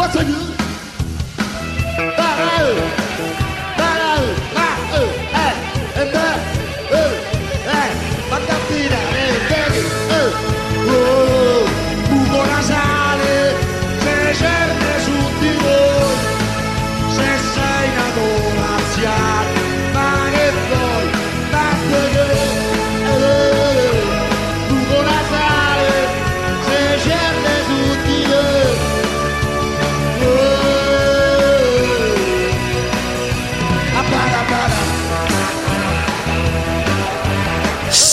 What's 0.00 0.16
a 0.16 0.24
you? 0.24 0.49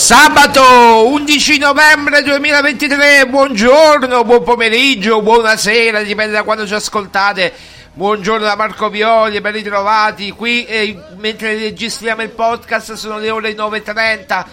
Sabato 0.08 1.06
11 1.06 1.58
novembre 1.58 2.22
2023, 2.22 3.26
buongiorno, 3.26 4.24
buon 4.24 4.42
pomeriggio, 4.42 5.20
buonasera, 5.20 6.00
dipende 6.00 6.32
da 6.32 6.44
quando 6.44 6.66
ci 6.66 6.72
ascoltate. 6.72 7.52
Buongiorno 7.92 8.46
da 8.46 8.56
Marco 8.56 8.88
Violi, 8.88 9.38
ben 9.42 9.52
ritrovati. 9.52 10.30
Qui 10.30 10.64
eh, 10.64 10.98
mentre 11.18 11.58
registriamo 11.58 12.22
il 12.22 12.30
podcast 12.30 12.94
sono 12.94 13.18
le 13.18 13.28
ore 13.28 13.52
9.30. 13.52 14.44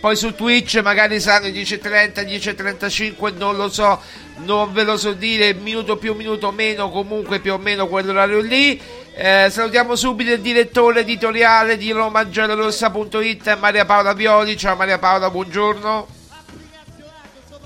poi 0.00 0.14
su 0.14 0.34
Twitch 0.34 0.80
magari 0.80 1.20
saranno 1.20 1.48
10.30, 1.48 2.24
10.35, 2.24 3.36
non 3.36 3.56
lo 3.56 3.68
so, 3.68 4.00
non 4.36 4.72
ve 4.72 4.84
lo 4.84 4.96
so 4.96 5.12
dire, 5.12 5.52
minuto 5.54 5.96
più, 5.96 6.14
minuto 6.14 6.52
meno, 6.52 6.90
comunque 6.90 7.40
più 7.40 7.54
o 7.54 7.58
meno 7.58 7.88
quell'orario 7.88 8.40
lì. 8.40 8.80
Eh, 9.14 9.48
salutiamo 9.50 9.96
subito 9.96 10.32
il 10.32 10.40
direttore 10.40 11.00
editoriale 11.00 11.76
di 11.76 11.90
romagiallorossa.it, 11.90 13.56
Maria 13.58 13.84
Paola 13.84 14.12
Violi. 14.12 14.56
Ciao 14.56 14.76
Maria 14.76 14.98
Paola, 14.98 15.30
buongiorno. 15.30 16.06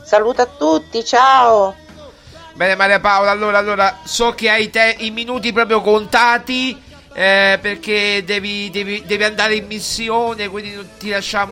Saluto 0.02 0.42
a 0.42 0.46
tutti, 0.46 1.04
ciao. 1.04 1.76
Bene 2.54 2.74
Maria 2.74 3.00
Paola, 3.00 3.30
allora, 3.30 3.58
allora 3.58 3.98
so 4.04 4.32
che 4.32 4.48
hai 4.48 4.70
te 4.70 4.96
i 4.98 5.10
minuti 5.10 5.52
proprio 5.52 5.80
contati 5.80 6.80
eh, 7.14 7.58
perché 7.60 8.22
devi, 8.24 8.70
devi, 8.70 9.02
devi 9.04 9.24
andare 9.24 9.54
in 9.54 9.66
missione, 9.66 10.48
quindi 10.48 10.78
ti 10.98 11.10
lasciamo 11.10 11.51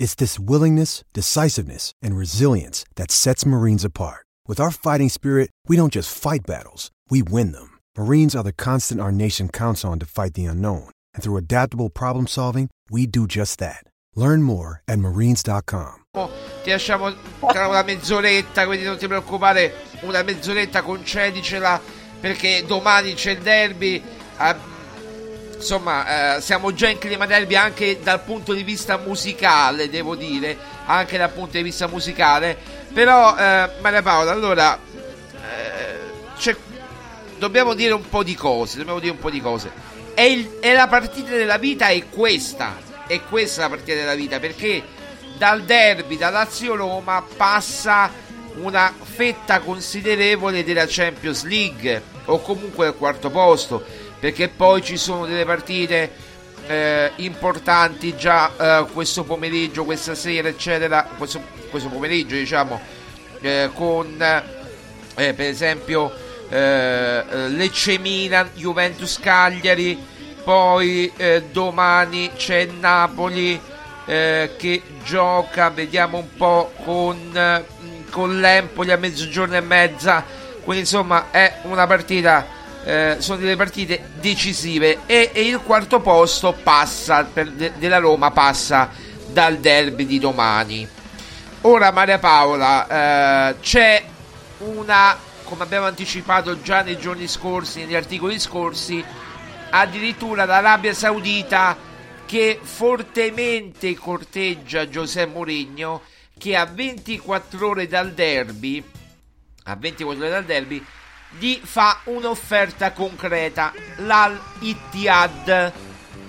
It's 0.00 0.14
this 0.14 0.38
willingness, 0.38 1.04
decisiveness, 1.12 1.92
and 2.00 2.16
resilience 2.16 2.86
that 2.96 3.10
sets 3.10 3.44
Marines 3.44 3.84
apart. 3.84 4.24
With 4.48 4.58
our 4.58 4.70
fighting 4.70 5.10
spirit, 5.10 5.50
we 5.68 5.76
don't 5.76 5.92
just 5.92 6.08
fight 6.10 6.40
battles, 6.46 6.90
we 7.10 7.22
win 7.22 7.52
them. 7.52 7.76
Marines 7.98 8.34
are 8.34 8.42
the 8.42 8.54
constant 8.54 9.02
our 9.02 9.12
nation 9.12 9.50
counts 9.50 9.84
on 9.84 9.98
to 9.98 10.06
fight 10.06 10.32
the 10.32 10.46
unknown. 10.46 10.88
And 11.12 11.22
through 11.22 11.36
adaptable 11.36 11.90
problem 11.90 12.26
solving, 12.26 12.70
we 12.88 13.06
do 13.06 13.26
just 13.26 13.58
that. 13.58 13.84
Learn 14.16 14.42
more 14.42 14.80
at 14.88 14.98
marines.com. 14.98 16.06
Ti 16.14 16.70
lasciamo 16.70 17.14
una 17.42 17.82
mezz'oretta, 17.82 18.64
quindi 18.64 18.86
non 18.86 18.96
ti 18.96 19.06
preoccupare, 19.06 19.74
una 20.00 20.22
mezz'oretta 20.22 20.80
concedicela 20.80 21.78
perché 22.18 22.64
domani 22.66 23.12
c'è 23.12 23.32
il 23.32 23.42
derby. 23.42 24.02
Ah, 24.38 24.56
insomma, 25.60 26.36
eh, 26.36 26.40
siamo 26.40 26.72
già 26.72 26.88
in 26.88 26.98
clima 26.98 27.26
derby 27.26 27.54
anche 27.54 28.00
dal 28.02 28.22
punto 28.22 28.54
di 28.54 28.62
vista 28.62 28.96
musicale, 28.96 29.90
devo 29.90 30.16
dire, 30.16 30.56
anche 30.86 31.18
dal 31.18 31.30
punto 31.30 31.58
di 31.58 31.62
vista 31.62 31.86
musicale. 31.86 32.56
Però, 32.92 33.36
eh, 33.36 33.70
Maria 33.80 34.02
Paola, 34.02 34.32
allora, 34.32 34.78
eh, 36.42 36.56
dobbiamo 37.38 37.74
dire 37.74 37.92
un 37.92 38.08
po' 38.08 38.22
di 38.22 38.34
cose, 38.34 38.78
dobbiamo 38.78 38.98
dire 39.00 39.12
un 39.12 39.18
po' 39.18 39.30
di 39.30 39.40
cose. 39.40 39.70
È, 40.14 40.22
il, 40.22 40.58
è 40.60 40.72
la 40.72 40.88
partita 40.88 41.30
della 41.30 41.58
vita, 41.58 41.88
è 41.88 42.08
questa, 42.08 42.78
è 43.06 43.20
questa 43.28 43.62
la 43.62 43.68
partita 43.68 43.94
della 43.94 44.14
vita, 44.14 44.40
perché 44.40 44.82
dal 45.36 45.62
derby, 45.62 46.16
da 46.16 46.30
Lazio-Roma, 46.30 47.24
passa 47.36 48.10
una 48.56 48.92
fetta 49.00 49.60
considerevole 49.60 50.64
della 50.64 50.86
Champions 50.88 51.44
League, 51.44 52.02
o 52.24 52.40
comunque 52.40 52.86
al 52.86 52.96
quarto 52.96 53.30
posto, 53.30 53.84
perché 54.20 54.48
poi 54.48 54.82
ci 54.82 54.98
sono 54.98 55.26
delle 55.26 55.46
partite 55.46 56.28
eh, 56.66 57.10
importanti 57.16 58.14
già 58.16 58.50
eh, 58.56 58.86
questo 58.92 59.24
pomeriggio, 59.24 59.84
questa 59.84 60.14
sera, 60.14 60.46
eccetera, 60.46 61.08
questo, 61.16 61.42
questo 61.70 61.88
pomeriggio 61.88 62.36
diciamo, 62.36 62.80
eh, 63.40 63.70
con 63.74 64.22
eh, 64.22 65.34
per 65.34 65.46
esempio 65.46 66.12
eh, 66.50 67.24
Lecce 67.48 67.98
Milan, 67.98 68.50
Juventus 68.54 69.18
Cagliari, 69.18 69.98
poi 70.44 71.10
eh, 71.16 71.44
domani 71.50 72.30
c'è 72.36 72.66
Napoli 72.66 73.68
che 74.10 74.82
gioca, 75.04 75.70
vediamo 75.70 76.18
un 76.18 76.34
po' 76.36 76.72
con, 76.82 77.64
con 78.10 78.40
l'Empoli 78.40 78.90
a 78.90 78.96
mezzogiorno 78.96 79.54
e 79.54 79.60
mezza, 79.60 80.24
quindi 80.64 80.80
insomma 80.80 81.26
è 81.30 81.58
una 81.62 81.86
partita 81.86 82.44
eh, 82.84 83.16
sono 83.18 83.38
delle 83.38 83.56
partite 83.56 84.10
decisive 84.20 85.00
e, 85.06 85.30
e 85.32 85.42
il 85.42 85.60
quarto 85.60 86.00
posto 86.00 86.52
passa 86.52 87.24
per, 87.24 87.50
de, 87.50 87.72
della 87.76 87.98
Roma 87.98 88.30
passa 88.30 88.90
dal 89.26 89.58
derby 89.58 90.06
di 90.06 90.18
domani. 90.18 90.88
Ora 91.62 91.90
Maria 91.90 92.18
Paola 92.18 93.50
eh, 93.50 93.60
c'è 93.60 94.02
una 94.58 95.16
come 95.50 95.64
abbiamo 95.64 95.86
anticipato 95.86 96.62
già 96.62 96.82
nei 96.82 96.96
giorni 96.96 97.26
scorsi 97.26 97.80
negli 97.80 97.96
articoli 97.96 98.38
scorsi 98.38 99.04
addirittura 99.70 100.44
l'Arabia 100.44 100.94
Saudita 100.94 101.76
che 102.24 102.60
fortemente 102.62 103.96
corteggia 103.96 104.88
Giuseppe 104.88 105.32
Mourinho 105.32 106.02
che 106.38 106.54
a 106.54 106.66
24 106.66 107.66
ore 107.66 107.88
dal 107.88 108.12
derby 108.12 108.82
a 109.64 109.74
24 109.74 110.22
ore 110.22 110.32
dal 110.32 110.44
derby 110.44 110.84
gli 111.38 111.60
fa 111.62 112.00
un'offerta 112.04 112.92
concreta, 112.92 113.72
l'Al 113.98 114.38
Ittihad, 114.60 115.72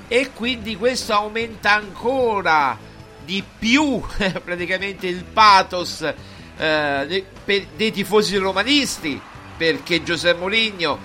e 0.08 0.32
quindi 0.34 0.76
questo 0.76 1.14
aumenta 1.14 1.74
ancora 1.74 2.78
di 3.24 3.44
più 3.58 4.02
praticamente 4.44 5.08
il 5.08 5.24
pathos 5.24 6.02
eh, 6.58 7.26
dei, 7.46 7.68
dei 7.76 7.92
tifosi 7.92 8.38
romanisti, 8.38 9.20
perché 9.58 10.04
Giuseppe 10.04 10.40
Mourinho 10.40 11.00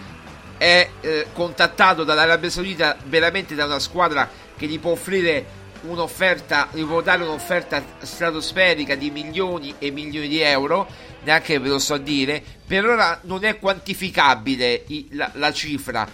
è 0.59 0.89
eh, 1.01 1.27
contattato 1.33 2.05
dall'Arabia 2.05 2.51
Saudita 2.51 2.97
veramente 3.05 3.55
da 3.55 3.67
una 3.67 3.79
squadra 3.79 4.29
che 4.57 4.67
gli 4.67 4.79
può 4.79 4.93
offrire 4.93 5.56
un'offerta, 5.83 6.69
può 6.71 7.03
dare 7.03 7.23
un'offerta 7.23 7.83
stratosferica 7.99 8.95
di 8.95 9.11
milioni 9.11 9.75
e 9.79 9.91
milioni 9.91 10.29
di 10.29 10.41
euro 10.41 10.89
neanche 11.27 11.59
ve 11.59 11.69
lo 11.69 11.79
so 11.79 11.97
dire, 11.99 12.43
per 12.67 12.87
ora 12.87 13.19
non 13.25 13.45
è 13.45 13.59
quantificabile 13.59 14.85
la, 15.11 15.31
la 15.35 15.53
cifra. 15.53 16.09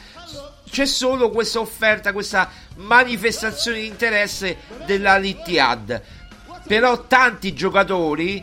C'è 0.69 0.87
solo 0.87 1.31
questa 1.31 1.61
offerta, 1.61 2.13
questa 2.13 2.51
manifestazione 2.77 3.81
di 3.81 3.87
interesse 3.87 4.57
della 4.87 5.19
Littiad. 5.19 6.03
Però 6.67 7.07
tanti 7.07 7.53
giocatori 7.53 8.43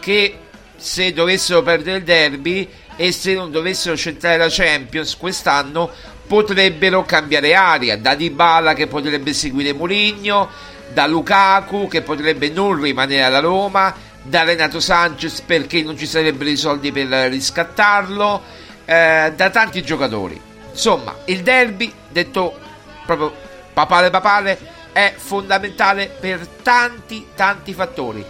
che 0.00 0.38
se 0.74 1.12
dovessero 1.12 1.62
perdere 1.62 1.98
il 1.98 2.04
derby 2.04 2.68
e 2.96 3.12
se 3.12 3.34
non 3.34 3.50
dovessero 3.50 3.94
centrare 3.94 4.38
la 4.38 4.48
Champions 4.48 5.16
quest'anno 5.16 5.90
potrebbero 6.26 7.04
cambiare 7.04 7.54
aria. 7.54 7.96
Da 7.96 8.14
Dybala 8.14 8.74
che 8.74 8.86
potrebbe 8.86 9.32
seguire 9.32 9.72
Mourinho, 9.72 10.48
da 10.92 11.06
Lukaku 11.06 11.88
che 11.88 12.02
potrebbe 12.02 12.48
non 12.50 12.80
rimanere 12.80 13.22
alla 13.22 13.40
Roma 13.40 13.94
da 14.22 14.42
Renato 14.42 14.80
Sanchez 14.80 15.40
perché 15.42 15.82
non 15.82 15.96
ci 15.96 16.06
sarebbero 16.06 16.50
i 16.50 16.56
soldi 16.56 16.90
per 16.90 17.06
riscattarlo, 17.06 18.42
eh, 18.84 19.32
da 19.34 19.50
tanti 19.50 19.82
giocatori. 19.82 20.40
Insomma, 20.70 21.14
il 21.26 21.42
derby, 21.42 21.92
detto 22.08 22.58
proprio 23.06 23.32
papale 23.72 24.10
papale, 24.10 24.58
è 24.92 25.14
fondamentale 25.16 26.14
per 26.20 26.46
tanti 26.62 27.28
tanti 27.34 27.72
fattori. 27.72 28.24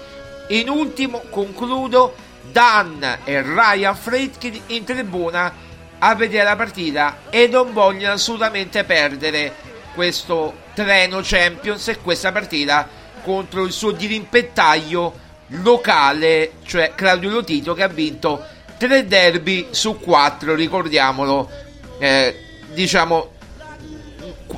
In 0.49 0.69
ultimo, 0.69 1.23
concludo, 1.31 2.15
Dan 2.53 3.19
e 3.25 3.43
Ryan 3.43 3.97
Friedkin 3.97 4.61
in 4.67 4.85
tribuna 4.85 5.53
a 5.99 6.15
vedere 6.15 6.45
la 6.45 6.57
partita 6.57 7.19
e 7.31 7.47
non 7.47 7.73
vogliono 7.73 8.15
assolutamente 8.15 8.85
perdere 8.85 9.55
questo 9.95 10.65
treno 10.75 11.21
Champions 11.23 11.89
e 11.89 11.99
questa 12.01 12.33
partita 12.33 12.89
contro 13.23 13.65
il 13.65 13.73
suo 13.73 13.93
dirimpettaio 13.93 15.25
locale, 15.49 16.53
cioè 16.65 16.93
Claudio 16.95 17.31
Lotito 17.31 17.75
che 17.75 17.83
ha 17.83 17.89
vinto 17.89 18.45
tre 18.77 19.07
derby 19.07 19.69
su 19.71 19.99
quattro, 19.99 20.55
ricordiamolo, 20.55 21.49
eh, 21.99 22.37
diciamo 22.73 23.35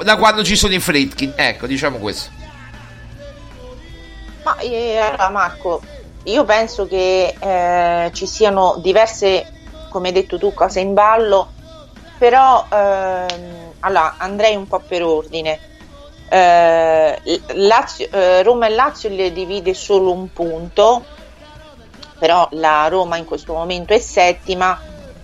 da 0.02 0.16
quando 0.16 0.44
ci 0.44 0.56
sono 0.56 0.74
i 0.74 0.80
Fritkin, 0.80 1.32
ecco, 1.36 1.66
diciamo 1.66 1.98
questo. 1.98 2.30
Ma 4.44 4.56
eh, 4.58 5.00
Marco, 5.30 5.82
io 6.24 6.44
penso 6.44 6.86
che 6.86 7.34
eh, 7.38 8.10
ci 8.12 8.26
siano 8.26 8.76
diverse, 8.78 9.57
come 9.88 10.08
hai 10.08 10.14
detto 10.14 10.38
tu, 10.38 10.52
cose 10.54 10.80
in 10.80 10.94
ballo, 10.94 11.48
però 12.18 12.66
ehm, 12.70 13.72
allora 13.80 14.14
andrei 14.18 14.56
un 14.56 14.66
po' 14.66 14.82
per 14.86 15.02
ordine. 15.02 15.58
Eh, 16.30 17.40
Lazio, 17.54 18.08
eh, 18.10 18.42
Roma 18.42 18.66
e 18.66 18.70
Lazio 18.70 19.08
le 19.08 19.32
divide 19.32 19.72
solo 19.72 20.12
un 20.12 20.30
punto 20.32 21.04
però 22.18 22.48
la 22.52 22.88
Roma 22.88 23.16
in 23.16 23.24
questo 23.24 23.52
momento 23.52 23.94
è 23.94 23.98
settima 23.98 24.78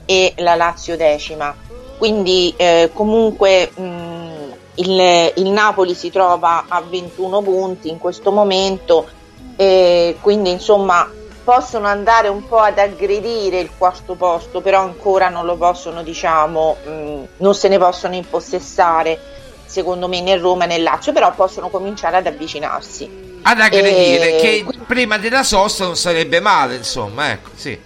e 0.06 0.32
la 0.38 0.54
Lazio 0.54 0.96
decima. 0.96 1.54
Quindi 1.98 2.54
eh, 2.56 2.90
comunque 2.94 3.70
mh, 3.74 4.54
il, 4.76 5.32
il, 5.36 5.50
Napoli 5.50 5.94
si 5.94 6.10
trova 6.10 6.66
a 6.68 6.80
21 6.80 7.42
punti 7.42 7.88
in 7.88 7.98
questo 7.98 8.30
momento 8.30 9.08
quindi 9.56 10.50
insomma 10.50 11.08
possono 11.44 11.86
andare 11.86 12.28
un 12.28 12.48
po' 12.48 12.58
ad 12.58 12.78
aggredire 12.78 13.60
il 13.60 13.70
quarto 13.76 14.14
posto, 14.14 14.62
però 14.62 14.80
ancora 14.80 15.28
non 15.28 15.44
lo 15.44 15.56
possono, 15.56 16.02
diciamo, 16.02 16.76
mh, 16.84 17.22
non 17.36 17.54
se 17.54 17.68
ne 17.68 17.78
possono 17.78 18.14
impossessare, 18.14 19.20
secondo 19.66 20.08
me, 20.08 20.22
né 20.22 20.38
Roma 20.38 20.64
né 20.64 20.78
Lazio, 20.78 21.12
però 21.12 21.32
possono 21.34 21.68
cominciare 21.68 22.16
ad 22.16 22.26
avvicinarsi. 22.26 23.38
Ad 23.42 23.60
aggredire, 23.60 24.38
e... 24.38 24.40
che 24.40 24.66
prima 24.86 25.18
della 25.18 25.42
sosta 25.42 25.84
non 25.84 25.96
sarebbe 25.96 26.40
male, 26.40 26.76
insomma, 26.76 27.30
ecco, 27.30 27.50
sì. 27.54 27.78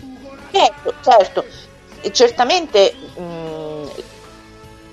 Certo, 0.50 0.94
certo. 1.02 1.44
certamente 2.12 2.94
mh, 3.16 3.88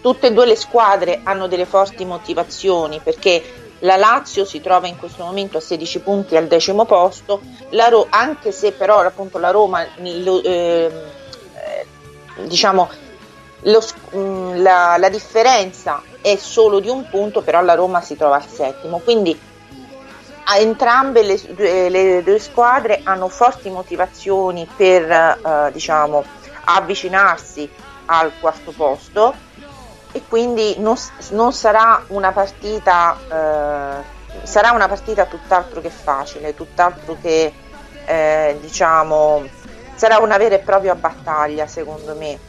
tutte 0.01 0.27
e 0.27 0.33
due 0.33 0.47
le 0.47 0.55
squadre 0.55 1.21
hanno 1.23 1.47
delle 1.47 1.65
forti 1.65 2.03
motivazioni 2.03 2.99
perché 3.03 3.64
la 3.79 3.97
Lazio 3.97 4.45
si 4.45 4.61
trova 4.61 4.87
in 4.87 4.97
questo 4.97 5.23
momento 5.23 5.57
a 5.57 5.61
16 5.61 5.99
punti 5.99 6.35
al 6.37 6.47
decimo 6.47 6.85
posto, 6.85 7.41
Ro- 7.69 8.07
anche 8.09 8.51
se 8.51 8.71
però 8.71 8.99
appunto 8.99 9.37
la 9.37 9.51
Roma 9.51 9.85
lo, 9.97 10.41
eh, 10.41 10.91
diciamo 12.45 12.89
lo, 13.61 13.83
mh, 14.11 14.61
la, 14.61 14.95
la, 14.97 15.09
differenza 15.09 16.01
è 16.21 16.35
solo 16.37 16.79
di 16.79 16.89
un 16.89 17.07
punto, 17.09 17.41
però 17.41 17.61
la 17.61 17.73
Roma 17.75 18.01
si 18.01 18.15
trova 18.15 18.35
al 18.35 18.47
settimo. 18.47 18.99
Quindi 18.99 19.37
entrambe 20.57 21.23
le, 21.23 21.89
le 21.89 22.23
due 22.23 22.39
squadre 22.39 23.01
hanno 23.03 23.27
forti 23.27 23.69
motivazioni 23.69 24.67
per 24.75 25.11
eh, 25.11 25.69
diciamo, 25.71 26.23
avvicinarsi 26.65 27.69
al 28.05 28.31
quarto 28.39 28.71
posto 28.71 29.44
e 30.15 30.21
quindi 30.29 30.75
non, 30.77 30.95
non 31.31 31.51
sarà 31.51 32.01
una 32.07 32.31
partita 32.31 33.17
eh, 33.29 34.13
sarà 34.43 34.71
una 34.71 34.87
partita 34.87 35.25
tutt'altro 35.25 35.81
che 35.81 35.89
facile, 35.89 36.55
tutt'altro 36.55 37.17
che 37.21 37.51
eh, 38.05 38.57
diciamo 38.61 39.43
sarà 39.95 40.19
una 40.19 40.37
vera 40.37 40.55
e 40.55 40.59
propria 40.59 40.95
battaglia 40.95 41.67
secondo 41.67 42.15
me. 42.15 42.39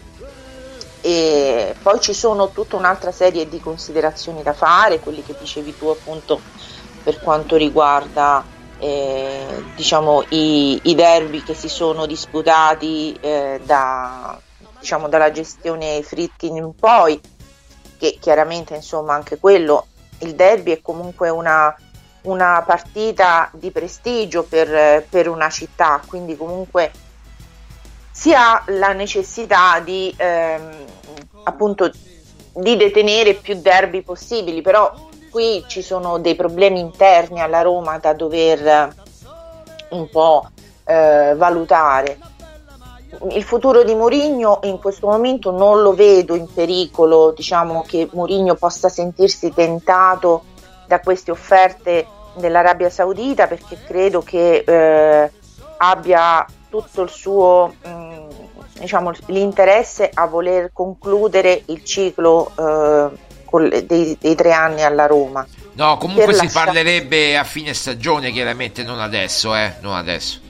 E 1.00 1.75
poi 1.82 2.00
ci 2.00 2.14
sono 2.14 2.50
tutta 2.50 2.76
un'altra 2.76 3.11
serie 3.11 3.49
di 3.49 3.58
considerazioni 3.58 4.44
da 4.44 4.52
fare, 4.52 5.00
quelli 5.00 5.25
che 5.25 5.35
dicevi 5.37 5.76
tu 5.76 5.88
appunto 5.88 6.40
per 7.02 7.18
quanto 7.18 7.56
riguarda 7.56 8.44
eh, 8.78 9.64
diciamo, 9.75 10.23
i, 10.28 10.78
i, 10.85 10.94
derby 10.94 11.42
che 11.42 11.54
si 11.54 11.68
sono 11.68 12.06
disputati 12.06 13.16
eh, 13.20 13.61
da, 13.64 14.38
diciamo, 14.78 15.08
dalla 15.08 15.32
gestione 15.32 16.00
Fritkin 16.02 16.54
in 16.54 16.73
poi 16.73 17.20
che 17.98 18.18
chiaramente 18.20 18.74
insomma 18.74 19.14
anche 19.14 19.38
quello, 19.38 19.86
il 20.18 20.34
derby 20.34 20.72
è 20.72 20.80
comunque 20.80 21.28
una, 21.28 21.74
una 22.22 22.62
partita 22.66 23.50
di 23.52 23.70
prestigio 23.70 24.44
per, 24.44 25.04
per, 25.08 25.28
una 25.28 25.50
città, 25.50 26.00
quindi 26.06 26.36
comunque 26.36 26.90
si 28.10 28.32
ha 28.34 28.62
la 28.66 28.92
necessità 28.92 29.80
di 29.80 30.14
ehm, 30.16 30.84
appunto 31.44 31.90
di 32.54 32.76
detenere 32.76 33.34
più 33.34 33.60
derby 33.60 34.02
possibili, 34.02 34.62
però 34.62 35.08
qui 35.30 35.64
ci 35.66 35.82
sono 35.82 36.18
dei 36.18 36.34
problemi 36.34 36.80
interni 36.80 37.40
alla 37.40 37.60
Roma 37.60 37.98
da 37.98 38.14
dover 38.14 38.94
un 39.90 40.08
po' 40.08 40.48
eh, 40.84 41.34
valutare 41.36 42.25
il 43.30 43.42
futuro 43.42 43.82
di 43.82 43.94
Mourinho 43.94 44.61
in 44.64 44.78
questo 44.78 45.06
momento 45.06 45.50
non 45.50 45.82
lo 45.82 45.94
vedo 45.94 46.35
in 46.35 46.46
pericolo, 46.52 47.32
diciamo 47.32 47.85
che 47.87 48.08
Mourinho 48.12 48.54
possa 48.54 48.88
sentirsi 48.88 49.52
tentato 49.52 50.44
da 50.87 51.00
queste 51.00 51.30
offerte 51.30 52.06
dell'Arabia 52.35 52.90
Saudita 52.90 53.46
perché 53.46 53.78
credo 53.87 54.20
che 54.20 54.64
eh, 54.66 55.30
abbia 55.78 56.46
tutto 56.68 57.02
il 57.02 57.11
suo 57.11 57.75
mh, 57.82 57.88
mm, 57.88 58.28
diciamo, 58.78 59.12
l'interesse 59.26 60.11
a 60.12 60.26
voler 60.26 60.70
concludere 60.73 61.62
il 61.66 61.85
ciclo 61.85 62.52
eh, 62.58 63.85
dei, 63.85 64.16
dei, 64.20 64.35
tre 64.35 64.52
anni 64.52 64.82
alla 64.82 65.06
Roma. 65.06 65.46
No, 65.73 65.96
comunque 65.96 66.35
si 66.35 66.44
lasciare... 66.44 66.64
parlerebbe 66.66 67.37
a 67.38 67.44
fine 67.44 67.73
stagione, 67.75 68.30
chiaramente, 68.30 68.82
non 68.82 69.00
adesso, 69.00 69.54
eh, 69.54 69.75
non 69.80 69.94
adesso. 69.94 70.40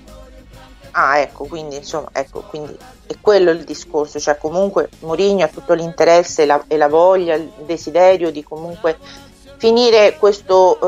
Ah, 0.99 1.19
ecco, 1.19 1.45
quindi 1.45 1.77
insomma, 1.77 2.09
ecco, 2.11 2.41
quindi 2.41 2.75
è 3.07 3.17
quello 3.21 3.51
il 3.51 3.65
discorso, 3.65 4.19
cioè 4.19 4.39
comunque 4.39 4.89
Mourinho 5.01 5.45
ha 5.45 5.49
tutto 5.49 5.75
l'interesse 5.75 6.45
e 6.45 6.47
la, 6.47 6.65
e 6.67 6.79
la 6.79 6.89
voglia, 6.89 7.35
il 7.35 7.53
desiderio 7.67 8.31
di 8.31 8.43
comunque 8.43 8.97
finire 9.59 10.17
questo, 10.17 10.79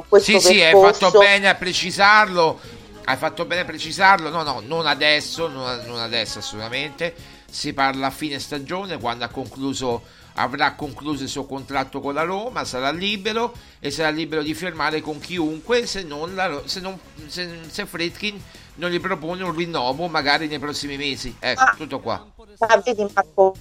uh, 0.00 0.08
questo 0.08 0.40
sì, 0.40 0.56
percorso. 0.56 0.94
Sì, 0.94 1.04
hai 1.04 1.10
fatto 1.10 1.18
bene 1.18 1.48
a 1.50 1.54
precisarlo, 1.56 2.58
hai 3.04 3.16
fatto 3.18 3.44
bene 3.44 3.60
a 3.60 3.64
precisarlo, 3.66 4.30
no, 4.30 4.42
no, 4.44 4.62
non 4.64 4.86
adesso, 4.86 5.46
non, 5.46 5.82
non 5.84 5.98
adesso 5.98 6.38
assolutamente, 6.38 7.14
si 7.50 7.74
parla 7.74 8.06
a 8.06 8.10
fine 8.10 8.38
stagione 8.38 8.98
quando 8.98 9.24
ha 9.24 9.28
concluso 9.28 10.22
avrà 10.36 10.72
concluso 10.72 11.22
il 11.22 11.28
suo 11.28 11.44
contratto 11.44 12.00
con 12.00 12.14
la 12.14 12.22
Roma, 12.22 12.64
sarà 12.64 12.90
libero 12.90 13.52
e 13.78 13.90
sarà 13.90 14.08
libero 14.08 14.42
di 14.42 14.54
firmare 14.54 15.02
con 15.02 15.20
chiunque 15.20 15.86
se 15.86 16.02
non, 16.02 16.34
la, 16.34 16.62
se, 16.64 16.80
non 16.80 16.98
se, 17.26 17.58
se 17.68 17.86
Fredkin 17.86 18.40
non 18.74 18.90
gli 18.90 19.00
propone 19.00 19.42
un 19.42 19.54
rinnovo 19.54 20.06
magari 20.08 20.48
nei 20.48 20.58
prossimi 20.58 20.96
mesi. 20.96 21.34
Ecco, 21.38 21.60
ah, 21.62 21.74
tutto 21.76 22.00
qua. 22.00 22.24
Ah, 22.58 22.78
vedi 22.78 23.06
Marco, 23.12 23.54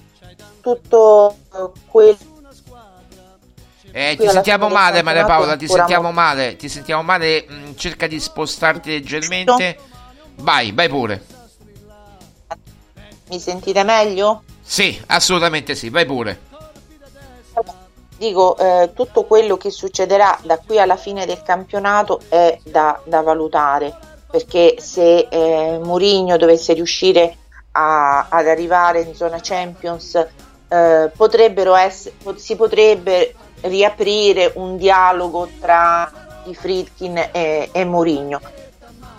tutto 0.61 1.35
quello 1.87 2.17
eh, 3.95 4.15
ti 4.17 4.27
sentiamo 4.27 4.69
male 4.69 5.03
Maria 5.03 5.23
Paola, 5.23 5.55
ti 5.55 5.67
sentiamo 5.67 6.11
male, 6.11 6.55
ti 6.55 6.67
sentiamo 6.67 7.03
male, 7.03 7.45
mm, 7.47 7.73
cerca 7.75 8.07
di 8.07 8.19
spostarti 8.19 8.89
leggermente. 8.89 9.77
Vai, 10.37 10.71
vai 10.71 10.89
pure. 10.89 11.23
Mi 13.29 13.39
sentite 13.39 13.83
meglio? 13.83 14.41
Sì, 14.61 14.99
assolutamente 15.07 15.75
sì, 15.75 15.89
vai 15.89 16.07
pure. 16.07 16.51
Dico, 18.17 18.57
eh, 18.57 18.91
tutto 18.95 19.25
quello 19.25 19.57
che 19.57 19.69
succederà 19.69 20.39
da 20.41 20.57
qui 20.57 20.79
alla 20.79 20.97
fine 20.97 21.27
del 21.27 21.43
campionato 21.43 22.19
è 22.29 22.57
da, 22.63 22.99
da 23.05 23.21
valutare 23.21 23.95
perché 24.33 24.77
se 24.79 25.27
eh, 25.29 25.79
Mourinho 25.79 26.37
dovesse 26.37 26.73
riuscire 26.73 27.37
a, 27.73 28.25
ad 28.29 28.47
arrivare 28.47 29.01
in 29.01 29.13
zona 29.13 29.37
Champions 29.39 30.15
eh, 30.69 31.11
potrebbero 31.15 31.75
essere, 31.75 32.15
si 32.37 32.55
potrebbe 32.55 33.35
riaprire 33.61 34.51
un 34.55 34.75
dialogo 34.77 35.47
tra 35.61 36.11
i 36.45 36.55
Friedkin 36.55 37.29
e, 37.31 37.69
e 37.71 37.85
Mourinho 37.85 38.41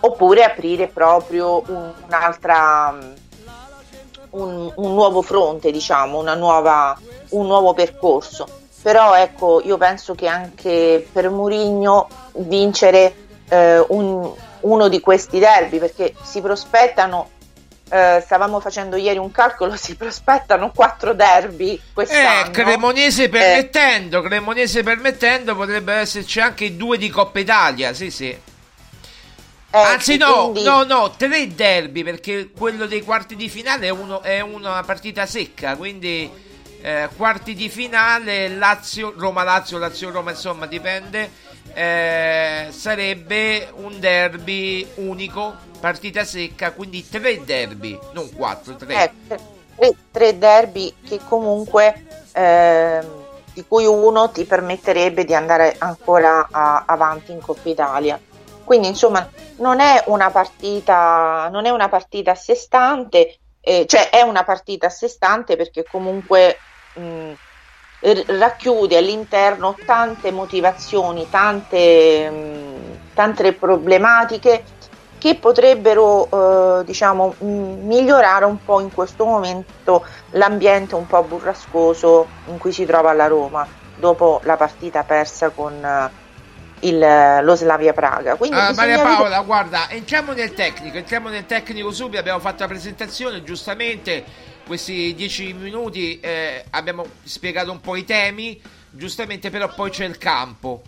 oppure 0.00 0.42
aprire 0.42 0.88
proprio 0.88 1.62
un, 1.64 1.92
un'altra 2.08 2.98
un, 4.30 4.72
un, 4.74 4.94
nuovo 4.94 5.22
fronte 5.22 5.70
diciamo 5.70 6.22
nuova, 6.34 6.98
un 7.28 7.46
nuovo 7.46 7.72
percorso. 7.72 8.48
Però 8.82 9.14
ecco 9.14 9.62
io 9.64 9.78
penso 9.78 10.16
che 10.16 10.26
anche 10.26 11.06
per 11.12 11.30
Mourinho 11.30 12.08
vincere 12.32 13.14
eh, 13.48 13.78
un, 13.88 14.32
uno 14.64 14.88
di 14.88 15.00
questi 15.00 15.38
derby 15.38 15.78
perché 15.78 16.14
si 16.22 16.40
prospettano 16.40 17.30
eh, 17.90 18.22
stavamo 18.24 18.60
facendo 18.60 18.96
ieri 18.96 19.18
un 19.18 19.30
calcolo, 19.30 19.76
si 19.78 19.94
prospettano 19.94 20.72
quattro 20.74 21.14
derby 21.14 21.80
quest'anno. 21.92 22.48
Eh, 22.48 22.50
Cremonese 22.50 23.28
permettendo, 23.28 24.18
eh. 24.20 24.22
Cremonese 24.22 24.82
permettendo, 24.82 25.54
potrebbero 25.54 26.00
esserci 26.00 26.40
anche 26.40 26.76
due 26.76 26.98
di 26.98 27.08
Coppa 27.08 27.38
Italia, 27.38 27.92
sì 27.92 28.10
sì. 28.10 28.28
Eh, 29.74 29.78
Anzi 29.78 30.16
no, 30.16 30.50
quindi... 30.50 30.62
no, 30.62 30.84
no, 30.84 31.10
tre 31.16 31.48
derby 31.48 32.04
perché 32.04 32.50
quello 32.56 32.86
dei 32.86 33.02
quarti 33.02 33.34
di 33.34 33.48
finale 33.48 33.88
è, 33.88 33.90
uno, 33.90 34.22
è 34.22 34.40
una 34.40 34.80
partita 34.84 35.26
secca, 35.26 35.76
quindi 35.76 36.30
eh, 36.80 37.08
quarti 37.16 37.54
di 37.54 37.68
finale 37.68 38.48
Lazio, 38.48 39.12
Roma-Lazio, 39.16 39.78
Lazio-Roma, 39.78 40.30
insomma 40.30 40.66
dipende 40.66 41.28
eh, 41.72 42.68
sarebbe 42.70 43.70
un 43.74 43.98
derby 43.98 44.86
unico, 44.96 45.54
partita 45.80 46.24
secca, 46.24 46.72
quindi 46.72 47.08
tre 47.08 47.42
derby, 47.44 47.98
non 48.12 48.30
quattro, 48.32 48.76
tre. 48.76 49.04
Eh, 49.04 49.12
tre, 49.76 49.96
tre, 50.10 50.38
derby 50.38 50.94
che 51.06 51.20
comunque 51.26 52.06
eh, 52.32 53.00
di 53.52 53.64
cui 53.66 53.86
uno 53.86 54.30
ti 54.30 54.44
permetterebbe 54.44 55.24
di 55.24 55.34
andare 55.34 55.76
ancora 55.78 56.48
a, 56.50 56.84
avanti 56.86 57.32
in 57.32 57.40
Coppa 57.40 57.68
Italia. 57.68 58.20
Quindi 58.62 58.88
insomma 58.88 59.28
non 59.56 59.80
è 59.80 60.04
una 60.06 60.30
partita, 60.30 61.48
non 61.50 61.66
è 61.66 61.70
una 61.70 61.88
partita 61.88 62.32
a 62.32 62.36
sé 62.36 62.54
stante, 62.54 63.38
eh, 63.60 63.84
cioè 63.86 64.10
è 64.10 64.22
una 64.22 64.44
partita 64.44 64.86
a 64.86 64.90
sé 64.90 65.08
stante 65.08 65.56
perché 65.56 65.84
comunque 65.84 66.58
mh, 66.94 67.32
racchiude 68.26 68.96
all'interno 68.98 69.76
tante 69.86 70.30
motivazioni, 70.30 71.26
tante, 71.30 72.30
mh, 72.30 73.14
tante 73.14 73.52
problematiche 73.54 74.64
che 75.18 75.36
potrebbero 75.36 76.80
eh, 76.80 76.84
diciamo, 76.84 77.34
mh, 77.38 77.46
migliorare 77.46 78.44
un 78.44 78.62
po' 78.62 78.80
in 78.80 78.92
questo 78.92 79.24
momento 79.24 80.04
l'ambiente 80.32 80.94
un 80.94 81.06
po' 81.06 81.22
burrascoso 81.22 82.26
in 82.48 82.58
cui 82.58 82.72
si 82.72 82.84
trova 82.84 83.12
la 83.14 83.26
Roma 83.26 83.66
dopo 83.96 84.40
la 84.44 84.56
partita 84.56 85.02
persa 85.04 85.48
con 85.48 85.72
eh, 85.82 86.22
il, 86.80 87.38
lo 87.42 87.54
Slavia 87.54 87.94
Praga. 87.94 88.34
Quindi 88.34 88.58
Ah, 88.58 88.72
Maria 88.74 88.98
Paola, 89.00 89.22
vedere- 89.28 89.44
guarda, 89.46 89.88
entriamo 89.88 90.32
nel 90.32 90.52
tecnico, 90.52 90.98
entriamo 90.98 91.30
nel 91.30 91.46
tecnico 91.46 91.90
subito, 91.90 92.18
abbiamo 92.18 92.40
fatto 92.40 92.62
la 92.64 92.68
presentazione, 92.68 93.42
giustamente 93.42 94.52
questi 94.66 95.14
dieci 95.14 95.52
minuti 95.52 96.20
eh, 96.20 96.64
abbiamo 96.70 97.06
spiegato 97.22 97.70
un 97.70 97.80
po' 97.80 97.96
i 97.96 98.04
temi, 98.04 98.60
giustamente 98.90 99.50
però 99.50 99.72
poi 99.72 99.90
c'è 99.90 100.04
il 100.04 100.18
campo. 100.18 100.82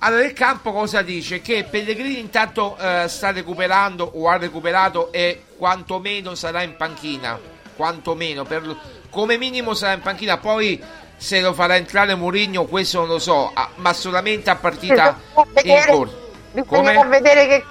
Allora 0.00 0.24
il 0.24 0.32
campo 0.32 0.72
cosa 0.72 1.02
dice? 1.02 1.40
Che 1.40 1.64
Pellegrini 1.64 2.20
intanto 2.20 2.76
eh, 2.78 3.06
sta 3.08 3.32
recuperando 3.32 4.04
o 4.14 4.28
ha 4.28 4.36
recuperato 4.36 5.12
e 5.12 5.42
quantomeno 5.56 6.34
sarà 6.34 6.62
in 6.62 6.76
panchina, 6.76 7.38
quantomeno, 7.74 8.44
per, 8.44 8.76
come 9.10 9.36
minimo 9.38 9.74
sarà 9.74 9.94
in 9.94 10.00
panchina, 10.00 10.38
poi 10.38 10.80
se 11.16 11.40
lo 11.40 11.52
farà 11.52 11.74
entrare 11.74 12.14
Mourinho 12.14 12.64
questo 12.66 13.00
non 13.00 13.08
lo 13.08 13.18
so, 13.18 13.50
ah, 13.52 13.70
ma 13.76 13.92
solamente 13.92 14.50
a 14.50 14.56
partita 14.56 15.18
in 15.64 15.82
corso. 15.86 16.26
Bisognerà 16.52 16.94
Come? 16.94 17.08
vedere 17.08 17.46
che 17.48 17.64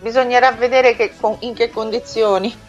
bisognerà 0.00 0.50
vedere 0.52 0.96
che, 0.96 1.12
in 1.40 1.54
che 1.54 1.70
condizioni. 1.70 2.63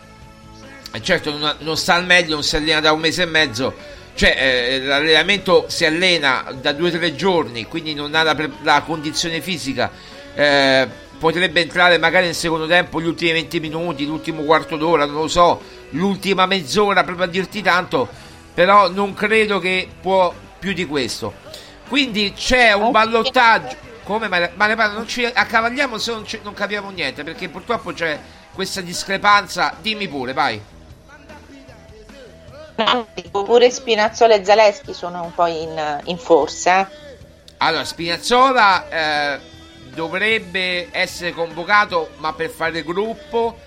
Eh, 0.96 1.02
certo, 1.02 1.38
non, 1.38 1.54
non 1.60 1.76
sta 1.76 1.96
al 1.96 2.06
meglio, 2.06 2.36
non 2.36 2.44
si 2.44 2.56
allena 2.56 2.80
da 2.80 2.94
un 2.94 3.02
mese 3.02 3.24
e 3.24 3.26
mezzo. 3.26 3.74
Cioè, 4.16 4.34
eh, 4.38 4.80
l'allenamento 4.82 5.66
si 5.68 5.84
allena 5.84 6.46
da 6.62 6.72
due 6.72 6.88
o 6.88 6.92
tre 6.92 7.16
giorni, 7.16 7.66
quindi 7.66 7.94
non 7.94 8.16
ha 8.16 8.24
la, 8.24 8.50
la 8.64 8.82
condizione 8.82 9.42
fisica. 9.42 9.92
Eh, 10.34 10.88
potrebbe 11.20 11.60
entrare 11.60 11.98
magari 11.98 12.28
nel 12.28 12.36
secondo 12.36 12.66
tempo 12.66 13.02
gli 13.02 13.08
ultimi 13.08 13.34
20 13.34 13.60
minuti, 13.60 14.06
l'ultimo 14.06 14.44
quarto 14.44 14.78
d'ora, 14.78 15.06
non 15.06 15.16
lo 15.24 15.28
so, 15.28 15.62
l'ultima 15.90 16.46
mezz'ora 16.46 17.04
proprio 17.04 17.26
a 17.26 17.30
dirti 17.30 17.62
tanto, 17.62 18.08
però 18.54 18.90
non 18.90 19.14
credo 19.14 19.60
che 19.60 19.90
può 20.00 20.34
più 20.58 20.72
di 20.72 20.86
questo. 20.86 21.34
Quindi 21.90 22.32
c'è 22.34 22.72
un 22.72 22.92
ballottaggio. 22.92 23.84
Come 24.06 24.30
Mare- 24.30 24.54
Mare 24.56 24.76
non 24.76 25.08
ci 25.08 25.26
accavagliamo 25.26 25.98
se 25.98 26.12
non, 26.12 26.26
ci- 26.26 26.40
non 26.42 26.54
capiamo 26.54 26.90
niente, 26.90 27.26
perché 27.26 27.50
purtroppo 27.50 27.92
c'è 27.92 28.18
questa 28.54 28.80
discrepanza. 28.80 29.76
Dimmi 29.82 30.08
pure, 30.08 30.32
vai. 30.32 30.62
Pure 33.32 33.72
Spinazzola 33.72 34.36
e 34.36 34.44
Zaleschi 34.44 34.94
sono 34.94 35.24
un 35.24 35.34
po' 35.34 35.46
in, 35.46 36.02
in 36.06 36.18
forza. 36.18 36.82
eh. 36.82 37.04
Allora, 37.58 37.86
Spinazzola 37.86 38.90
eh, 38.90 39.40
dovrebbe 39.94 40.90
essere 40.92 41.32
convocato, 41.32 42.12
ma 42.18 42.34
per 42.34 42.50
fare 42.50 42.84
gruppo, 42.84 43.58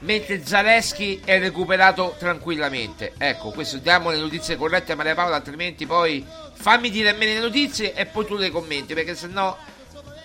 mentre 0.00 0.44
Zaleschi 0.44 1.20
è 1.24 1.40
recuperato 1.40 2.14
tranquillamente. 2.18 3.14
Ecco, 3.18 3.50
questo 3.50 3.78
diamo 3.78 4.10
le 4.10 4.18
notizie 4.18 4.56
corrette 4.56 4.92
a 4.92 4.96
Maria 4.96 5.14
Paola, 5.14 5.36
altrimenti 5.36 5.86
poi 5.86 6.24
fammi 6.54 6.88
dire 6.90 7.10
a 7.10 7.14
me 7.14 7.26
le 7.26 7.40
notizie 7.40 7.94
e 7.94 8.06
poi 8.06 8.26
tu 8.26 8.36
le 8.36 8.50
commenti, 8.50 8.94
perché 8.94 9.16
sennò 9.16 9.56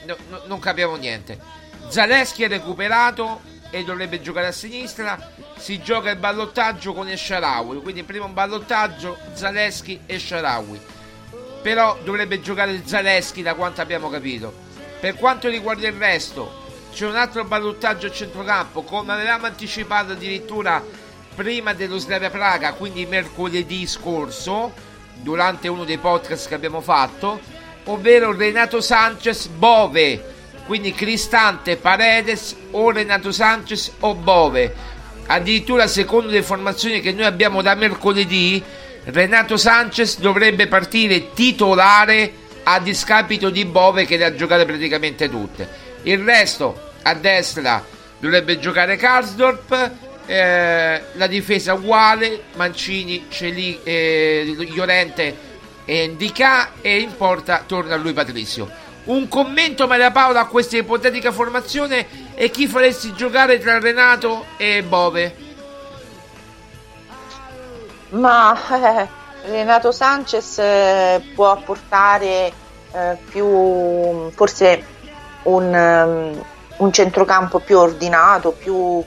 no, 0.05 0.15
no, 0.29 0.41
non 0.45 0.59
capiamo 0.59 0.95
niente. 0.95 1.39
Zaleschi 1.87 2.43
è 2.43 2.47
recuperato 2.47 3.41
e 3.71 3.83
dovrebbe 3.83 4.21
giocare 4.21 4.47
a 4.47 4.51
sinistra. 4.51 5.31
Si 5.57 5.81
gioca 5.81 6.11
il 6.11 6.17
ballottaggio 6.17 6.93
con 6.93 7.07
El 7.07 7.17
Sharawi, 7.17 7.81
quindi 7.81 8.03
prima 8.03 8.25
un 8.25 8.33
ballottaggio 8.33 9.17
Zaleschi 9.33 10.01
e 10.05 10.19
Sharawi 10.19 10.95
però 11.67 11.97
dovrebbe 12.01 12.39
giocare 12.39 12.81
Zaleschi 12.85 13.41
da 13.41 13.53
quanto 13.53 13.81
abbiamo 13.81 14.09
capito. 14.09 14.53
Per 15.01 15.15
quanto 15.15 15.49
riguarda 15.49 15.87
il 15.87 15.95
resto, 15.97 16.63
c'è 16.93 17.05
un 17.05 17.17
altro 17.17 17.43
ballottaggio 17.43 18.07
a 18.07 18.11
centrocampo, 18.11 18.83
come 18.83 19.11
avevamo 19.11 19.47
anticipato 19.47 20.13
addirittura 20.13 20.81
prima 21.35 21.73
dello 21.73 21.97
Slavia 21.97 22.29
Praga, 22.29 22.71
quindi 22.71 23.05
mercoledì 23.05 23.85
scorso, 23.85 24.73
durante 25.15 25.67
uno 25.67 25.83
dei 25.83 25.97
podcast 25.97 26.47
che 26.47 26.55
abbiamo 26.55 26.79
fatto, 26.79 27.39
ovvero 27.85 28.33
Renato 28.33 28.79
Sanchez 28.79 29.47
Bove, 29.47 30.35
quindi 30.65 30.93
Cristante 30.93 31.75
Paredes 31.75 32.55
o 32.71 32.91
Renato 32.91 33.31
Sanchez 33.33 33.91
o 33.99 34.15
Bove. 34.15 34.95
Addirittura 35.27 35.87
secondo 35.87 36.29
le 36.29 36.37
informazioni 36.37 37.01
che 37.01 37.11
noi 37.11 37.25
abbiamo 37.25 37.61
da 37.61 37.75
mercoledì, 37.75 38.63
Renato 39.05 39.57
Sanchez 39.57 40.19
dovrebbe 40.19 40.67
partire 40.67 41.33
titolare 41.33 42.31
a 42.63 42.79
discapito 42.79 43.49
di 43.49 43.65
Bove 43.65 44.05
che 44.05 44.17
le 44.17 44.25
ha 44.25 44.35
giocate 44.35 44.65
praticamente 44.65 45.29
tutte. 45.29 45.67
Il 46.03 46.19
resto 46.19 46.91
a 47.03 47.13
destra 47.13 47.83
dovrebbe 48.19 48.59
giocare 48.59 48.97
Karsdorp, 48.97 49.91
eh, 50.25 51.01
la 51.13 51.27
difesa 51.27 51.73
uguale, 51.73 52.43
Mancini, 52.55 53.25
Celi, 53.29 53.79
eh, 53.83 54.55
Llorente 54.73 55.45
e 55.85 56.07
Ndicà 56.07 56.73
e 56.81 56.99
in 56.99 57.15
porta 57.15 57.63
torna 57.65 57.95
lui 57.95 58.11
Patrizio. 58.11 58.69
Un 59.07 59.29
commento 59.29 59.87
Maria 59.87 60.11
Paola 60.11 60.41
a 60.41 60.47
questa 60.47 60.75
ipotetica 60.75 61.31
formazione 61.31 62.33
e 62.35 62.49
chi 62.49 62.67
faresti 62.67 63.13
giocare 63.13 63.57
tra 63.57 63.79
Renato 63.79 64.47
e 64.57 64.83
Bove? 64.83 65.35
Ma 68.09 68.53
eh, 68.69 69.07
Renato 69.45 69.93
Sanchez 69.93 70.59
eh, 70.59 71.21
può 71.33 71.51
apportare 71.51 72.51
eh, 72.91 73.17
più 73.29 74.29
forse 74.31 74.83
un, 75.43 75.73
um, 75.73 76.43
un 76.75 76.91
centrocampo 76.91 77.59
più 77.59 77.77
ordinato, 77.77 78.51
più, 78.51 79.01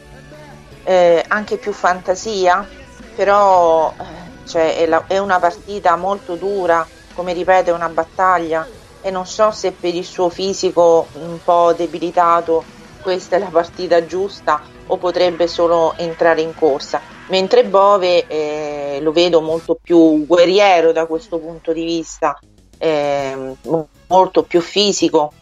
eh, 0.85 1.23
anche 1.29 1.59
più 1.59 1.73
fantasia, 1.73 2.67
però 3.15 3.93
eh, 3.99 4.49
cioè, 4.49 4.77
è, 4.79 4.87
la- 4.87 5.05
è 5.07 5.19
una 5.19 5.39
partita 5.39 5.95
molto 5.97 6.37
dura, 6.37 6.87
come 7.13 7.35
ripeto, 7.35 7.69
è 7.69 7.75
una 7.75 7.91
battaglia 7.91 8.67
e 9.03 9.11
non 9.11 9.27
so 9.27 9.51
se 9.51 9.73
per 9.73 9.95
il 9.95 10.05
suo 10.05 10.29
fisico 10.29 11.09
un 11.15 11.39
po' 11.43 11.73
debilitato 11.73 12.65
questa 13.01 13.37
è 13.37 13.39
la 13.39 13.49
partita 13.49 14.05
giusta 14.05 14.63
o 14.87 14.97
potrebbe 14.97 15.47
solo 15.47 15.95
entrare 15.97 16.43
in 16.43 16.55
corsa. 16.55 17.01
Mentre 17.29 17.65
Bove 17.65 18.27
eh, 18.27 18.99
lo 19.01 19.13
vedo 19.13 19.41
molto 19.41 19.79
più 19.81 20.27
guerriero 20.27 20.93
da 20.93 21.07
questo 21.07 21.39
punto 21.39 21.73
di 21.73 21.85
vista, 21.85 22.39
mo- 22.81 23.89
molto 24.09 24.43
più 24.43 24.61
fisico. 24.61 25.33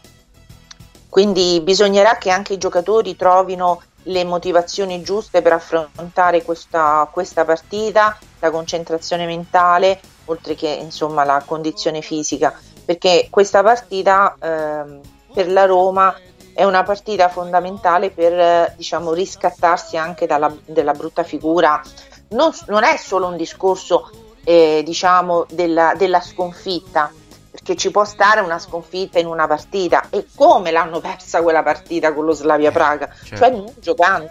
Quindi 1.09 1.61
bisognerà 1.63 2.17
che 2.17 2.31
anche 2.31 2.53
i 2.53 2.59
giocatori 2.59 3.17
trovino 3.17 3.83
le 4.05 4.25
motivazioni 4.25 5.03
giuste 5.03 5.43
per 5.43 5.53
affrontare 5.53 6.43
questa, 6.43 7.09
questa 7.11 7.45
partita, 7.45 8.19
la 8.41 8.51
concentrazione 8.51 9.27
mentale, 9.27 10.01
oltre 10.27 10.55
che 10.55 10.69
insomma 10.69 11.25
la 11.25 11.43
condizione 11.45 12.03
fisica, 12.03 12.59
perché 12.89 13.27
questa 13.29 13.63
partita 13.63 14.35
ehm, 14.41 15.01
per 15.35 15.53
la 15.53 15.67
Roma 15.67 16.17
è 16.55 16.65
una 16.65 16.83
partita 16.85 17.29
fondamentale 17.29 18.09
per 18.09 18.33
eh, 18.33 18.75
diciamo, 18.79 19.13
riscattarsi 19.13 19.99
anche 19.99 20.25
dalla, 20.25 20.51
della 20.65 20.93
brutta 20.93 21.23
figura. 21.23 21.83
Non, 22.29 22.51
non 22.69 22.85
è 22.85 22.97
solo 22.97 23.27
un 23.27 23.37
discorso 23.37 24.11
eh, 24.43 24.81
diciamo, 24.83 25.45
della, 25.51 25.93
della 25.99 26.23
sconfitta, 26.23 27.13
perché 27.51 27.77
ci 27.77 27.91
può 27.91 28.07
stare 28.07 28.41
una 28.41 28.59
sconfitta 28.59 29.19
in 29.19 29.27
una 29.27 29.47
partita 29.47 30.07
e 30.09 30.25
come 30.35 30.71
l'hanno 30.71 31.01
persa 31.01 31.43
quella 31.43 31.63
partita 31.63 32.15
con 32.15 32.25
lo 32.25 32.33
Slavia 32.33 32.71
Praga, 32.71 33.13
certo. 33.23 33.37
cioè 33.37 33.51
non 33.51 33.71
giocando. 33.81 34.31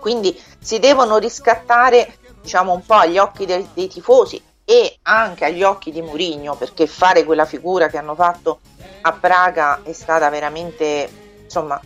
Quindi 0.00 0.34
si 0.58 0.78
devono 0.78 1.18
riscattare 1.18 2.16
diciamo, 2.40 2.72
un 2.72 2.86
po' 2.86 2.94
agli 2.94 3.18
occhi 3.18 3.44
dei, 3.44 3.68
dei 3.74 3.88
tifosi 3.88 4.52
e 4.64 4.98
anche 5.02 5.44
agli 5.44 5.62
occhi 5.62 5.92
di 5.92 6.02
Mourinho, 6.02 6.54
perché 6.54 6.86
fare 6.86 7.24
quella 7.24 7.44
figura 7.44 7.88
che 7.88 7.98
hanno 7.98 8.14
fatto 8.14 8.60
a 9.02 9.12
Praga 9.12 9.80
è 9.82 9.92
stata 9.92 10.28
veramente 10.30 11.08
insomma 11.44 11.80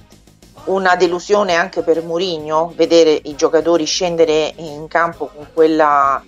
una 0.65 0.97
delusione 0.97 1.55
anche 1.55 1.83
per 1.83 2.03
Mourinho 2.03 2.73
vedere 2.77 3.21
i 3.25 3.35
giocatori 3.35 3.85
scendere 3.85 4.53
in 4.57 4.87
campo 4.89 5.27
con 5.27 5.49
quella 5.53 6.23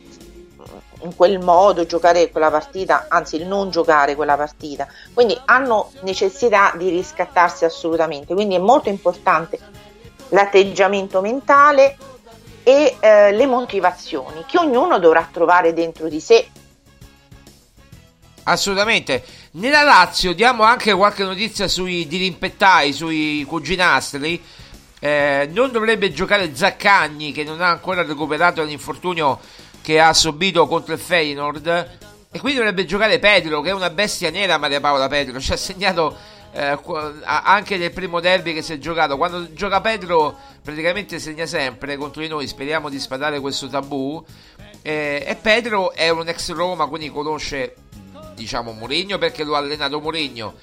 in 1.02 1.16
quel 1.16 1.38
modo 1.38 1.86
giocare 1.86 2.30
quella 2.30 2.50
partita, 2.50 3.06
anzi 3.08 3.42
non 3.44 3.70
giocare 3.70 4.14
quella 4.14 4.36
partita. 4.36 4.86
Quindi 5.14 5.38
hanno 5.46 5.90
necessità 6.02 6.74
di 6.76 6.90
riscattarsi 6.90 7.64
assolutamente. 7.64 8.34
Quindi 8.34 8.56
è 8.56 8.58
molto 8.58 8.88
importante 8.88 9.58
l'atteggiamento 10.28 11.20
mentale 11.20 11.96
e 12.62 12.96
eh, 13.00 13.32
le 13.32 13.46
motivazioni 13.46 14.44
che 14.46 14.58
ognuno 14.58 14.98
dovrà 14.98 15.28
trovare 15.30 15.72
dentro 15.72 16.08
di 16.08 16.20
sé. 16.20 16.46
Assolutamente. 18.44 19.24
Nella 19.52 19.82
Lazio 19.82 20.32
diamo 20.32 20.62
anche 20.62 20.92
qualche 20.92 21.24
notizia 21.24 21.68
sui 21.68 22.06
dirimpettai, 22.06 22.92
sui 22.92 23.44
cuginastri. 23.46 24.42
Eh, 24.98 25.48
non 25.52 25.72
dovrebbe 25.72 26.12
giocare 26.12 26.54
Zaccagni 26.54 27.32
che 27.32 27.42
non 27.42 27.60
ha 27.60 27.68
ancora 27.68 28.02
recuperato 28.02 28.62
l'infortunio 28.62 29.40
che 29.82 29.98
ha 29.98 30.12
subito 30.12 30.66
contro 30.66 30.94
il 30.94 31.00
Feyenoord. 31.00 31.98
E 32.30 32.38
quindi 32.38 32.58
dovrebbe 32.58 32.84
giocare 32.84 33.18
Pedro, 33.18 33.60
che 33.60 33.70
è 33.70 33.72
una 33.72 33.90
bestia 33.90 34.30
nera, 34.30 34.56
Maria 34.56 34.80
Paola 34.80 35.08
Pedro. 35.08 35.40
Ci 35.40 35.52
ha 35.52 35.56
segnato 35.56 36.16
eh, 36.52 36.78
anche 37.24 37.76
nel 37.76 37.92
primo 37.92 38.20
derby 38.20 38.52
che 38.52 38.62
si 38.62 38.72
è 38.72 38.78
giocato. 38.78 39.16
Quando 39.16 39.52
gioca 39.52 39.80
Pedro, 39.80 40.36
praticamente 40.62 41.18
segna 41.18 41.46
sempre 41.46 41.96
contro 41.96 42.22
di 42.22 42.28
noi. 42.28 42.46
Speriamo 42.46 42.88
di 42.88 42.98
spadare 42.98 43.40
questo 43.40 43.68
tabù. 43.68 44.22
Eh, 44.82 45.24
e 45.26 45.36
Pedro 45.36 45.92
è 45.92 46.08
un 46.08 46.28
ex 46.28 46.52
Roma, 46.52 46.86
quindi 46.86 47.10
conosce 47.10 47.76
diciamo 48.34 48.72
Mourinho 48.72 49.18
perché 49.18 49.44
lo 49.44 49.54
ha 49.54 49.58
allenato 49.58 50.00
Mourinho. 50.00 50.54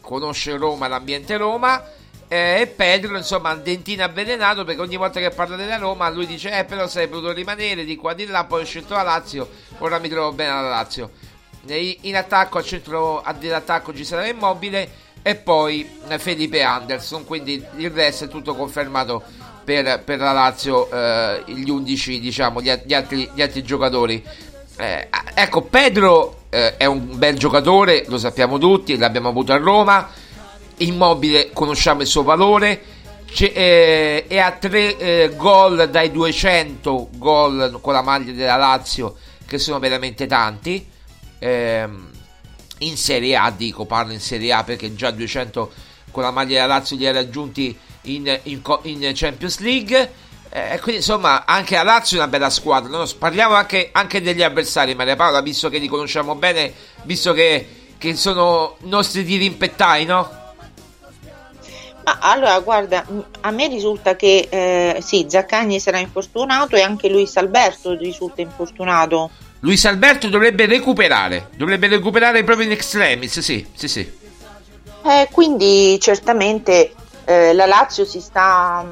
Conosce 0.00 0.56
Roma, 0.56 0.86
l'ambiente 0.86 1.36
Roma. 1.36 1.82
Eh, 2.28 2.60
e 2.60 2.66
Pedro, 2.66 3.16
insomma, 3.16 3.52
un 3.52 3.62
dentino 3.62 4.04
avvelenato 4.04 4.64
perché 4.64 4.80
ogni 4.80 4.96
volta 4.96 5.20
che 5.20 5.30
parla 5.30 5.56
della 5.56 5.78
Roma 5.78 6.08
lui 6.08 6.26
dice: 6.26 6.56
Eh, 6.56 6.64
però 6.64 6.86
sei 6.86 7.08
potuto 7.08 7.32
rimanere 7.32 7.84
di 7.84 7.96
qua 7.96 8.14
di 8.14 8.26
là. 8.26 8.44
Poi 8.44 8.62
ho 8.62 8.64
scelto 8.64 8.94
la 8.94 9.02
Lazio. 9.02 9.48
Ora 9.78 9.98
mi 9.98 10.08
trovo 10.08 10.32
bene 10.32 10.50
alla 10.50 10.68
Lazio. 10.68 11.10
In 11.68 12.16
attacco, 12.16 12.58
al 12.58 12.64
centro 12.64 13.24
dell'attacco 13.40 13.92
ci 13.92 14.04
sarà 14.04 14.24
Immobile 14.28 15.04
e 15.26 15.34
poi 15.34 15.84
Felipe 16.18 16.62
Anderson. 16.62 17.24
Quindi 17.24 17.60
il 17.78 17.90
resto 17.90 18.26
è 18.26 18.28
tutto 18.28 18.54
confermato 18.54 19.24
per, 19.64 20.04
per 20.04 20.20
la 20.20 20.30
Lazio. 20.30 20.88
Eh, 20.88 21.42
gli 21.46 21.68
11, 21.68 22.20
diciamo, 22.20 22.62
gli, 22.62 22.72
gli, 22.84 22.94
altri, 22.94 23.28
gli 23.34 23.42
altri, 23.42 23.64
giocatori. 23.64 24.24
Eh, 24.76 25.08
ecco, 25.34 25.62
Pedro 25.62 26.42
eh, 26.48 26.76
è 26.76 26.84
un 26.84 27.18
bel 27.18 27.36
giocatore, 27.36 28.04
lo 28.06 28.18
sappiamo 28.18 28.58
tutti, 28.58 28.96
l'abbiamo 28.96 29.28
avuto 29.28 29.52
a 29.52 29.56
Roma 29.56 30.08
Immobile 30.78 31.50
conosciamo 31.52 32.02
il 32.02 32.06
suo 32.06 32.22
valore 32.22 32.82
eh, 33.38 34.26
e 34.28 34.38
ha 34.38 34.52
tre 34.52 34.96
eh, 34.98 35.32
gol 35.34 35.88
dai 35.88 36.12
200 36.12 37.08
gol 37.14 37.78
con 37.80 37.94
la 37.94 38.02
maglia 38.02 38.32
della 38.32 38.56
Lazio 38.56 39.16
che 39.46 39.56
sono 39.58 39.78
veramente 39.78 40.26
tanti 40.26 40.86
eh, 41.38 41.88
in 42.78 42.96
Serie 42.96 43.36
A 43.36 43.50
dico 43.50 43.84
parlo 43.84 44.12
in 44.12 44.20
Serie 44.20 44.52
A 44.52 44.64
perché 44.64 44.94
già 44.94 45.10
200 45.10 45.72
con 46.10 46.22
la 46.22 46.30
maglia 46.30 46.60
della 46.60 46.74
Lazio 46.74 46.96
li 46.96 47.06
ha 47.06 47.12
raggiunti 47.12 47.76
in, 48.02 48.38
in, 48.44 48.60
in 48.82 49.12
Champions 49.14 49.58
League 49.60 50.12
eh, 50.50 50.78
quindi 50.80 50.96
insomma 50.96 51.44
anche 51.44 51.74
la 51.76 51.82
Lazio 51.82 52.16
è 52.16 52.20
una 52.20 52.28
bella 52.28 52.50
squadra 52.50 52.88
no? 52.96 53.06
parliamo 53.18 53.54
anche, 53.54 53.90
anche, 53.92 54.22
degli 54.22 54.42
avversari 54.42 54.94
Maria 54.94 55.16
Paola 55.16 55.40
visto 55.40 55.68
che 55.68 55.78
li 55.78 55.88
conosciamo 55.88 56.34
bene 56.34 56.72
visto 57.02 57.32
che, 57.32 57.66
che 57.98 58.14
sono 58.14 58.76
nostri 58.82 59.24
dirimpettai 59.24 60.04
no? 60.04 60.44
Ma 62.06 62.18
allora, 62.20 62.60
guarda, 62.60 63.04
a 63.40 63.50
me 63.50 63.66
risulta 63.66 64.14
che 64.14 64.46
eh, 64.48 65.02
sì, 65.02 65.26
Zaccagni 65.28 65.80
sarà 65.80 65.98
infortunato 65.98 66.76
e 66.76 66.82
anche 66.82 67.08
Luis 67.08 67.36
Alberto 67.36 67.96
risulta 67.96 68.40
infortunato. 68.42 69.28
Luis 69.66 69.84
Alberto 69.84 70.28
dovrebbe 70.28 70.64
recuperare, 70.66 71.48
dovrebbe 71.56 71.88
recuperare 71.88 72.44
proprio 72.44 72.66
in 72.66 72.72
extremis, 72.72 73.40
sì, 73.40 73.66
sì, 73.74 73.88
sì. 73.88 74.18
Eh, 75.02 75.28
quindi 75.32 75.98
certamente 76.00 76.94
eh, 77.24 77.52
la 77.52 77.66
Lazio 77.66 78.04
si 78.04 78.20
sta, 78.20 78.86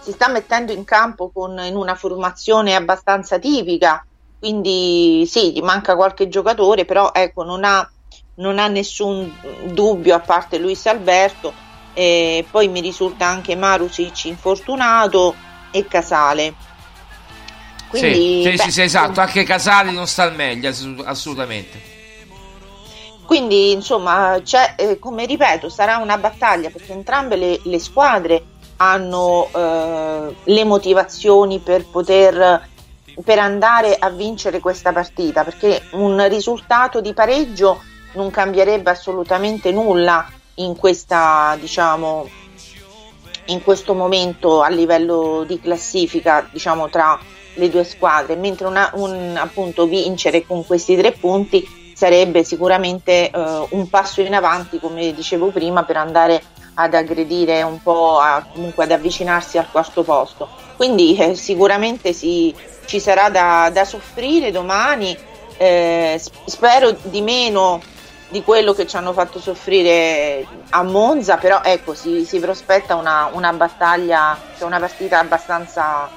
si 0.00 0.10
sta, 0.10 0.28
mettendo 0.28 0.72
in 0.72 0.82
campo 0.82 1.30
con, 1.32 1.56
in 1.64 1.76
una 1.76 1.94
formazione 1.94 2.74
abbastanza 2.74 3.38
tipica, 3.38 4.04
quindi 4.40 5.24
sì, 5.30 5.52
gli 5.52 5.62
manca 5.62 5.94
qualche 5.94 6.26
giocatore, 6.26 6.84
però 6.84 7.12
ecco, 7.14 7.44
non 7.44 7.62
ha, 7.62 7.88
non 8.36 8.58
ha 8.58 8.66
nessun 8.66 9.32
dubbio 9.66 10.16
a 10.16 10.20
parte 10.20 10.58
Luis 10.58 10.84
Alberto 10.86 11.54
e 11.94 12.44
poi 12.50 12.66
mi 12.66 12.80
risulta 12.80 13.26
anche 13.26 13.54
Marusic 13.54 14.24
infortunato 14.24 15.36
e 15.70 15.86
Casale. 15.86 16.71
Quindi, 17.92 18.42
sì, 18.42 18.56
beh, 18.56 18.70
sì, 18.70 18.82
esatto, 18.82 19.20
anche 19.20 19.44
Casale 19.44 19.90
non 19.90 20.06
sta 20.06 20.22
al 20.22 20.34
meglio, 20.34 20.72
assolutamente. 21.04 21.90
Quindi, 23.26 23.72
insomma, 23.72 24.40
eh, 24.76 24.98
come 24.98 25.26
ripeto, 25.26 25.68
sarà 25.68 25.98
una 25.98 26.16
battaglia 26.16 26.70
perché 26.70 26.92
entrambe 26.92 27.36
le, 27.36 27.60
le 27.64 27.78
squadre 27.78 28.44
hanno 28.76 29.48
eh, 29.54 30.34
le 30.42 30.64
motivazioni 30.64 31.58
per 31.58 31.84
poter 31.86 32.70
per 33.22 33.38
andare 33.38 33.96
a 33.96 34.08
vincere 34.08 34.58
questa 34.58 34.90
partita 34.90 35.44
perché 35.44 35.82
un 35.92 36.26
risultato 36.28 37.02
di 37.02 37.12
pareggio 37.12 37.82
non 38.14 38.30
cambierebbe 38.30 38.88
assolutamente 38.88 39.70
nulla 39.70 40.26
in 40.54 40.74
questa 40.76 41.54
diciamo 41.60 42.26
in 43.46 43.62
questo 43.62 43.92
momento 43.92 44.62
a 44.62 44.68
livello 44.68 45.44
di 45.46 45.60
classifica 45.60 46.48
diciamo 46.50 46.88
tra 46.88 47.18
le 47.54 47.68
due 47.68 47.84
squadre 47.84 48.36
mentre 48.36 48.66
una, 48.66 48.90
un, 48.94 49.36
appunto 49.36 49.86
vincere 49.86 50.46
con 50.46 50.64
questi 50.64 50.96
tre 50.96 51.12
punti 51.12 51.66
sarebbe 51.94 52.44
sicuramente 52.44 53.30
eh, 53.30 53.66
un 53.70 53.88
passo 53.88 54.20
in 54.20 54.34
avanti 54.34 54.78
come 54.80 55.12
dicevo 55.12 55.48
prima 55.48 55.84
per 55.84 55.96
andare 55.96 56.42
ad 56.74 56.94
aggredire 56.94 57.62
un 57.62 57.82
po' 57.82 58.18
a, 58.18 58.46
comunque 58.50 58.84
ad 58.84 58.92
avvicinarsi 58.92 59.58
al 59.58 59.70
quarto 59.70 60.02
posto. 60.02 60.48
Quindi 60.76 61.16
eh, 61.16 61.34
sicuramente 61.34 62.12
si, 62.12 62.54
ci 62.86 62.98
sarà 62.98 63.28
da, 63.28 63.70
da 63.72 63.84
soffrire 63.84 64.50
domani 64.50 65.16
eh, 65.58 66.20
spero 66.46 66.96
di 67.02 67.20
meno 67.20 67.80
di 68.30 68.42
quello 68.42 68.72
che 68.72 68.86
ci 68.86 68.96
hanno 68.96 69.12
fatto 69.12 69.38
soffrire 69.38 70.46
a 70.70 70.82
Monza, 70.82 71.36
però 71.36 71.60
ecco, 71.62 71.92
si, 71.92 72.24
si 72.24 72.40
prospetta 72.40 72.96
una, 72.96 73.28
una 73.32 73.52
battaglia, 73.52 74.36
cioè 74.56 74.66
una 74.66 74.78
partita 74.80 75.18
abbastanza 75.18 76.08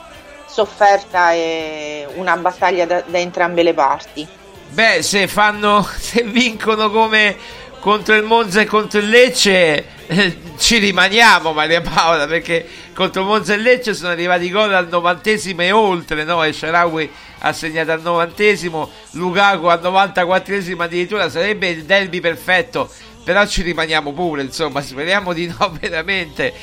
sofferta 0.55 1.33
e 1.33 2.07
una 2.15 2.37
battaglia 2.37 2.85
da, 2.85 3.03
da 3.05 3.17
entrambe 3.17 3.61
le 3.61 3.73
parti. 3.73 4.25
Beh, 4.69 5.01
se 5.01 5.27
fanno, 5.27 5.83
se 5.99 6.23
vincono 6.23 6.89
come 6.89 7.35
contro 7.81 8.15
il 8.15 8.23
Monza 8.23 8.61
e 8.61 8.65
contro 8.65 8.99
il 8.99 9.09
Lecce, 9.09 9.85
eh, 10.07 10.37
ci 10.57 10.77
rimaniamo 10.77 11.51
Maria 11.51 11.81
Paola, 11.81 12.25
perché 12.25 12.65
contro 12.93 13.23
Monza 13.25 13.53
e 13.53 13.57
Lecce 13.57 13.93
sono 13.93 14.11
arrivati 14.11 14.49
gol 14.49 14.73
al 14.73 14.87
novantesimo 14.87 15.61
e 15.61 15.73
oltre, 15.73 16.23
no? 16.23 16.41
E 16.41 16.53
Sharawi 16.53 17.11
ha 17.39 17.51
segnato 17.51 17.91
al 17.91 18.01
novantesimo, 18.01 18.89
Lukaku 19.11 19.65
al 19.65 19.81
94esimo 19.83 20.83
addirittura 20.83 21.29
sarebbe 21.29 21.67
il 21.67 21.83
derby 21.83 22.21
perfetto, 22.21 22.89
però 23.25 23.45
ci 23.45 23.61
rimaniamo 23.61 24.13
pure, 24.13 24.41
insomma, 24.41 24.79
speriamo 24.81 25.33
di 25.33 25.47
no 25.47 25.75
veramente, 25.77 26.53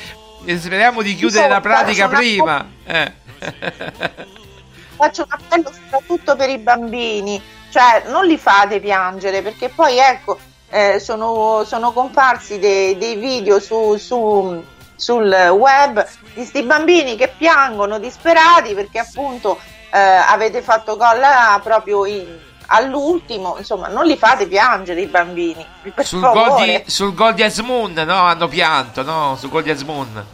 speriamo 0.45 1.03
di 1.03 1.15
chiudere 1.15 1.47
la 1.47 1.61
pratica 1.61 2.07
prima. 2.07 2.67
Eh. 2.85 3.21
Faccio 4.95 5.23
un 5.23 5.27
appello 5.29 5.71
soprattutto 5.71 6.35
per 6.35 6.49
i 6.49 6.57
bambini, 6.57 7.41
cioè 7.69 8.03
non 8.07 8.25
li 8.25 8.37
fate 8.37 8.79
piangere 8.79 9.41
perché 9.41 9.69
poi 9.69 9.97
ecco 9.97 10.37
eh, 10.69 10.99
sono, 10.99 11.63
sono, 11.65 11.91
comparsi 11.91 12.59
dei, 12.59 12.97
dei 12.97 13.15
video 13.15 13.59
su, 13.59 13.97
su, 13.97 14.63
sul 14.95 15.31
web 15.51 16.05
di 16.27 16.33
questi 16.33 16.63
bambini 16.63 17.15
che 17.15 17.33
piangono 17.35 17.99
disperati 17.99 18.73
perché 18.73 18.99
appunto 18.99 19.59
eh, 19.91 19.99
avete 19.99 20.61
fatto 20.61 20.95
gol 20.95 21.21
proprio 21.61 22.05
in, 22.05 22.25
all'ultimo, 22.67 23.55
insomma, 23.57 23.87
non 23.87 24.05
li 24.05 24.17
fate 24.17 24.47
piangere 24.47 25.01
i 25.01 25.07
bambini. 25.07 25.65
sul, 25.97 26.21
gol 26.21 26.63
di, 26.63 26.83
sul 26.87 27.13
gol 27.13 27.33
di 27.33 27.43
Asmoon, 27.43 27.93
no? 27.93 28.15
Hanno 28.15 28.47
pianto, 28.47 29.03
no? 29.03 29.35
Sul 29.37 29.49
gol 29.49 29.63
di 29.63 29.71
Asmoon. 29.71 30.25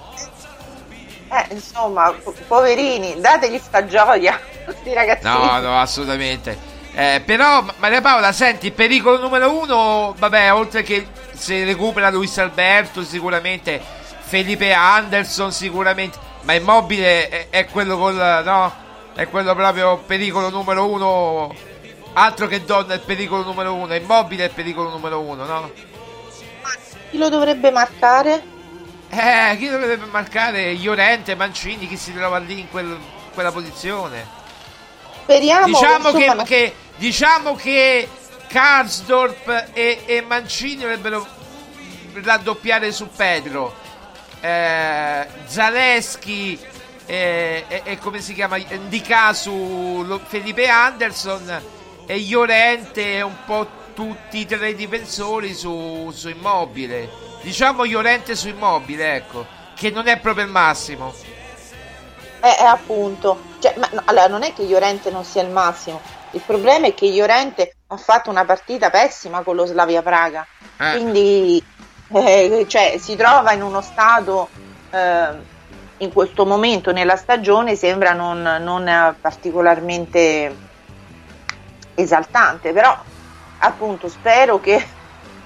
Eh, 1.32 1.54
insomma, 1.54 2.12
po- 2.24 2.34
poverini, 2.48 3.20
dategli 3.20 3.60
sta 3.60 3.86
gioia, 3.86 4.40
questi 4.66 4.94
ragazzini. 4.94 5.32
No, 5.32 5.60
no, 5.60 5.80
assolutamente. 5.80 6.58
Eh, 6.94 7.22
però, 7.24 7.64
Maria 7.78 8.02
Paola, 8.02 8.32
senti, 8.32 8.72
pericolo 8.72 9.20
numero 9.20 9.52
uno, 9.58 10.16
vabbè, 10.18 10.54
oltre 10.54 10.82
che 10.84 11.08
se 11.32 11.64
recupera 11.64 12.10
Luis 12.10 12.38
Alberto, 12.40 13.04
sicuramente 13.04 13.82
Felipe 14.22 14.74
Anderson, 14.74 15.52
sicuramente, 15.52 16.18
ma 16.42 16.54
Immobile 16.54 17.30
è, 17.30 17.48
è 17.50 17.66
quello 17.68 17.98
col, 17.98 18.16
no? 18.16 18.88
è 19.14 19.28
quello 19.28 19.54
proprio 19.54 19.98
pericolo 19.98 20.50
numero 20.50 20.88
uno. 20.88 21.54
Altro 22.14 22.48
che 22.48 22.64
donna 22.64 22.94
è 22.94 22.96
il 22.96 23.02
pericolo 23.02 23.44
numero 23.44 23.74
uno, 23.74 23.94
immobile 23.94 24.44
è 24.44 24.48
il 24.48 24.54
pericolo 24.54 24.90
numero 24.90 25.20
uno, 25.20 25.46
no? 25.46 25.72
Chi 27.10 27.18
lo 27.18 27.30
dovrebbe 27.30 27.70
marcare? 27.70 28.58
Eh, 29.12 29.58
chi 29.58 29.68
dovrebbe 29.68 30.06
marcare? 30.06 30.72
Iorente, 30.72 31.34
Mancini, 31.34 31.88
chi 31.88 31.98
si 31.98 32.14
trova 32.14 32.38
lì 32.38 32.60
in 32.60 32.70
quel, 32.70 32.98
quella 33.34 33.52
posizione? 33.52 34.38
Speriamo 35.24 35.66
diciamo 35.66 36.12
che, 36.12 36.26
che, 36.26 36.44
che, 36.44 36.76
diciamo 36.98 37.56
che 37.56 38.08
Karsdorp 38.48 39.70
e, 39.74 40.04
e 40.06 40.22
Mancini 40.22 40.82
dovrebbero 40.82 41.26
raddoppiare 42.14 42.92
su 42.92 43.10
Pedro. 43.10 43.76
Eh, 44.42 45.28
Zaleschi 45.46 46.60
e, 47.06 47.66
e, 47.68 47.82
e 47.84 47.98
come 47.98 48.22
si 48.22 48.34
chiama 48.34 48.58
di 48.58 49.02
caso 49.02 50.20
Felipe 50.28 50.68
Anderson 50.68 51.62
e 52.06 52.20
Llorente 52.20 53.22
un 53.22 53.36
po' 53.46 53.68
tutti 53.94 54.40
i 54.40 54.46
tre 54.46 54.76
difensori 54.76 55.54
su, 55.54 56.12
su 56.14 56.30
immobile 56.30 57.29
diciamo 57.42 57.86
Llorente 57.86 58.36
su 58.36 58.48
immobile 58.48 59.16
ecco 59.16 59.58
che 59.76 59.92
non 59.92 60.08
è 60.08 60.20
proprio 60.20 60.44
il 60.44 60.52
massimo. 60.52 61.14
Eh, 62.42 62.48
eh 62.48 62.64
appunto. 62.66 63.42
Cioè, 63.60 63.76
ma, 63.78 63.88
no, 63.94 64.02
allora 64.06 64.28
non 64.28 64.44
è 64.44 64.54
che 64.54 64.64
Llorente 64.64 65.10
non 65.10 65.24
sia 65.24 65.42
il 65.42 65.50
massimo. 65.50 66.02
Il 66.32 66.42
problema 66.46 66.88
è 66.88 66.94
che 66.94 67.08
Llorente 67.08 67.76
ha 67.88 67.98
fatto 67.98 68.30
una 68.30 68.44
partita 68.44 68.90
pessima 68.90 69.42
con 69.42 69.56
lo 69.56 69.66
Slavia 69.66 70.02
Praga. 70.02 70.46
Eh. 70.78 70.92
quindi 70.92 71.64
eh, 72.12 72.66
cioè, 72.68 72.98
si 73.00 73.16
trova 73.16 73.52
in 73.54 73.62
uno 73.62 73.82
stato 73.82 74.50
eh, 74.92 75.28
in 75.98 76.14
questo 76.14 76.46
momento 76.46 76.92
nella 76.92 77.18
stagione 77.18 77.76
sembra 77.76 78.14
non, 78.14 78.42
non 78.42 79.16
particolarmente 79.20 80.56
esaltante, 81.96 82.72
però 82.72 82.98
appunto 83.60 84.08
spero 84.08 84.60
che 84.60 84.86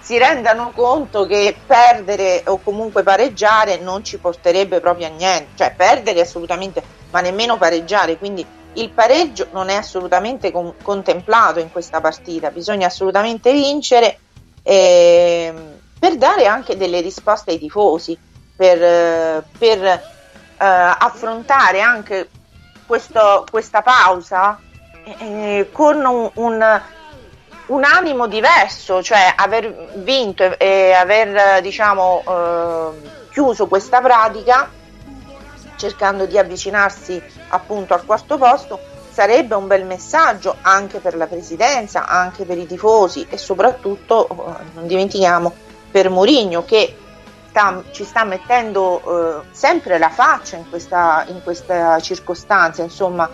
si 0.03 0.17
rendano 0.17 0.73
conto 0.75 1.25
che 1.25 1.55
perdere 1.65 2.43
o 2.47 2.59
comunque 2.61 3.03
pareggiare 3.03 3.77
non 3.77 4.03
ci 4.03 4.19
porterebbe 4.19 4.81
proprio 4.81 5.07
a 5.07 5.09
niente, 5.09 5.51
cioè 5.55 5.73
perdere 5.77 6.19
assolutamente, 6.19 6.83
ma 7.11 7.21
nemmeno 7.21 7.57
pareggiare, 7.57 8.17
quindi 8.17 8.45
il 8.73 8.91
pareggio 8.93 9.47
non 9.53 9.69
è 9.69 9.75
assolutamente 9.75 10.51
con- 10.51 10.75
contemplato 10.81 11.61
in 11.61 11.71
questa 11.71 12.01
partita, 12.01 12.51
bisogna 12.51 12.87
assolutamente 12.87 13.53
vincere 13.53 14.19
eh, 14.61 15.53
per 15.97 16.17
dare 16.17 16.47
anche 16.47 16.75
delle 16.75 16.99
risposte 16.99 17.51
ai 17.51 17.59
tifosi, 17.59 18.19
per, 18.57 19.45
per 19.57 19.83
eh, 19.85 20.01
affrontare 20.57 21.79
anche 21.79 22.29
questo, 22.85 23.45
questa 23.49 23.81
pausa 23.81 24.59
eh, 25.19 25.69
con 25.71 26.03
un, 26.03 26.29
un 26.33 26.81
un 27.67 27.83
animo 27.83 28.27
diverso, 28.27 29.01
cioè 29.01 29.33
aver 29.35 29.91
vinto 29.95 30.57
e, 30.57 30.91
aver 30.91 31.61
diciamo, 31.61 32.23
eh, 32.27 33.09
chiuso 33.31 33.67
questa 33.67 34.01
pratica 34.01 34.69
cercando 35.75 36.25
di 36.25 36.37
avvicinarsi 36.37 37.21
appunto 37.49 37.93
al 37.93 38.05
quarto 38.05 38.37
posto 38.37 38.79
sarebbe 39.09 39.55
un 39.55 39.67
bel 39.67 39.85
messaggio 39.85 40.55
anche 40.61 40.99
per 40.99 41.15
la 41.15 41.27
presidenza, 41.27 42.07
anche 42.07 42.45
per 42.45 42.57
i 42.57 42.65
tifosi 42.65 43.25
e 43.29 43.37
soprattutto 43.37 44.27
eh, 44.27 44.63
non 44.73 44.87
dimentichiamo 44.87 45.53
per 45.91 46.09
Mourinho 46.09 46.65
che 46.65 46.97
sta, 47.49 47.83
ci 47.91 48.03
sta 48.03 48.23
mettendo 48.23 49.43
eh, 49.43 49.47
sempre 49.51 49.99
la 49.99 50.09
faccia 50.09 50.57
in 50.57 50.67
questa, 50.69 51.25
in 51.27 51.43
questa 51.43 51.99
circostanza, 51.99 52.81
insomma 52.81 53.29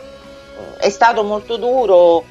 è 0.77 0.89
stato 0.89 1.23
molto 1.23 1.55
duro 1.55 2.25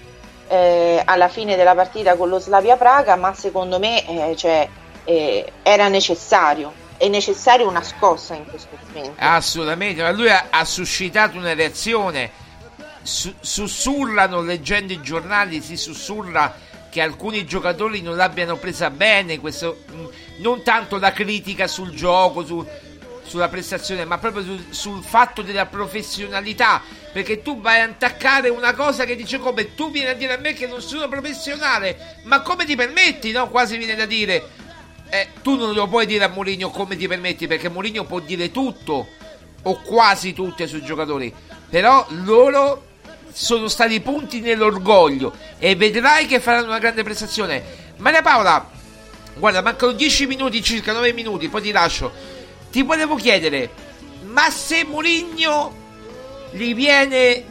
eh, 0.48 1.02
alla 1.04 1.28
fine 1.28 1.56
della 1.56 1.74
partita 1.74 2.16
con 2.16 2.28
lo 2.28 2.38
Slavia 2.38 2.76
Praga, 2.76 3.16
ma 3.16 3.34
secondo 3.34 3.78
me 3.78 4.30
eh, 4.30 4.36
cioè, 4.36 4.68
eh, 5.04 5.52
era 5.62 5.88
necessario. 5.88 6.86
È 6.96 7.06
necessaria 7.06 7.66
una 7.66 7.82
scossa 7.82 8.34
in 8.34 8.44
questo 8.46 8.76
momento. 8.86 9.14
Assolutamente, 9.18 10.02
ma 10.02 10.10
lui 10.10 10.28
ha, 10.30 10.46
ha 10.50 10.64
suscitato 10.64 11.38
una 11.38 11.54
reazione. 11.54 12.46
Su, 13.02 13.32
sussurrano, 13.38 14.40
leggendo 14.42 14.92
i 14.92 15.00
giornali, 15.00 15.60
si 15.60 15.76
sussurra 15.76 16.52
che 16.90 17.00
alcuni 17.00 17.46
giocatori 17.46 18.02
non 18.02 18.16
l'abbiano 18.16 18.56
presa 18.56 18.90
bene. 18.90 19.38
Questo, 19.38 19.84
non 20.38 20.62
tanto 20.64 20.98
la 20.98 21.12
critica 21.12 21.68
sul 21.68 21.90
gioco, 21.90 22.44
su, 22.44 22.66
sulla 23.28 23.48
prestazione, 23.48 24.04
ma 24.04 24.18
proprio 24.18 24.42
sul, 24.42 24.64
sul 24.70 25.02
fatto 25.02 25.42
della 25.42 25.66
professionalità 25.66 26.82
perché 27.12 27.42
tu 27.42 27.60
vai 27.60 27.80
a 27.80 27.84
attaccare 27.84 28.48
una 28.48 28.74
cosa 28.74 29.04
che 29.04 29.16
dice 29.16 29.38
come 29.38 29.74
tu 29.74 29.90
vieni 29.90 30.10
a 30.10 30.14
dire 30.14 30.34
a 30.34 30.38
me 30.38 30.52
che 30.52 30.66
non 30.66 30.80
sono 30.80 31.08
professionale, 31.08 32.18
ma 32.24 32.42
come 32.42 32.64
ti 32.64 32.76
permetti? 32.76 33.32
No, 33.32 33.48
quasi 33.48 33.76
viene 33.76 33.94
da 33.94 34.06
dire. 34.06 34.66
Eh, 35.10 35.28
tu 35.42 35.56
non 35.56 35.72
lo 35.72 35.88
puoi 35.88 36.04
dire 36.04 36.24
a 36.24 36.28
Mourinho 36.28 36.70
come 36.70 36.96
ti 36.96 37.08
permetti, 37.08 37.46
perché 37.46 37.68
Mourinho 37.70 38.04
può 38.04 38.20
dire 38.20 38.50
tutto 38.50 39.08
o 39.62 39.80
quasi 39.80 40.32
tutto 40.32 40.62
ai 40.62 40.68
suoi 40.68 40.82
giocatori. 40.82 41.34
Però 41.68 42.06
loro 42.10 42.84
sono 43.32 43.68
stati 43.68 44.00
punti 44.00 44.40
nell'orgoglio 44.40 45.34
e 45.58 45.74
vedrai 45.76 46.26
che 46.26 46.40
faranno 46.40 46.66
una 46.66 46.78
grande 46.78 47.02
prestazione. 47.02 47.62
Maria 47.96 48.22
Paola, 48.22 48.70
guarda, 49.34 49.62
mancano 49.62 49.92
10 49.92 50.26
minuti, 50.26 50.62
circa 50.62 50.92
9 50.92 51.12
minuti, 51.14 51.48
poi 51.48 51.62
ti 51.62 51.72
lascio. 51.72 52.36
Ti 52.70 52.82
volevo 52.82 53.14
chiedere, 53.16 53.70
ma 54.24 54.50
se 54.50 54.84
Mourinho 54.84 55.74
gli 56.52 56.74
viene 56.74 57.44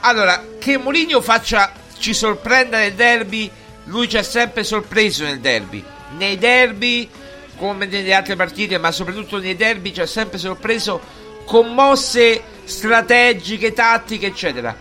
allora 0.00 0.44
che 0.58 0.78
Mourinho 0.78 1.20
faccia 1.20 1.72
ci 1.98 2.14
sorprenda 2.14 2.78
nel 2.78 2.94
derby 2.94 3.50
lui 3.84 4.08
ci 4.08 4.16
ha 4.16 4.22
sempre 4.22 4.64
sorpreso 4.64 5.24
nel 5.24 5.40
derby. 5.40 5.84
Nei 6.16 6.38
derby 6.38 7.08
come 7.56 7.86
nelle 7.86 8.14
altre 8.14 8.36
partite 8.36 8.78
ma 8.78 8.90
soprattutto 8.90 9.38
nei 9.38 9.56
derby 9.56 9.92
ci 9.92 10.00
ha 10.00 10.06
sempre 10.06 10.38
sorpreso 10.38 11.00
con 11.44 11.74
mosse 11.74 12.42
strategiche 12.64 13.72
tattiche 13.72 14.26
eccetera. 14.26 14.74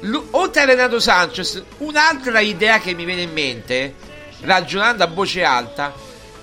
L- 0.00 0.18
oltre 0.32 0.62
a 0.62 0.64
Renato 0.64 1.00
Sanchez 1.00 1.62
un'altra 1.78 2.40
idea 2.40 2.78
che 2.80 2.94
mi 2.94 3.04
viene 3.04 3.22
in 3.22 3.32
mente 3.32 3.94
ragionando 4.40 5.02
a 5.02 5.08
voce 5.08 5.42
alta 5.42 5.92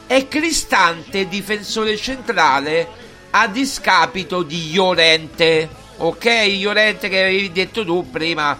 è 0.07 0.27
Cristante 0.27 1.27
difensore 1.27 1.97
centrale 1.97 2.87
a 3.31 3.47
discapito 3.47 4.43
di 4.43 4.73
Llorente 4.73 5.81
Ok, 5.97 6.25
Llorente 6.59 7.07
che 7.07 7.21
avevi 7.21 7.51
detto 7.51 7.85
tu 7.85 8.09
prima 8.09 8.57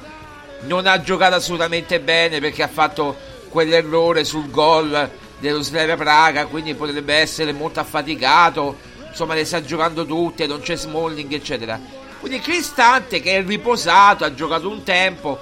non 0.61 0.85
ha 0.85 1.01
giocato 1.01 1.35
assolutamente 1.35 1.99
bene 1.99 2.39
perché 2.39 2.63
ha 2.63 2.67
fatto 2.67 3.17
quell'errore 3.49 4.23
sul 4.23 4.49
gol 4.49 5.09
dello 5.39 5.61
Slavia 5.61 5.97
Praga, 5.97 6.45
quindi 6.45 6.73
potrebbe 6.73 7.15
essere 7.15 7.51
molto 7.51 7.79
affaticato, 7.79 8.77
insomma 9.09 9.33
le 9.33 9.45
sta 9.45 9.61
giocando 9.61 10.05
tutte, 10.05 10.47
non 10.47 10.61
c'è 10.61 10.77
Smalling 10.77 11.33
eccetera. 11.33 11.79
Quindi 12.19 12.39
Cristante 12.39 13.19
che 13.19 13.35
è 13.35 13.43
riposato, 13.43 14.23
ha 14.23 14.33
giocato 14.33 14.69
un 14.69 14.83
tempo, 14.83 15.37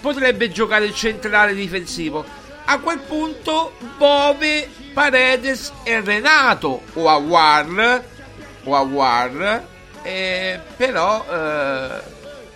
potrebbe 0.00 0.50
giocare 0.50 0.86
il 0.86 0.94
centrale 0.94 1.52
difensivo. 1.52 2.24
A 2.66 2.78
quel 2.78 2.98
punto 3.00 3.72
Bove, 3.98 4.68
Paredes 4.94 5.72
e 5.82 6.00
Renato 6.00 6.82
o 6.94 7.08
Awar 7.08 8.02
o 8.64 8.74
Awar 8.74 9.64
eh, 10.02 10.60
però 10.76 11.24
eh, 11.28 12.02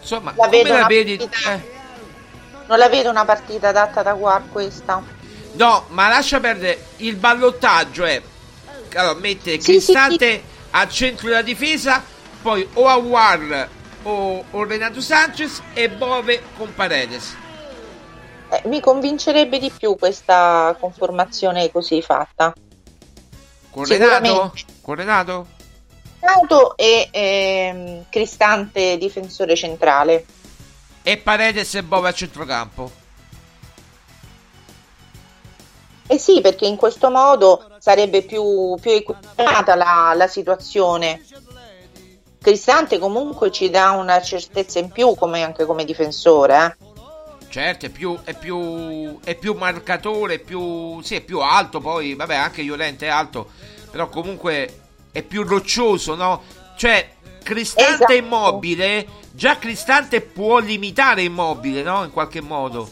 insomma 0.01 0.33
la 0.37 0.45
come 0.47 0.63
la 0.65 0.87
vedi 0.87 1.15
eh. 1.15 1.77
non 2.67 2.79
la 2.79 2.89
vedo 2.89 3.11
una 3.11 3.25
partita 3.25 3.69
adatta 3.69 4.03
da 4.03 4.13
guard 4.13 4.51
questa 4.51 5.03
no 5.53 5.87
ma 5.89 6.09
lascia 6.09 6.39
perdere 6.41 6.87
il 6.99 7.17
ballottaggio 7.17 8.05
è 8.05 8.23
allora, 8.95 9.19
mettere 9.19 9.61
sì, 9.61 9.73
Cristante 9.73 10.31
sì, 10.31 10.37
sì. 10.37 10.43
al 10.71 10.89
centro 10.91 11.29
della 11.29 11.43
difesa 11.43 12.03
poi 12.41 12.67
o 12.75 12.87
Awar 12.87 13.69
o, 14.03 14.45
o 14.51 14.65
Renato 14.65 15.01
Sanchez 15.01 15.61
e 15.75 15.89
Bove 15.89 16.43
con 16.57 16.73
Paredes 16.75 17.35
eh, 18.51 18.63
mi 18.65 18.81
convincerebbe 18.81 19.59
di 19.59 19.71
più 19.71 19.97
questa 19.97 20.77
conformazione 20.79 21.71
così 21.71 22.03
fatta 22.03 22.53
con 23.71 23.85
Renato? 23.85 24.53
con 24.81 24.95
Renato? 24.97 25.47
E 26.77 27.09
ehm, 27.11 28.05
Cristante 28.09 28.99
difensore 28.99 29.55
centrale. 29.55 30.25
E 31.03 31.17
Paredes 31.19 31.75
e 31.75 31.83
Bove 31.83 32.09
a 32.09 32.13
centrocampo. 32.13 32.91
Eh 36.07 36.19
sì, 36.19 36.41
perché 36.41 36.67
in 36.67 36.77
questo 36.77 37.11
modo 37.11 37.71
sarebbe 37.79 38.23
più, 38.23 38.77
più 38.81 38.91
equilibrata 38.91 39.75
la, 39.75 40.13
la 40.17 40.27
situazione. 40.27 41.23
Cristante 42.41 42.99
comunque 42.99 43.51
ci 43.51 43.69
dà 43.69 43.91
una 43.91 44.21
certezza 44.23 44.79
in 44.79 44.91
più 44.91 45.15
come, 45.15 45.43
anche 45.43 45.67
come 45.67 45.85
difensore. 45.85 46.57
Eh? 46.57 46.88
Certo, 47.49 47.87
è 47.87 47.89
più, 47.89 48.19
è, 48.25 48.35
più, 48.35 49.19
è 49.25 49.35
più 49.35 49.55
marcatore, 49.55 50.35
è 50.35 50.39
più, 50.39 51.01
sì, 51.01 51.15
è 51.15 51.21
più 51.23 51.41
alto 51.41 51.81
poi, 51.81 52.15
vabbè 52.15 52.35
anche 52.35 52.63
Llorente 52.63 53.07
è 53.07 53.11
alto, 53.11 53.51
però 53.91 54.09
comunque 54.09 54.81
è 55.11 55.23
più 55.23 55.43
roccioso, 55.45 56.15
no? 56.15 56.43
Cioè, 56.77 57.17
Cristante 57.43 57.95
esatto. 57.95 58.13
immobile, 58.13 59.07
già 59.33 59.57
Cristante 59.57 60.21
può 60.21 60.59
limitare 60.59 61.23
immobile, 61.23 61.83
no? 61.83 62.05
In 62.05 62.11
qualche 62.11 62.43
modo. 62.43 62.91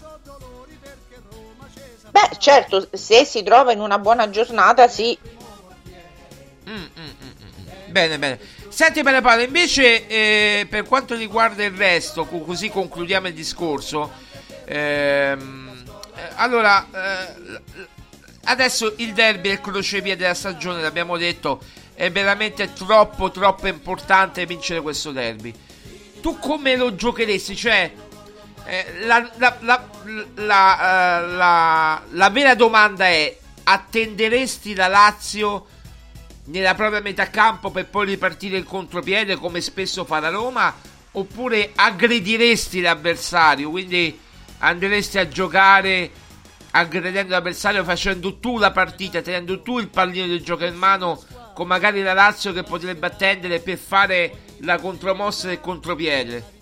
Beh, 2.11 2.37
certo, 2.39 2.89
se 2.93 3.27
si 3.27 3.43
trova 3.43 3.73
in 3.73 3.81
una 3.81 3.99
buona 3.99 4.31
giornata, 4.31 4.89
sì. 4.89 5.19
Mm, 6.69 6.75
mm, 6.75 6.85
mm, 6.99 7.11
mm. 7.21 7.93
bene, 7.93 8.19
bene. 8.19 8.41
Senti, 8.69 9.03
bene 9.03 9.21
Paolo, 9.21 9.43
invece 9.43 10.07
eh, 10.07 10.67
per 10.69 10.85
quanto 10.85 11.15
riguarda 11.15 11.63
il 11.63 11.77
resto, 11.77 12.25
così 12.25 12.71
concludiamo 12.71 13.29
il 13.29 13.35
discorso. 13.35 14.25
Ehm, 14.67 15.85
eh, 16.17 16.29
allora, 16.35 16.87
eh, 16.91 17.61
adesso 18.45 18.95
il 18.97 19.13
derby 19.13 19.51
è 19.51 19.53
il 19.53 19.61
crocevia 19.61 20.17
della 20.17 20.35
stagione, 20.35 20.83
l'abbiamo 20.83 21.17
detto 21.17 21.61
è 21.95 22.13
veramente 22.13 22.75
troppo 22.75 23.31
troppo 23.31 23.69
importante 23.69 24.45
vincere 24.45 24.83
questo 24.83 25.13
derby. 25.13 25.53
Tu 26.21 26.39
come 26.39 26.77
lo 26.77 26.95
giocheresti? 26.95 27.57
Cioè, 27.57 27.93
eh, 28.67 29.07
la, 29.07 29.31
la, 29.37 29.57
la, 29.61 29.89
uh, 30.35 32.07
la, 32.11 32.31
vera 32.31 32.55
domanda 32.55 33.07
è: 33.07 33.37
attenderesti 33.65 34.75
la 34.75 34.89
Lazio 34.89 35.67
nella 36.47 36.75
propria 36.75 37.01
metà 37.01 37.31
campo 37.31 37.71
per 37.71 37.87
poi 37.87 38.07
ripartire 38.07 38.59
il 38.59 38.65
contropiede 38.65 39.37
come 39.37 39.61
spesso 39.61 40.05
fa 40.05 40.21
la 40.21 40.31
Roma? 40.31 40.75
Oppure 41.13 41.73
aggrediresti 41.75 42.83
l'avversario? 42.83 43.71
Quindi 43.71 44.21
andresti 44.59 45.19
a 45.19 45.29
giocare 45.29 46.11
aggredendo 46.73 47.33
l'avversario, 47.33 47.85
facendo 47.85 48.39
tu 48.39 48.59
la 48.59 48.71
partita, 48.71 49.23
tenendo 49.23 49.63
tu 49.63 49.79
il 49.79 49.89
pallino 49.89 50.27
del 50.27 50.43
gioco 50.43 50.65
in 50.65 50.77
mano, 50.77 51.19
con 51.55 51.67
magari 51.67 52.03
la 52.03 52.13
Lazio 52.13 52.53
che 52.53 52.63
potrebbe 52.63 53.07
attendere 53.07 53.61
per 53.61 53.79
fare 53.79 54.45
la 54.61 54.79
contromossa 54.79 55.49
del 55.49 55.61
contropiede. 55.61 56.55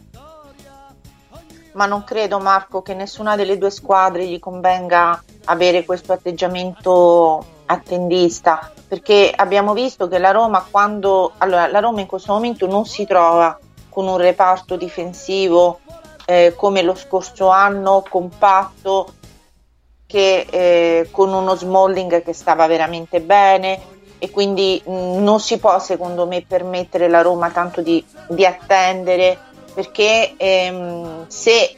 Ma 1.73 1.87
non 1.87 2.05
credo, 2.05 2.39
Marco, 2.39 2.83
che 2.83 2.95
nessuna 2.95 3.35
delle 3.35 3.59
due 3.59 3.71
squadre 3.71 4.27
gli 4.27 4.39
convenga 4.39 5.21
avere 5.47 5.85
questo 5.85 6.13
atteggiamento 6.13 7.45
attendista, 7.67 8.73
perché 8.87 9.33
abbiamo 9.35 9.73
visto 9.73 10.07
che 10.07 10.19
la 10.19 10.31
Roma 10.31 10.65
quando 10.71 11.33
allora 11.39 11.67
la 11.67 11.81
Roma 11.81 12.01
in 12.01 12.07
questo 12.07 12.33
momento 12.33 12.69
non 12.69 12.87
si 12.87 13.05
trova 13.05 13.59
con 13.89 14.07
un 14.07 14.19
reparto 14.19 14.77
difensivo 14.77 15.81
eh, 16.25 16.55
come 16.57 16.83
lo 16.83 16.95
scorso 16.95 17.49
anno 17.49 18.05
compatto 18.09 19.15
che 20.07 20.47
eh, 20.51 21.09
con 21.11 21.33
uno 21.33 21.55
Smalling 21.55 22.23
che 22.23 22.33
stava 22.33 22.67
veramente 22.67 23.21
bene 23.21 23.93
e 24.19 24.31
quindi 24.31 24.81
mh, 24.85 25.23
non 25.23 25.41
si 25.41 25.59
può 25.59 25.79
secondo 25.79 26.27
me 26.27 26.45
permettere 26.47 27.09
la 27.09 27.21
Roma 27.21 27.51
tanto 27.51 27.81
di, 27.81 28.05
di 28.29 28.47
attendere 28.47 29.39
perché 29.75 30.35
ehm, 30.37 31.27
se 31.27 31.77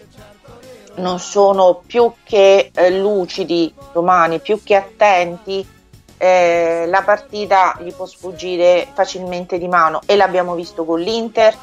non 0.97 1.19
sono 1.19 1.83
più 1.87 2.13
che 2.23 2.71
eh, 2.75 2.91
lucidi 2.91 3.73
domani, 3.93 4.41
più 4.41 4.63
che 4.63 4.75
attenti, 4.75 5.67
eh, 6.19 6.85
la 6.87 7.03
partita 7.03 7.77
gli 7.81 7.93
può 7.93 8.07
sfuggire 8.07 8.89
facilmente 8.93 9.59
di 9.59 9.69
mano 9.69 10.01
e 10.07 10.17
l'abbiamo 10.17 10.55
visto 10.55 10.85
con 10.85 11.01
l'Inter 11.01 11.55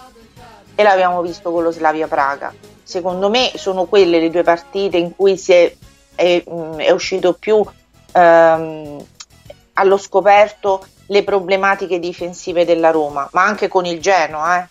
e 0.75 0.83
l'abbiamo 0.83 1.21
visto 1.21 1.51
con 1.51 1.63
lo 1.63 1.71
Slavia 1.71 2.07
Praga. 2.07 2.72
Secondo 2.93 3.31
me 3.31 3.53
sono 3.55 3.85
quelle 3.85 4.19
le 4.19 4.29
due 4.29 4.43
partite 4.43 4.97
in 4.97 5.15
cui 5.15 5.35
si 5.35 5.51
è 5.51 5.75
è, 6.13 6.43
mm, 6.47 6.77
è 6.77 6.91
uscito 6.91 7.33
più 7.33 7.63
ehm, 8.11 9.05
allo 9.73 9.97
scoperto 9.97 10.85
le 11.07 11.23
problematiche 11.23 11.97
difensive 11.97 12.65
della 12.65 12.91
Roma, 12.91 13.27
ma 13.31 13.43
anche 13.43 13.67
con 13.67 13.85
il 13.85 13.99
Genoa. 13.99 14.61
Eh. 14.61 14.67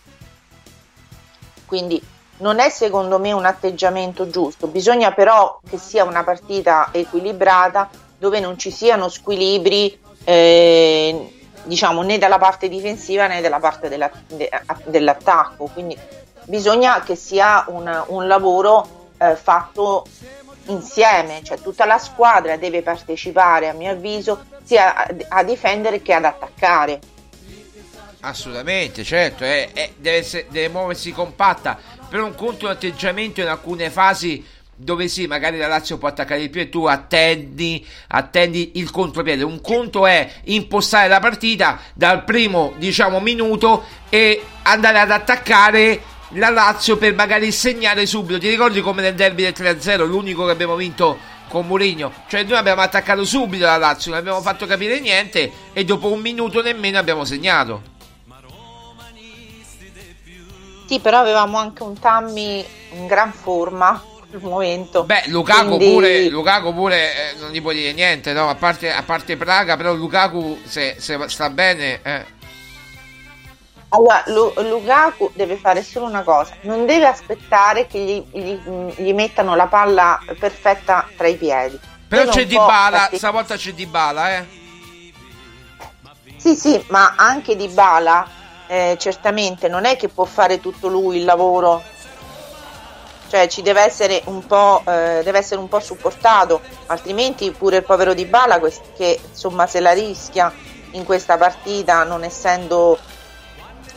Quindi 1.65 2.01
non 2.37 2.59
è 2.59 2.69
secondo 2.69 3.19
me 3.19 3.33
un 3.33 3.43
atteggiamento 3.43 4.29
giusto, 4.29 4.67
bisogna 4.67 5.11
però 5.11 5.59
che 5.69 5.77
sia 5.77 6.05
una 6.05 6.23
partita 6.23 6.91
equilibrata 6.93 7.89
dove 8.17 8.39
non 8.39 8.57
ci 8.57 8.71
siano 8.71 9.09
squilibri 9.09 9.99
eh, 10.23 11.41
diciamo 11.63 12.01
né 12.03 12.17
dalla 12.17 12.37
parte 12.37 12.69
difensiva 12.69 13.27
né 13.27 13.41
dalla 13.41 13.59
parte 13.59 13.89
della, 13.89 14.09
de, 14.27 14.49
dell'attacco, 14.85 15.69
quindi 15.73 15.97
bisogna 16.45 17.01
che 17.01 17.15
sia 17.15 17.65
un, 17.67 18.03
un 18.07 18.27
lavoro 18.27 19.11
eh, 19.17 19.35
fatto 19.35 20.05
insieme, 20.67 21.41
cioè 21.43 21.59
tutta 21.59 21.85
la 21.85 21.97
squadra 21.97 22.57
deve 22.57 22.81
partecipare, 22.81 23.69
a 23.69 23.73
mio 23.73 23.91
avviso, 23.91 24.45
sia 24.63 24.95
a, 24.95 25.07
a 25.29 25.43
difendere 25.43 26.01
che 26.01 26.13
ad 26.13 26.25
attaccare. 26.25 26.99
Assolutamente, 28.21 29.03
certo, 29.03 29.43
è, 29.43 29.69
è, 29.73 29.91
deve, 29.97 30.17
essere, 30.17 30.47
deve, 30.49 30.69
muoversi 30.69 31.11
compatta. 31.11 31.77
Per 32.09 32.21
un 32.21 32.35
conto 32.35 32.65
un 32.65 32.71
atteggiamento 32.71 33.41
in 33.41 33.47
alcune 33.47 33.89
fasi 33.89 34.45
dove 34.75 35.07
sì, 35.07 35.27
magari 35.27 35.57
la 35.57 35.67
Lazio 35.67 35.97
può 35.97 36.07
attaccare 36.07 36.39
di 36.39 36.49
più 36.49 36.61
e 36.61 36.69
tu 36.69 36.85
attendi, 36.85 37.85
attendi 38.07 38.71
il 38.75 38.91
contropiede. 38.91 39.43
Un 39.43 39.61
conto 39.61 40.05
è 40.07 40.29
impostare 40.45 41.07
la 41.07 41.19
partita 41.19 41.79
dal 41.93 42.23
primo, 42.23 42.73
diciamo, 42.77 43.19
minuto 43.19 43.83
e 44.09 44.41
andare 44.63 44.99
ad 44.99 45.11
attaccare 45.11 46.01
la 46.33 46.49
Lazio 46.49 46.97
per 46.97 47.13
magari 47.13 47.51
segnare 47.51 48.05
subito. 48.05 48.39
Ti 48.39 48.49
ricordi 48.49 48.81
come 48.81 49.01
nel 49.01 49.15
derby 49.15 49.43
del 49.43 49.53
3-0, 49.55 50.05
l'unico 50.05 50.45
che 50.45 50.51
abbiamo 50.51 50.75
vinto 50.75 51.17
con 51.49 51.67
Mourinho? 51.67 52.11
Cioè 52.27 52.43
noi 52.43 52.57
abbiamo 52.57 52.81
attaccato 52.81 53.23
subito 53.25 53.65
la 53.65 53.77
Lazio, 53.77 54.11
non 54.11 54.19
abbiamo 54.19 54.41
fatto 54.41 54.65
capire 54.65 54.99
niente 54.99 55.51
e 55.73 55.83
dopo 55.85 56.11
un 56.11 56.19
minuto 56.19 56.61
nemmeno 56.61 56.97
abbiamo 56.97 57.25
segnato. 57.25 57.91
Sì, 60.87 60.99
però 60.99 61.19
avevamo 61.19 61.57
anche 61.57 61.83
un 61.83 61.97
Tammy 61.97 62.63
in 62.91 63.07
gran 63.07 63.31
forma 63.31 64.03
al 64.31 64.41
momento. 64.41 65.03
Beh, 65.03 65.23
Lukaku 65.27 65.77
Quindi... 65.77 65.93
pure, 65.93 66.29
Lukaku 66.29 66.73
pure 66.73 67.31
eh, 67.31 67.39
non 67.39 67.51
gli 67.51 67.61
puoi 67.61 67.75
dire 67.75 67.93
niente, 67.93 68.33
no? 68.33 68.49
A 68.49 68.55
parte, 68.55 68.91
a 68.91 69.01
parte 69.03 69.37
Praga, 69.37 69.77
però 69.77 69.93
Lukaku 69.93 70.59
se, 70.65 70.95
se 70.99 71.17
sta 71.27 71.49
bene... 71.49 71.99
Eh. 72.03 72.32
Allora, 73.95 74.23
Lukaku 74.25 75.31
deve 75.35 75.55
fare 75.55 75.83
solo 75.83 76.07
una 76.07 76.23
cosa, 76.23 76.55
non 76.61 76.87
deve 76.87 77.05
aspettare 77.05 77.85
che 77.85 77.99
gli, 77.99 78.25
gli, 78.31 78.59
gli 78.95 79.13
mettano 79.13 79.55
la 79.55 79.67
palla 79.67 80.19
perfetta 80.39 81.07
tra 81.15 81.27
i 81.27 81.35
piedi. 81.35 81.79
Però 82.07 82.31
c'è 82.31 82.47
Di 82.47 82.55
Bala, 82.55 82.97
farti... 82.97 83.17
stavolta 83.17 83.55
c'è 83.55 83.71
Di 83.73 83.85
Bala, 83.85 84.37
eh? 84.37 84.45
Sì, 86.37 86.55
sì, 86.55 86.83
ma 86.89 87.13
anche 87.15 87.55
Di 87.55 87.67
Bala 87.67 88.27
eh, 88.65 88.97
certamente 88.99 89.67
non 89.67 89.85
è 89.85 89.95
che 89.95 90.09
può 90.09 90.25
fare 90.25 90.59
tutto 90.59 90.87
lui 90.87 91.17
il 91.17 91.25
lavoro. 91.25 91.83
Cioè 93.29 93.47
ci 93.47 93.61
deve 93.61 93.81
essere 93.81 94.23
un 94.25 94.45
po', 94.47 94.81
eh, 94.87 95.21
deve 95.23 95.37
essere 95.37 95.59
un 95.59 95.67
po' 95.67 95.79
supportato, 95.79 96.61
altrimenti 96.87 97.51
pure 97.51 97.77
il 97.77 97.83
povero 97.83 98.15
Di 98.15 98.25
Bala 98.25 98.59
che 98.95 99.19
insomma 99.29 99.67
se 99.67 99.79
la 99.79 99.91
rischia 99.91 100.51
in 100.91 101.03
questa 101.03 101.37
partita 101.37 102.03
non 102.03 102.23
essendo 102.23 102.97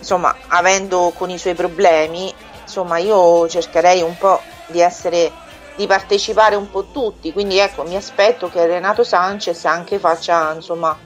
insomma, 0.07 0.37
avendo 0.47 1.13
con 1.17 1.31
i 1.31 1.39
suoi 1.39 1.55
problemi, 1.55 2.33
insomma, 2.63 2.99
io 2.99 3.49
cercherei 3.49 4.03
un 4.03 4.17
po' 4.17 4.41
di 4.69 4.81
essere 4.81 5.33
di 5.75 5.87
partecipare 5.87 6.55
un 6.55 6.71
po' 6.71 6.87
tutti, 6.93 7.33
quindi 7.33 7.59
ecco, 7.59 7.83
mi 7.83 7.97
aspetto 7.97 8.49
che 8.49 8.65
Renato 8.65 9.03
Sanchez 9.03 9.65
anche 9.65 9.99
faccia, 9.99 10.53
insomma, 10.55 10.97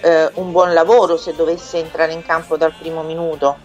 eh, 0.00 0.30
un 0.34 0.52
buon 0.52 0.72
lavoro 0.72 1.16
se 1.16 1.34
dovesse 1.34 1.78
entrare 1.78 2.12
in 2.12 2.24
campo 2.24 2.56
dal 2.56 2.72
primo 2.78 3.02
minuto 3.02 3.58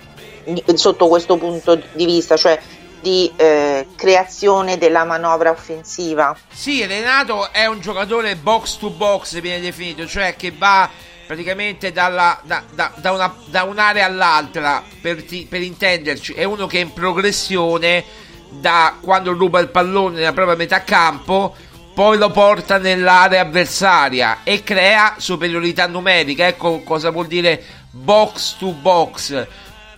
sotto 0.74 1.08
questo 1.08 1.38
punto 1.38 1.80
di 1.94 2.06
vista, 2.06 2.36
cioè 2.36 2.60
di 3.00 3.32
eh, 3.38 3.88
creazione 3.96 4.78
della 4.78 5.06
manovra 5.06 5.52
offensiva. 5.52 6.36
Sì, 6.52 6.86
Renato 6.86 7.54
è 7.54 7.66
un 7.68 7.80
giocatore 7.80 8.36
box 8.36 8.78
to 8.78 8.90
box, 8.90 9.40
viene 9.40 9.62
definito, 9.62 10.06
cioè 10.08 10.36
che 10.36 10.52
va 10.52 10.90
praticamente 11.30 11.92
dalla, 11.92 12.42
da, 12.44 12.64
da, 12.74 12.92
da, 12.96 13.12
una, 13.12 13.36
da, 13.46 13.62
un'area 13.62 14.04
all'altra, 14.04 14.84
per, 15.00 15.24
ti, 15.24 15.46
per 15.48 15.62
intenderci, 15.62 16.34
è 16.34 16.44
uno 16.44 16.66
che 16.66 16.80
è 16.80 16.82
in 16.82 16.92
progressione 16.92 18.04
da 18.50 18.98
quando 19.00 19.32
ruba 19.34 19.60
il 19.60 19.70
pallone 19.70 20.16
nella 20.16 20.34
propria 20.34 20.56
metà 20.56 20.84
campo, 20.84 21.56
poi 21.94 22.18
lo 22.18 22.32
porta 22.32 22.80
nell'area 22.80 23.42
avversaria 23.42 24.40
e 24.44 24.64
crea 24.64 25.18
superiorità 25.20 25.86
numerica. 25.86 26.48
Ecco 26.48 26.82
cosa 26.82 27.12
vuol 27.12 27.28
dire 27.28 27.64
box 27.92 28.56
to 28.58 28.72
box. 28.72 29.48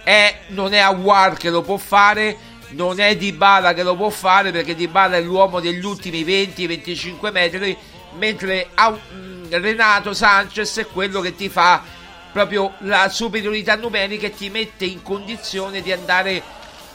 È, 0.04 0.40
non 0.48 0.74
è 0.74 0.80
Awar 0.80 1.38
che 1.38 1.50
lo 1.50 1.62
può 1.62 1.78
fare, 1.78 2.36
non 2.72 3.00
è 3.00 3.16
Dybala 3.16 3.74
che 3.74 3.84
lo 3.84 3.96
può 3.96 4.10
fare 4.10 4.52
perché 4.52 4.76
Dybala 4.76 5.16
è 5.16 5.22
l'uomo 5.22 5.62
degli 5.62 5.86
ultimi 5.86 6.26
20-25 6.26 7.32
metri, 7.32 7.78
mentre 8.18 8.68
Renato 9.60 10.14
Sanchez 10.14 10.78
è 10.80 10.86
quello 10.88 11.20
che 11.20 11.36
ti 11.36 11.50
fa 11.50 11.84
proprio 12.32 12.74
la 12.80 13.10
superiorità 13.10 13.76
numerica 13.76 14.28
e 14.28 14.34
ti 14.34 14.50
mette 14.50 14.86
in 14.86 15.02
condizione 15.02 15.82
di 15.82 15.92
andare 15.92 16.42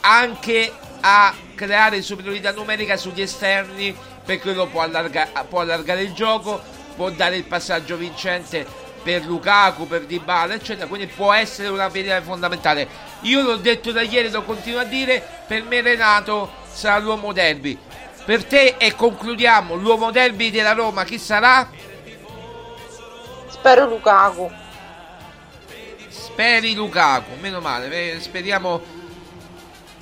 anche 0.01 0.73
a 1.01 1.35
creare 1.55 2.01
superiorità 2.03 2.53
numerica 2.53 2.97
sugli 2.97 3.21
esterni 3.21 3.95
perché 4.25 4.53
lo 4.53 4.67
può, 4.67 4.83
allarga- 4.83 5.29
può 5.49 5.61
allargare 5.61 6.03
il 6.03 6.13
gioco, 6.13 6.61
può 6.97 7.11
dare 7.11 7.37
il 7.37 7.45
passaggio 7.45 7.97
vincente 7.97 8.67
per 9.03 9.25
Lukaku, 9.25 9.87
per 9.87 10.05
Dybala, 10.05 10.55
eccetera. 10.55 10.89
Quindi 10.89 11.07
può 11.07 11.33
essere 11.33 11.69
una 11.69 11.89
pedina 11.89 12.21
fondamentale. 12.23 12.89
Io 13.21 13.41
l'ho 13.43 13.57
detto 13.57 13.93
da 13.93 14.03
ieri, 14.03 14.31
lo 14.31 14.43
continuo 14.43 14.81
a 14.81 14.85
dire, 14.85 15.25
per 15.47 15.63
me 15.63 15.81
Renato 15.81 16.51
sarà 16.73 16.99
l'uomo 16.99 17.33
derby. 17.33 17.79
Per 18.25 18.45
te 18.45 18.75
e 18.79 18.97
concludiamo, 18.97 19.77
l'uomo 19.77 20.11
derby 20.11 20.51
della 20.51 20.73
Roma 20.73 21.05
chi 21.05 21.21
sarà? 21.21 21.71
Spero 23.67 23.87
Lukaku. 23.89 24.49
Speri 26.09 26.77
Lukaku, 26.77 27.33
meno 27.41 27.59
male. 27.59 28.21
Speriamo, 28.21 28.81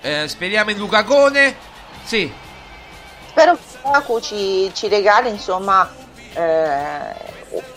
eh, 0.03 0.29
speriamo 0.29 0.71
in 0.71 0.77
Lucacone. 0.77 1.57
Sì. 2.03 2.31
Spero 3.27 3.55
che 3.55 3.63
Lukaku 3.83 4.21
ci, 4.21 4.71
ci 4.75 4.89
regali 4.89 5.31
insomma 5.31 5.91
eh, 6.35 7.15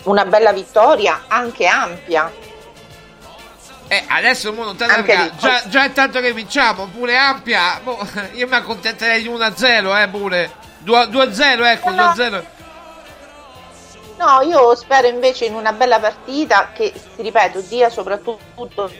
una 0.02 0.26
bella 0.26 0.52
vittoria, 0.52 1.24
anche 1.26 1.66
ampia. 1.66 2.30
Eh, 3.88 4.04
adesso 4.08 4.52
mo 4.52 4.64
non 4.64 4.76
te 4.76 4.84
la 4.84 5.02
già, 5.38 5.62
già 5.68 5.84
è 5.84 5.92
tanto 5.92 6.20
che 6.20 6.34
vinciamo, 6.34 6.84
pure 6.88 7.16
ampia. 7.16 7.80
Mo, 7.82 8.06
io 8.34 8.46
mi 8.46 8.54
accontenterei 8.54 9.22
di 9.22 9.28
1-0, 9.30 10.02
eh, 10.02 10.08
pure. 10.08 10.50
2-0, 10.84 11.64
ecco, 11.64 11.90
no. 11.92 12.10
2-0. 12.10 12.56
No, 14.18 14.40
io 14.40 14.74
spero 14.74 15.06
invece 15.06 15.44
in 15.44 15.54
una 15.54 15.72
bella 15.72 16.00
partita 16.00 16.72
che, 16.72 16.92
ti 17.14 17.22
ripeto, 17.22 17.60
dia 17.60 17.88
soprattutto 17.88 18.90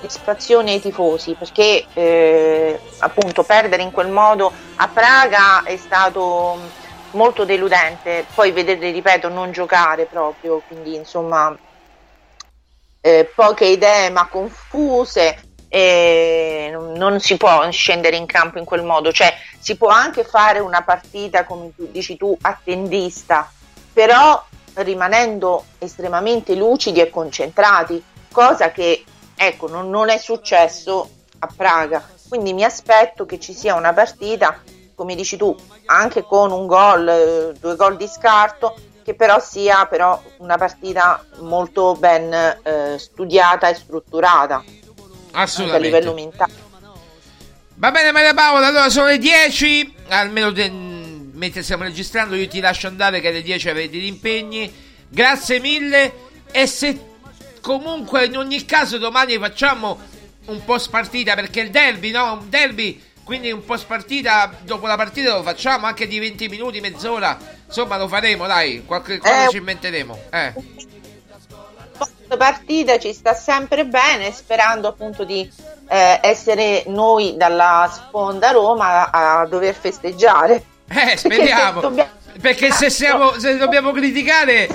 soddisfazione 0.00 0.72
ai 0.72 0.80
tifosi 0.80 1.34
perché 1.34 1.86
eh, 1.92 2.80
appunto 3.00 3.42
perdere 3.42 3.82
in 3.82 3.90
quel 3.90 4.08
modo 4.08 4.50
a 4.76 4.88
Praga 4.88 5.64
è 5.64 5.76
stato 5.76 6.58
molto 7.10 7.44
deludente. 7.44 8.24
Poi 8.34 8.52
vedete, 8.52 8.90
ripeto, 8.90 9.28
non 9.28 9.52
giocare 9.52 10.06
proprio, 10.06 10.62
quindi 10.66 10.94
insomma 10.94 11.54
eh, 13.02 13.30
poche 13.34 13.66
idee 13.66 14.08
ma 14.08 14.28
confuse. 14.28 15.51
E 15.74 16.76
non 17.02 17.18
si 17.18 17.38
può 17.38 17.66
scendere 17.70 18.16
in 18.16 18.26
campo 18.26 18.58
in 18.58 18.66
quel 18.66 18.82
modo, 18.82 19.10
cioè 19.10 19.34
si 19.58 19.76
può 19.78 19.88
anche 19.88 20.22
fare 20.22 20.58
una 20.58 20.82
partita, 20.82 21.46
come 21.46 21.74
tu, 21.74 21.88
dici 21.90 22.18
tu, 22.18 22.36
attendista, 22.42 23.50
però 23.90 24.44
rimanendo 24.74 25.64
estremamente 25.78 26.54
lucidi 26.54 27.00
e 27.00 27.08
concentrati, 27.08 28.04
cosa 28.30 28.70
che 28.70 29.02
ecco, 29.34 29.66
non, 29.66 29.88
non 29.88 30.10
è 30.10 30.18
successo 30.18 31.08
a 31.38 31.48
Praga. 31.56 32.06
Quindi 32.28 32.52
mi 32.52 32.64
aspetto 32.64 33.24
che 33.24 33.40
ci 33.40 33.54
sia 33.54 33.74
una 33.74 33.94
partita, 33.94 34.60
come 34.94 35.14
dici 35.14 35.38
tu, 35.38 35.56
anche 35.86 36.22
con 36.22 36.50
un 36.50 36.66
gol, 36.66 37.08
eh, 37.08 37.52
due 37.58 37.76
gol 37.76 37.96
di 37.96 38.08
scarto, 38.08 38.76
che 39.02 39.14
però 39.14 39.40
sia 39.40 39.86
però 39.86 40.20
una 40.38 40.58
partita 40.58 41.24
molto 41.38 41.94
ben 41.94 42.30
eh, 42.62 42.98
studiata 42.98 43.68
e 43.68 43.74
strutturata 43.74 44.62
Assolutamente. 45.32 45.96
a 45.96 45.98
livello 46.00 46.14
mentale. 46.14 46.52
Va 47.74 47.90
bene 47.90 48.12
Maria 48.12 48.32
Paola, 48.34 48.68
allora 48.68 48.88
sono 48.90 49.06
le 49.06 49.18
10, 49.18 49.94
almeno 50.08 50.50
de- 50.52 50.70
mentre 50.70 51.62
stiamo 51.62 51.82
registrando 51.82 52.36
io 52.36 52.46
ti 52.46 52.60
lascio 52.60 52.86
andare 52.86 53.20
che 53.20 53.28
alle 53.28 53.42
10 53.42 53.68
avete 53.68 53.96
gli 53.96 54.04
impegni. 54.06 54.72
Grazie 55.08 55.58
mille 55.58 56.12
e 56.52 56.66
se 56.66 56.98
comunque 57.60 58.26
in 58.26 58.36
ogni 58.36 58.64
caso 58.64 58.98
domani 58.98 59.36
facciamo 59.38 59.98
un 60.46 60.64
po' 60.64 60.78
spartita 60.78 61.34
perché 61.34 61.60
il 61.60 61.70
derby, 61.70 62.10
no? 62.12 62.34
Un 62.34 62.48
derby, 62.48 63.00
quindi 63.24 63.50
un 63.50 63.64
po' 63.64 63.76
spartita 63.76 64.58
dopo 64.62 64.86
la 64.86 64.96
partita 64.96 65.34
lo 65.34 65.42
facciamo 65.42 65.86
anche 65.86 66.06
di 66.06 66.18
20 66.20 66.48
minuti, 66.48 66.80
mezz'ora. 66.80 67.36
Insomma, 67.66 67.96
lo 67.96 68.06
faremo, 68.06 68.46
dai, 68.46 68.84
qualche 68.86 69.18
cosa 69.18 69.46
Eh. 69.46 69.48
ci 69.50 69.56
inventeremo. 69.56 70.22
Eh. 70.30 70.52
Questa 72.04 72.36
partita 72.36 72.98
ci 72.98 73.12
sta 73.12 73.34
sempre 73.34 73.84
bene, 73.84 74.32
sperando 74.32 74.88
appunto 74.88 75.24
di 75.24 75.50
eh, 75.88 76.18
essere 76.22 76.84
noi 76.86 77.36
dalla 77.36 77.90
sponda 77.92 78.50
Roma 78.50 79.10
a, 79.10 79.40
a 79.40 79.46
dover 79.46 79.74
festeggiare. 79.74 80.64
Eh, 80.88 81.16
speriamo. 81.16 81.80
Dobbiamo- 81.80 82.10
Perché 82.40 82.70
se, 82.72 82.88
siamo, 82.90 83.38
se 83.38 83.56
dobbiamo 83.58 83.92
criticare, 83.92 84.66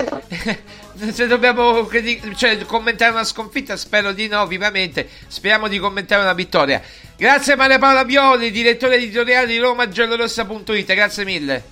se 1.11 1.25
dobbiamo 1.28 1.88
cioè, 2.36 2.63
commentare 2.65 3.11
una 3.11 3.23
sconfitta, 3.23 3.75
spero 3.75 4.11
di 4.11 4.28
no, 4.28 4.45
vivamente. 4.45 5.09
Speriamo 5.28 5.67
di 5.67 5.80
commentare 5.80 6.21
una 6.21 6.34
vittoria. 6.34 6.82
Grazie 7.15 7.55
Maria 7.55 7.80
Paola 7.80 8.05
Bioli, 8.05 8.51
direttore 8.51 8.95
editoriale 8.95 9.47
di 9.47 9.57
RomaGiallorossa.it. 9.57 10.93
Grazie 10.93 11.25
mille. 11.25 11.63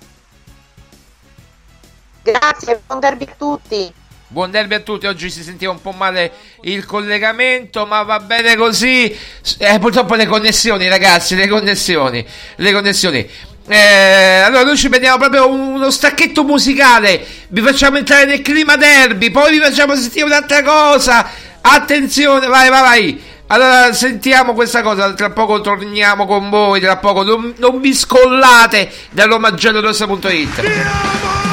Grazie, 2.24 2.82
buon 2.88 3.00
derby 3.00 3.26
a 3.30 3.36
tutti. 3.38 3.94
Buon 4.28 4.50
derby 4.50 4.74
a 4.74 4.80
tutti, 4.80 5.06
oggi 5.06 5.30
si 5.30 5.44
sentiva 5.44 5.72
un 5.72 5.80
po' 5.80 5.92
male 5.92 6.32
il 6.62 6.84
collegamento, 6.84 7.86
ma 7.86 8.02
va 8.02 8.20
bene 8.20 8.56
così. 8.56 9.16
Eh, 9.60 9.78
purtroppo 9.78 10.16
le 10.16 10.26
connessioni, 10.26 10.90
ragazzi, 10.90 11.36
le 11.36 11.48
connessioni, 11.48 12.26
le 12.56 12.72
connessioni. 12.72 13.30
Eh, 13.68 14.42
allora 14.44 14.64
noi 14.64 14.78
ci 14.78 14.90
prendiamo 14.90 15.20
proprio 15.20 15.48
uno 15.48 15.92
stacchetto 15.92 16.44
musicale, 16.44 17.24
vi 17.50 17.62
facciamo 17.62 17.98
entrare 17.98 18.26
nel 18.26 18.42
clima 18.42 18.78
derby, 18.78 19.30
poi 19.30 19.52
vi 19.52 19.60
facciamo 19.60 19.96
sentire 19.96 20.26
un'altra 20.26 20.64
cosa. 20.64 21.30
Attenzione, 21.62 22.48
vai, 22.48 22.70
vai, 22.70 22.82
vai. 22.82 23.22
Allora 23.48 23.94
sentiamo 23.94 24.56
questa 24.56 24.82
cosa, 24.82 25.14
tra 25.14 25.30
poco 25.30 25.62
torniamo 25.62 26.26
con 26.26 26.50
voi, 26.50 26.82
tra 26.82 26.98
poco 26.98 27.22
non, 27.22 27.54
non 27.58 27.80
vi 27.80 27.94
scollate 27.94 28.92
da 29.12 29.26
romagiallorossa.it. 29.26 31.45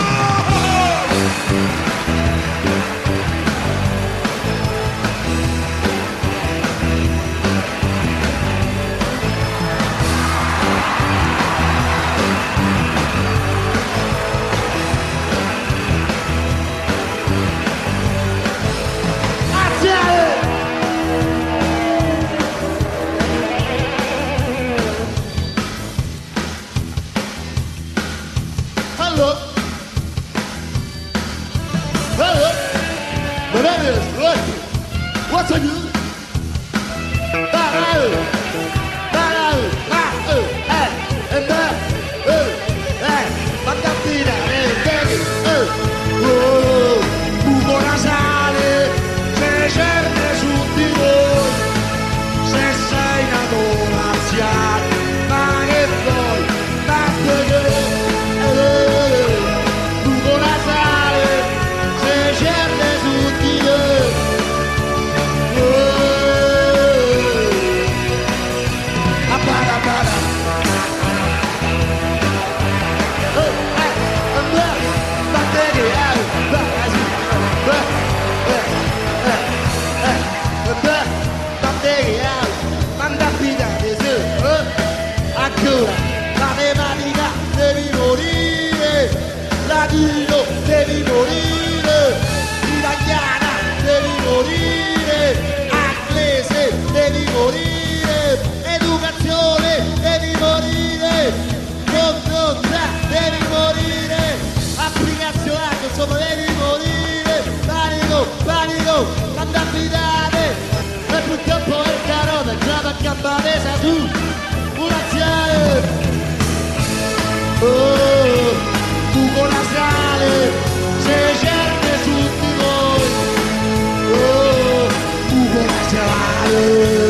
nasale, 126.53 127.02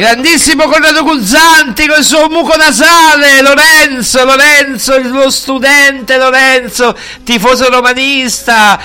Grandissimo 0.00 0.64
Corrado 0.64 1.02
Guzzanti 1.02 1.86
con 1.86 1.98
il 1.98 2.04
suo 2.04 2.26
muco 2.30 2.56
nasale, 2.56 3.42
Lorenzo, 3.42 4.24
Lorenzo, 4.24 4.98
lo 4.98 5.28
studente 5.28 6.16
Lorenzo, 6.16 6.96
tifoso 7.22 7.68
romanista. 7.68 8.80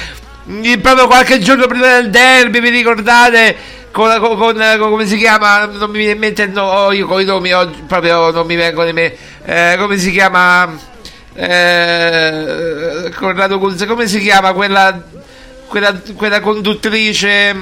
mm, 0.49 0.74
proprio 0.82 1.07
qualche 1.07 1.39
giorno 1.39 1.68
prima 1.68 1.88
del 1.88 2.09
derby, 2.09 2.59
vi 2.59 2.68
ricordate? 2.68 3.55
Con, 3.93 4.13
con, 4.20 4.38
con- 4.38 4.78
come 4.78 5.07
si 5.07 5.16
chiama? 5.16 5.63
Non 5.63 5.89
mi 5.89 5.99
viene 5.99 6.11
in 6.11 6.20
mente 6.20 6.47
nome, 6.47 6.70
oh, 6.70 6.91
io 6.91 7.07
con 7.07 7.22
i 7.22 7.24
nomi 7.24 7.53
oggi 7.53 7.82
proprio 7.88 8.32
non 8.32 8.45
mi 8.45 8.55
vengono 8.57 8.89
in 8.89 8.95
mente. 8.95 9.18
Eh, 9.45 9.76
come 9.78 9.97
si 9.97 10.11
chiama? 10.11 10.70
Eh, 11.34 13.09
Corrado 13.16 13.57
Gunz, 13.57 13.86
come 13.86 14.05
si 14.09 14.20
chiama 14.20 14.51
quella, 14.51 15.01
quella, 15.68 15.97
quella 16.13 16.41
conduttrice? 16.41 17.55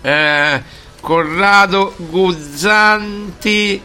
Eh, 0.00 0.62
Corrado 1.06 1.94
Guzzanti 1.98 3.80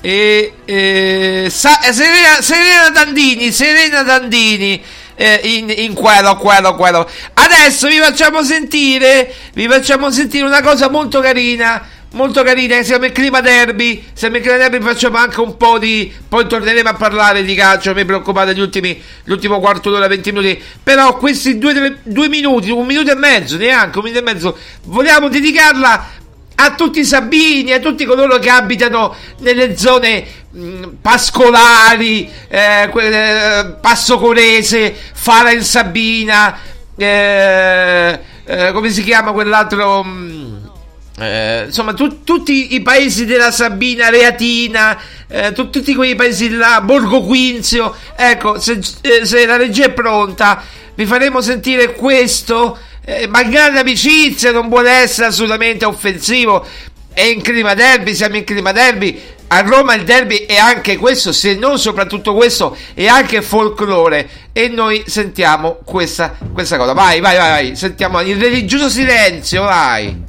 e 0.00 0.52
eh, 0.64 1.46
Sa- 1.48 1.78
Serena, 1.92 2.42
Serena 2.42 2.90
Dandini 2.90 3.52
Serena 3.52 4.02
Dandini 4.02 4.82
eh, 5.14 5.40
in, 5.44 5.72
in 5.76 5.94
quello, 5.94 6.34
quello, 6.38 6.74
quello. 6.74 7.08
Adesso 7.34 7.86
vi 7.86 7.98
facciamo 7.98 8.42
sentire 8.42 9.32
vi 9.52 9.68
facciamo 9.68 10.10
sentire 10.10 10.44
una 10.44 10.60
cosa 10.60 10.90
molto 10.90 11.20
carina 11.20 11.86
molto 12.14 12.42
carina 12.42 12.82
siamo 12.82 13.04
in 13.04 13.12
clima 13.12 13.40
derby. 13.40 14.04
Siamo 14.12 14.38
in 14.38 14.42
clima 14.42 14.56
derby 14.56 14.80
facciamo 14.80 15.18
anche 15.18 15.38
un 15.38 15.56
po' 15.56 15.78
di 15.78 16.12
poi 16.28 16.48
torneremo 16.48 16.88
a 16.88 16.94
parlare 16.94 17.44
di 17.44 17.54
calcio 17.54 17.94
vi 17.94 18.04
preoccupate 18.04 18.54
gli 18.54 18.60
ultimi 18.60 19.00
l'ultimo 19.24 19.60
quarto 19.60 19.88
d'ora 19.90 20.08
20 20.08 20.32
minuti. 20.32 20.60
Però 20.82 21.16
questi 21.16 21.58
due, 21.58 21.98
due 22.02 22.28
minuti 22.28 22.70
un 22.70 22.86
minuto 22.86 23.12
e 23.12 23.14
mezzo 23.14 23.56
neanche 23.56 23.98
un 23.98 24.04
minuto 24.04 24.20
e 24.20 24.24
mezzo 24.24 24.58
vogliamo 24.86 25.28
dedicarla 25.28 26.18
a 26.62 26.74
tutti 26.74 27.00
i 27.00 27.04
sabini, 27.04 27.72
a 27.72 27.78
tutti 27.80 28.04
coloro 28.04 28.38
che 28.38 28.50
abitano 28.50 29.14
nelle 29.38 29.76
zone 29.76 30.24
mh, 30.50 30.84
pascolari, 31.00 32.30
eh, 32.48 32.88
que- 32.90 33.58
eh, 33.60 33.64
Passo 33.80 34.18
Corese, 34.18 34.94
Fara 35.14 35.52
in 35.52 35.62
Sabina, 35.62 36.58
eh, 36.96 38.18
eh, 38.44 38.72
come 38.72 38.90
si 38.90 39.02
chiama 39.02 39.32
quell'altro? 39.32 40.02
mh, 40.02 40.70
eh, 41.18 41.64
insomma, 41.66 41.92
tu- 41.94 42.24
tutti 42.24 42.74
i 42.74 42.82
paesi 42.82 43.24
della 43.26 43.50
Sabina, 43.50 44.08
Reatina, 44.10 44.98
eh, 45.28 45.52
tu- 45.52 45.70
tutti 45.70 45.94
quei 45.94 46.14
paesi 46.14 46.50
là, 46.50 46.80
Borgo 46.82 47.22
Quinzio. 47.22 47.94
Ecco, 48.16 48.58
se, 48.58 48.80
eh, 49.02 49.24
se 49.26 49.46
la 49.46 49.56
regia 49.56 49.84
è 49.86 49.90
pronta, 49.92 50.62
vi 50.94 51.06
faremo 51.06 51.40
sentire 51.40 51.92
questo. 51.94 52.78
Eh, 53.04 53.26
magari 53.26 53.74
l'amicizia 53.74 54.52
non 54.52 54.68
vuole 54.68 54.90
essere 54.90 55.28
assolutamente 55.28 55.84
offensivo. 55.84 56.64
È 57.12 57.22
in 57.22 57.42
clima 57.42 57.74
derby, 57.74 58.14
siamo 58.14 58.36
in 58.36 58.44
clima 58.44 58.72
derby. 58.72 59.20
A 59.48 59.62
Roma 59.62 59.94
il 59.94 60.04
derby 60.04 60.46
è 60.46 60.56
anche 60.56 60.96
questo, 60.96 61.32
se 61.32 61.56
non 61.56 61.76
soprattutto 61.76 62.34
questo, 62.34 62.76
è 62.94 63.06
anche 63.08 63.42
folklore. 63.42 64.28
E 64.52 64.68
noi 64.68 65.02
sentiamo 65.06 65.80
questa, 65.84 66.36
questa 66.52 66.76
cosa. 66.76 66.92
Vai, 66.92 67.20
vai, 67.20 67.36
vai, 67.36 67.50
vai. 67.50 67.76
Sentiamo 67.76 68.20
il 68.20 68.38
religioso 68.38 68.88
silenzio, 68.88 69.64
vai. 69.64 70.28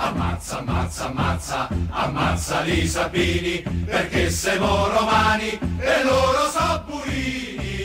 Ammazza, 0.00 0.58
ammazza, 0.58 1.06
ammazza, 1.06 1.68
ammazza 1.90 2.60
li 2.60 2.86
Sabini, 2.86 3.62
perché 3.84 4.30
siamo 4.30 4.88
romani 4.88 5.58
e 5.78 6.02
loro 6.04 6.50
so 6.50 6.84
purini. 6.86 7.77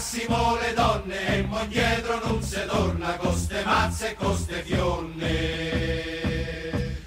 Fregassimo 0.00 0.56
le 0.56 0.72
donne 0.72 1.26
e 1.26 1.42
mo 1.42 1.62
dietro 1.66 2.18
non 2.24 2.42
si 2.42 2.58
torna 2.66 3.16
con 3.16 3.36
ste 3.36 3.62
mazze 3.64 4.12
e 4.12 4.14
con 4.14 4.34
ste 4.34 4.62
fionne. 4.62 5.28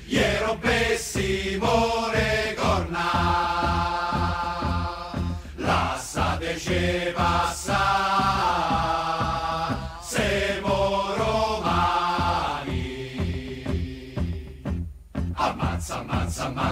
Gli 0.06 0.22
rompessimo 0.46 2.12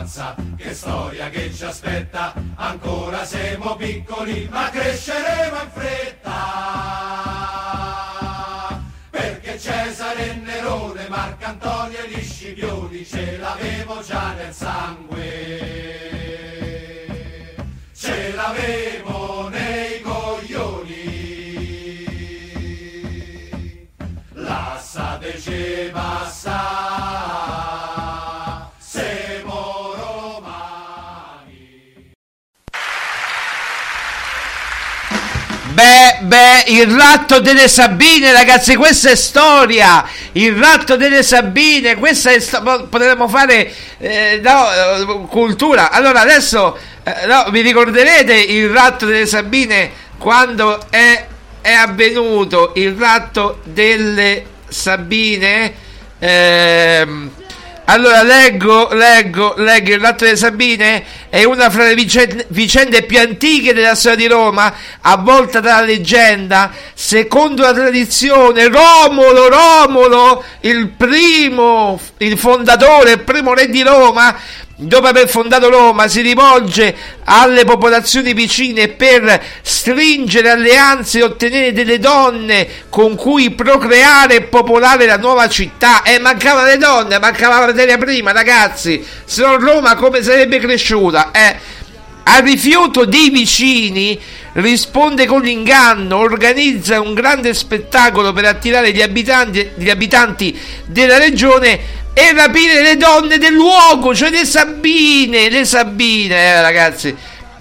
ammazza, 0.02 0.36
che 0.58 0.74
storia 0.74 1.30
che 1.30 1.54
ci 1.54 1.64
aspetta, 1.64 2.34
ancora 2.56 3.24
siamo 3.24 3.76
piccoli 3.76 4.48
ma 4.50 4.70
cresceremo 4.70 5.62
in 5.62 5.70
fretta. 5.72 6.30
Perché 9.12 9.60
Cesare 9.60 10.32
e 10.32 10.34
Nerone, 10.36 11.08
Marcantonio 11.08 12.00
e 12.00 12.10
gli 12.10 12.24
Scipioni 12.24 13.06
ce 13.06 13.38
l'avevo 13.38 14.02
già 14.02 14.34
nel 14.34 14.54
sangue. 14.54 15.20
Ce 17.94 18.34
l'avevo 18.34 19.50
nei 19.50 20.02
coglioni. 20.02 21.20
Lasciateci 24.34 25.90
passare, 25.92 27.41
Beh, 35.82 36.18
beh, 36.22 36.64
il 36.68 36.96
ratto 36.96 37.40
delle 37.40 37.68
Sabine, 37.68 38.32
ragazzi, 38.32 38.76
questa 38.76 39.10
è 39.10 39.16
storia. 39.16 40.08
Il 40.34 40.54
ratto 40.56 40.96
delle 40.96 41.24
Sabine, 41.24 41.96
questa 41.96 42.30
è 42.30 42.40
sto- 42.40 42.62
po- 42.62 42.84
potremmo 42.84 43.28
fare 43.28 43.74
eh, 43.98 44.40
no, 44.44 44.72
eh, 44.72 45.28
cultura. 45.28 45.90
Allora, 45.90 46.22
adesso 46.22 46.78
eh, 47.02 47.26
no, 47.26 47.46
vi 47.50 47.62
ricorderete 47.62 48.32
il 48.36 48.70
ratto 48.70 49.08
delle 49.08 49.26
Sabine 49.26 49.92
quando 50.20 50.80
è, 50.92 51.26
è 51.62 51.72
avvenuto 51.74 52.74
il 52.76 52.96
ratto 52.96 53.60
delle 53.64 54.46
Sabine? 54.68 55.74
Ehm, 56.20 57.32
allora, 57.92 58.24
leggo, 58.24 58.88
leggo, 58.94 59.54
leggo 59.58 59.92
il 59.92 60.00
ratto 60.00 60.24
delle 60.24 60.38
Sabine 60.38 61.04
è 61.28 61.44
una 61.44 61.70
fra 61.70 61.84
le 61.84 61.94
vicende, 61.94 62.46
vicende 62.48 63.04
più 63.04 63.20
antiche 63.20 63.74
della 63.74 63.96
storia 63.96 64.18
di 64.18 64.28
Roma, 64.28 64.74
avvolta 65.02 65.60
dalla 65.60 65.82
leggenda. 65.82 66.72
Secondo 66.94 67.64
la 67.64 67.74
tradizione, 67.74 68.70
Romolo, 68.70 69.50
Romolo, 69.50 70.42
il 70.62 70.88
primo, 70.88 72.00
il 72.20 72.38
fondatore, 72.38 73.12
il 73.12 73.24
primo 73.24 73.54
re 73.54 73.68
di 73.68 73.82
Roma, 73.82 74.38
dopo 74.82 75.06
aver 75.06 75.30
fondato 75.30 75.70
Roma, 75.70 76.08
si 76.08 76.22
rivolge 76.22 76.96
alle 77.26 77.66
popolazioni 77.66 78.34
vicine 78.34 78.88
per 78.88 79.42
stringere 79.62 80.50
alleanze 80.50 81.20
e 81.20 81.24
ottenere 81.24 81.72
delle 81.72 82.00
donne 82.00 82.68
con 82.90 83.16
cui 83.16 83.52
procreare 83.52 84.36
e 84.36 84.42
popolare 84.42 85.06
la 85.06 85.18
nuova 85.18 85.48
città. 85.48 86.02
E 86.02 86.18
mancavano 86.18 86.66
le 86.66 86.78
donne, 86.78 87.20
mancava 87.20 87.60
la 87.60 87.68
materia 87.68 87.98
prima, 87.98 88.32
ragazzi. 88.32 89.06
Se 89.24 89.44
no 89.44 89.58
Roma 89.58 89.96
come 89.96 90.24
sarebbe 90.24 90.60
cresciuta? 90.60 91.30
Eh. 91.32 91.80
Al 92.24 92.44
rifiuto 92.44 93.06
dei 93.06 93.30
vicini 93.30 94.20
risponde 94.54 95.26
con 95.26 95.42
l'inganno, 95.42 96.18
organizza 96.18 97.02
un 97.02 97.14
grande 97.14 97.54
spettacolo 97.54 98.32
per 98.32 98.46
attirare 98.46 98.92
gli 98.92 99.02
abitanti, 99.02 99.72
gli 99.76 99.90
abitanti 99.90 100.58
della 100.86 101.18
regione 101.18 101.80
e 102.14 102.34
rapire 102.34 102.82
le 102.82 102.98
donne 102.98 103.38
del 103.38 103.54
luogo, 103.54 104.14
cioè 104.14 104.30
le 104.30 104.46
Sabine, 104.46 105.50
le 105.50 105.66
Sabine, 105.66 106.36
eh, 106.36 106.62
ragazzi. 106.62 107.16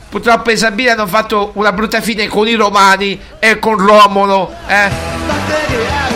Purtroppo 0.09 0.51
le 0.51 0.57
Sabine 0.57 0.91
hanno 0.91 1.07
fatto 1.07 1.53
una 1.55 1.73
brutta 1.73 2.01
fine 2.01 2.27
con 2.27 2.49
i 2.49 2.55
Romani 2.55 3.19
e 3.39 3.59
con 3.59 3.79
Romolo, 3.79 4.53
eh. 4.67 6.10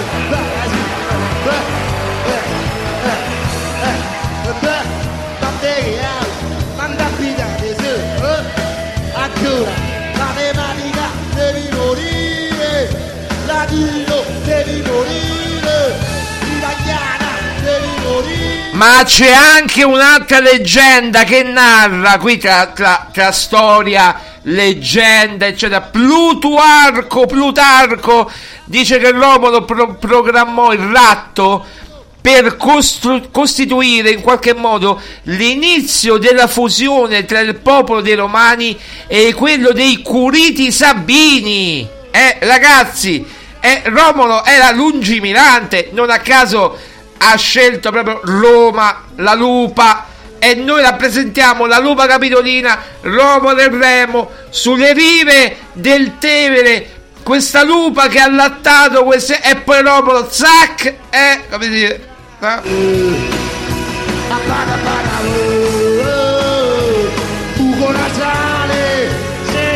Ma 18.75 19.03
c'è 19.05 19.31
anche 19.31 19.85
un'altra 19.85 20.41
leggenda 20.41 21.23
che 21.23 21.45
narra 21.45 22.19
qui 22.19 22.39
tra, 22.39 22.73
tra- 22.75 23.09
tra 23.13 23.31
storia, 23.31 24.21
leggenda, 24.43 25.47
eccetera. 25.47 25.81
Plutarco, 25.81 27.25
Plutarco 27.27 28.29
dice 28.65 28.99
che 28.99 29.13
Romolo 29.13 29.65
pro- 29.65 29.95
programmò 29.95 30.73
il 30.73 30.81
ratto 30.81 31.65
per 32.21 32.57
costru- 32.57 33.31
costituire 33.31 34.11
in 34.11 34.23
qualche 34.23 34.55
modo 34.55 35.01
l'inizio 35.25 36.17
della 36.17 36.49
fusione 36.49 37.25
tra 37.27 37.39
il 37.39 37.55
popolo 37.55 38.01
dei 38.01 38.15
Romani 38.15 38.77
e 39.07 39.35
quello 39.35 39.71
dei 39.71 40.03
Curiti 40.03 40.73
Sabini. 40.73 41.89
Eh, 42.11 42.39
ragazzi, 42.41 43.25
eh, 43.61 43.83
Romolo 43.85 44.45
era 44.45 44.73
lungimirante, 44.73 45.91
non 45.93 46.11
a 46.11 46.19
caso 46.19 46.77
ha 47.27 47.37
scelto 47.37 47.91
proprio 47.91 48.21
Roma, 48.23 49.05
la 49.17 49.35
lupa, 49.35 50.07
e 50.39 50.55
noi 50.55 50.83
rappresentiamo 50.83 51.65
la 51.65 51.79
Lupa 51.79 52.07
Capitolina, 52.07 52.79
Roma 53.01 53.55
del 53.55 53.71
Remo, 53.71 54.31
sulle 54.51 54.93
rive 54.93 55.57
del 55.73 56.19
Tevere. 56.19 56.91
Questa 57.23 57.63
lupa 57.63 58.09
che 58.09 58.19
ha 58.19 58.25
allattato 58.25 59.05
queste, 59.05 59.41
e 59.43 59.57
poi 59.57 59.81
Romolo, 59.81 60.29
zac, 60.31 60.95
e 61.09 61.41
come 61.51 61.69
dire, 61.69 62.09
no? 62.41 62.63
Ugo 67.57 67.91
Nasale, 67.91 69.09
se 69.51 69.75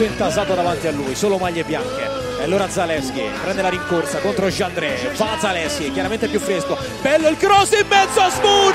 tutto 0.00 0.04
intasato 0.04 0.54
davanti 0.54 0.86
a 0.86 0.92
lui, 0.92 1.14
solo 1.14 1.36
maglie 1.36 1.62
bianche. 1.62 2.08
E 2.38 2.44
allora 2.44 2.70
Zaleschi 2.70 3.22
prende 3.42 3.60
la 3.60 3.68
rincorsa 3.68 4.18
contro 4.20 4.48
Jandré, 4.48 4.96
fa 5.12 5.36
Zaleschi, 5.38 5.92
chiaramente 5.92 6.26
più 6.28 6.40
fresco. 6.40 6.78
Bello 7.02 7.28
il 7.28 7.36
cross 7.36 7.72
in 7.72 7.86
mezzo 7.86 8.20
a 8.20 8.30
Spoon! 8.30 8.74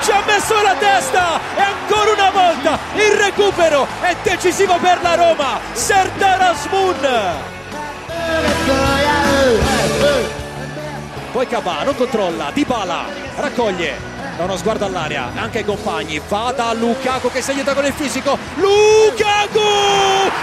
Ci 0.00 0.10
ha 0.12 0.22
messo 0.24 0.62
la 0.62 0.74
testa 0.78 1.40
e 1.56 1.60
ancora 1.60 2.12
una 2.12 2.30
volta 2.30 2.78
il 2.94 3.10
recupero 3.10 3.86
è 4.00 4.14
decisivo 4.22 4.76
per 4.78 5.00
la 5.02 5.14
Roma. 5.16 5.58
Serdar 5.72 6.56
Spoon! 6.56 7.08
Poi 11.32 11.46
Cabà 11.48 11.82
non 11.82 11.96
controlla, 11.96 12.50
Dybala 12.52 13.06
raccoglie, 13.36 14.13
da 14.36 14.44
uno 14.44 14.56
sguardo 14.56 14.84
all'aria, 14.84 15.30
anche 15.36 15.58
ai 15.58 15.64
compagni, 15.64 16.20
va 16.28 16.52
da 16.56 16.72
Lukaku 16.72 17.30
che 17.30 17.40
si 17.40 17.50
aiuta 17.50 17.74
con 17.74 17.84
il 17.84 17.92
fisico, 17.92 18.36
Lukaku! 18.56 19.60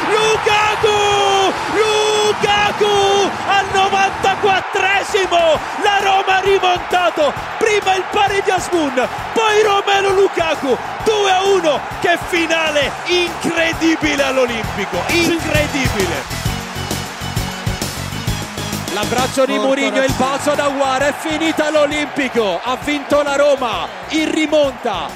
Lukaku! 0.09 1.53
Lukaku! 1.75 3.29
Al 3.47 3.65
94esimo 3.73 5.59
la 5.83 5.99
Roma 6.01 6.37
ha 6.37 6.39
rimontato, 6.39 7.33
prima 7.57 7.95
il 7.95 8.03
pareggio 8.11 8.53
a 8.53 8.59
Spoon, 8.59 9.07
poi 9.33 9.61
Romero 9.63 10.13
Lukaku, 10.13 10.77
2 11.03 11.31
a 11.31 11.43
1, 11.43 11.79
che 11.99 12.17
finale 12.29 12.91
incredibile 13.07 14.23
all'Olimpico, 14.23 14.97
incredibile! 15.09 16.40
L'abbraccio 18.93 19.45
di 19.45 19.57
Mourinho, 19.57 20.03
il 20.03 20.13
balzo 20.17 20.53
da 20.53 20.67
Guara, 20.67 21.07
è 21.07 21.13
finita 21.17 21.69
l'Olimpico, 21.69 22.59
ha 22.61 22.77
vinto 22.83 23.21
la 23.21 23.35
Roma, 23.35 23.87
in 24.09 24.29
rimonta. 24.33 25.07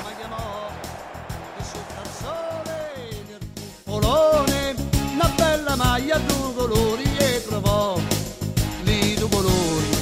Polone, 3.84 4.76
una 5.14 5.30
bella 5.36 5.76
maglia 5.76 6.18
due 6.20 6.54
colori 6.56 7.04
e 7.18 7.44
trovò 7.46 8.00
lì 8.84 9.14
due 9.16 9.30
colori. 9.30 9.98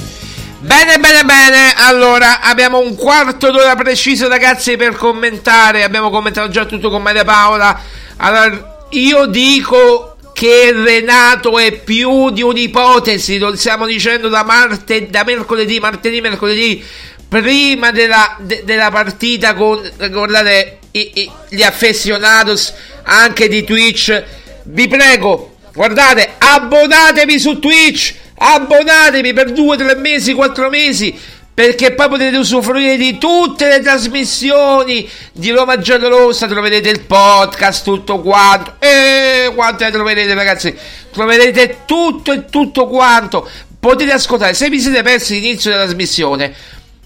Bene, 0.60 0.98
bene, 0.98 1.24
bene. 1.24 1.74
Allora, 1.76 2.40
abbiamo 2.42 2.78
un 2.78 2.94
quarto 2.94 3.50
d'ora 3.50 3.74
preciso, 3.74 4.28
ragazzi, 4.28 4.76
per 4.76 4.94
commentare. 4.94 5.82
Abbiamo 5.82 6.10
commentato 6.10 6.48
già 6.48 6.64
tutto 6.64 6.90
con 6.90 7.02
Maria 7.02 7.24
Paola. 7.24 7.76
Allora, 8.18 8.86
io 8.90 9.26
dico 9.26 10.13
che 10.34 10.72
Renato 10.74 11.58
è 11.58 11.72
più 11.72 12.30
di 12.30 12.42
un'ipotesi. 12.42 13.38
Lo 13.38 13.56
stiamo 13.56 13.86
dicendo 13.86 14.28
da, 14.28 14.42
marte, 14.42 15.08
da 15.08 15.22
mercoledì, 15.24 15.78
martedì, 15.78 16.20
mercoledì, 16.20 16.84
prima 17.28 17.92
della, 17.92 18.36
de- 18.40 18.62
della 18.64 18.90
partita 18.90 19.54
con, 19.54 19.80
guardate, 20.10 20.78
i- 20.90 21.10
i- 21.14 21.30
gli 21.50 21.62
affezionados 21.62 22.74
anche 23.04 23.48
di 23.48 23.62
Twitch. 23.64 24.22
Vi 24.64 24.88
prego, 24.88 25.56
guardate, 25.72 26.34
abbonatevi 26.36 27.38
su 27.38 27.58
Twitch. 27.60 28.14
Abbonatevi 28.36 29.32
per 29.32 29.52
due, 29.52 29.76
tre 29.76 29.94
mesi, 29.94 30.32
quattro 30.32 30.68
mesi. 30.68 31.16
Perché 31.54 31.92
poi 31.92 32.08
potete 32.08 32.36
usufruire 32.36 32.96
di 32.96 33.16
tutte 33.16 33.68
le 33.68 33.80
trasmissioni 33.80 35.08
di 35.32 35.50
Roma 35.50 35.78
Giallorossa. 35.78 36.48
Troverete 36.48 36.88
il 36.88 37.02
podcast, 37.02 37.84
tutto 37.84 38.18
quanto. 38.20 38.74
E 38.80 39.52
quanto 39.54 39.84
ne 39.84 39.92
troverete, 39.92 40.34
ragazzi? 40.34 40.74
Troverete 41.12 41.82
tutto 41.84 42.32
e 42.32 42.46
tutto 42.46 42.88
quanto. 42.88 43.48
Potete 43.78 44.10
ascoltare. 44.10 44.52
Se 44.54 44.68
vi 44.68 44.80
siete 44.80 45.02
persi 45.02 45.34
l'inizio 45.34 45.70
della 45.70 45.84
trasmissione, 45.84 46.52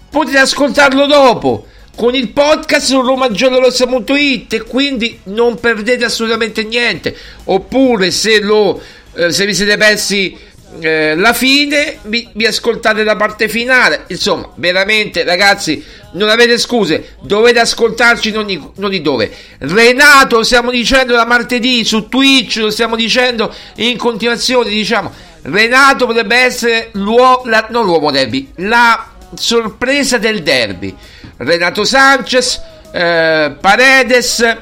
potete 0.08 0.38
ascoltarlo 0.38 1.04
dopo 1.04 1.66
con 1.94 2.14
il 2.14 2.28
podcast 2.28 2.86
su 2.86 3.00
romagiallorossa.it 3.00 4.62
quindi 4.66 5.18
non 5.24 5.60
perdete 5.60 6.06
assolutamente 6.06 6.62
niente. 6.62 7.14
Oppure 7.44 8.10
se, 8.10 8.40
lo, 8.40 8.80
eh, 9.14 9.30
se 9.30 9.44
vi 9.44 9.54
siete 9.54 9.76
persi 9.76 10.34
eh, 10.80 11.14
la 11.16 11.32
fine, 11.32 11.98
vi, 12.02 12.28
vi 12.34 12.46
ascoltate 12.46 13.02
la 13.02 13.16
parte 13.16 13.48
finale. 13.48 14.04
Insomma, 14.08 14.50
veramente 14.56 15.24
ragazzi, 15.24 15.84
non 16.12 16.28
avete 16.28 16.58
scuse, 16.58 17.16
dovete 17.22 17.60
ascoltarci 17.60 18.28
in 18.28 18.38
ogni, 18.76 19.00
dove. 19.00 19.30
Renato, 19.58 20.42
stiamo 20.42 20.70
dicendo 20.70 21.14
da 21.14 21.24
martedì 21.24 21.84
su 21.84 22.08
Twitch, 22.08 22.56
lo 22.56 22.70
stiamo 22.70 22.96
dicendo 22.96 23.52
in 23.76 23.96
continuazione, 23.96 24.70
diciamo, 24.70 25.12
Renato 25.42 26.06
potrebbe 26.06 26.36
essere 26.36 26.90
l'uomo, 26.92 27.42
la, 27.44 27.66
non 27.70 27.84
l'uomo 27.84 28.10
derby, 28.10 28.52
la 28.56 29.12
sorpresa 29.34 30.18
del 30.18 30.42
derby. 30.42 30.94
Renato 31.38 31.84
Sanchez, 31.84 32.60
eh, 32.92 33.56
Paredes 33.60 34.40
e, 34.40 34.56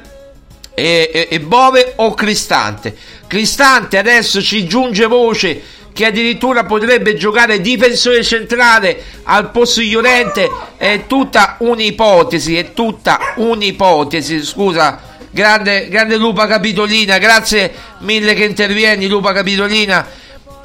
e, 0.74 1.28
e 1.30 1.40
Bove 1.40 1.94
o 1.96 2.14
Cristante. 2.14 2.94
Cristante 3.26 3.98
adesso 3.98 4.42
ci 4.42 4.66
giunge 4.66 5.06
voce 5.06 5.62
che 5.96 6.04
addirittura 6.04 6.64
potrebbe 6.64 7.16
giocare 7.16 7.62
difensore 7.62 8.22
centrale 8.22 9.02
al 9.22 9.50
posto 9.50 9.80
di 9.80 9.92
Llorente. 9.92 10.46
È 10.76 11.04
tutta 11.06 11.56
un'ipotesi, 11.60 12.58
è 12.58 12.74
tutta 12.74 13.32
un'ipotesi. 13.36 14.44
Scusa, 14.44 15.00
grande, 15.30 15.88
grande 15.88 16.16
Lupa 16.16 16.46
Capitolina, 16.46 17.16
grazie 17.16 17.72
mille 18.00 18.34
che 18.34 18.44
intervieni, 18.44 19.06
Lupa 19.06 19.32
Capitolina. 19.32 20.06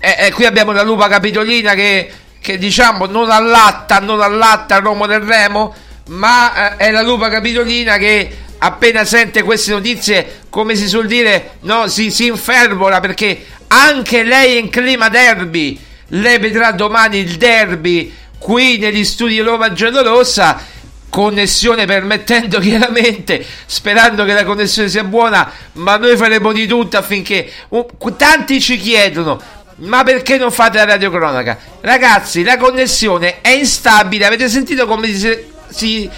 E, 0.01 0.15
e 0.19 0.31
qui 0.33 0.43
abbiamo 0.43 0.73
la 0.73 0.83
Lupa 0.83 1.07
Capitolina 1.07 1.75
che, 1.75 2.11
che 2.41 2.57
diciamo 2.57 3.05
non 3.05 3.31
allatta, 3.31 3.99
non 3.99 4.19
allatta 4.19 4.79
Roma 4.79 5.07
del 5.07 5.21
Remo, 5.21 5.73
ma 6.07 6.75
eh, 6.75 6.87
è 6.87 6.91
la 6.91 7.03
Lupa 7.03 7.29
Capitolina 7.29 7.95
che 7.95 8.29
appena 8.57 9.05
sente 9.05 9.43
queste 9.43 9.71
notizie, 9.71 10.41
come 10.49 10.75
si 10.75 10.89
suol 10.89 11.07
dire, 11.07 11.51
no, 11.61 11.87
si, 11.87 12.11
si 12.11 12.25
infervola 12.25 12.99
perché 12.99 13.45
anche 13.71 14.23
lei 14.23 14.59
in 14.59 14.69
clima 14.69 15.09
derby. 15.09 15.79
Lei 16.09 16.37
vedrà 16.39 16.71
domani 16.71 17.19
il 17.19 17.37
derby 17.37 18.13
qui 18.37 18.77
negli 18.77 19.05
studi 19.05 19.35
di 19.35 19.39
Roma 19.39 19.71
Giallorossa. 19.71 20.79
Connessione 21.09 21.85
permettendo 21.85 22.59
chiaramente, 22.61 23.45
sperando 23.65 24.23
che 24.23 24.33
la 24.33 24.45
connessione 24.45 24.87
sia 24.87 25.03
buona, 25.03 25.51
ma 25.73 25.97
noi 25.97 26.15
faremo 26.15 26.53
di 26.53 26.67
tutto 26.67 26.97
affinché. 26.97 27.51
Uh, 27.69 27.85
tanti 28.15 28.61
ci 28.61 28.77
chiedono: 28.77 29.41
ma 29.81 30.03
perché 30.03 30.37
non 30.37 30.51
fate 30.51 30.77
la 30.77 30.85
radiocronaca? 30.85 31.57
Ragazzi, 31.81 32.43
la 32.43 32.57
connessione 32.57 33.41
è 33.41 33.49
instabile. 33.49 34.25
Avete 34.25 34.47
sentito 34.47 34.85
come 34.85 35.13
si, 35.13 35.45
si 35.69 36.09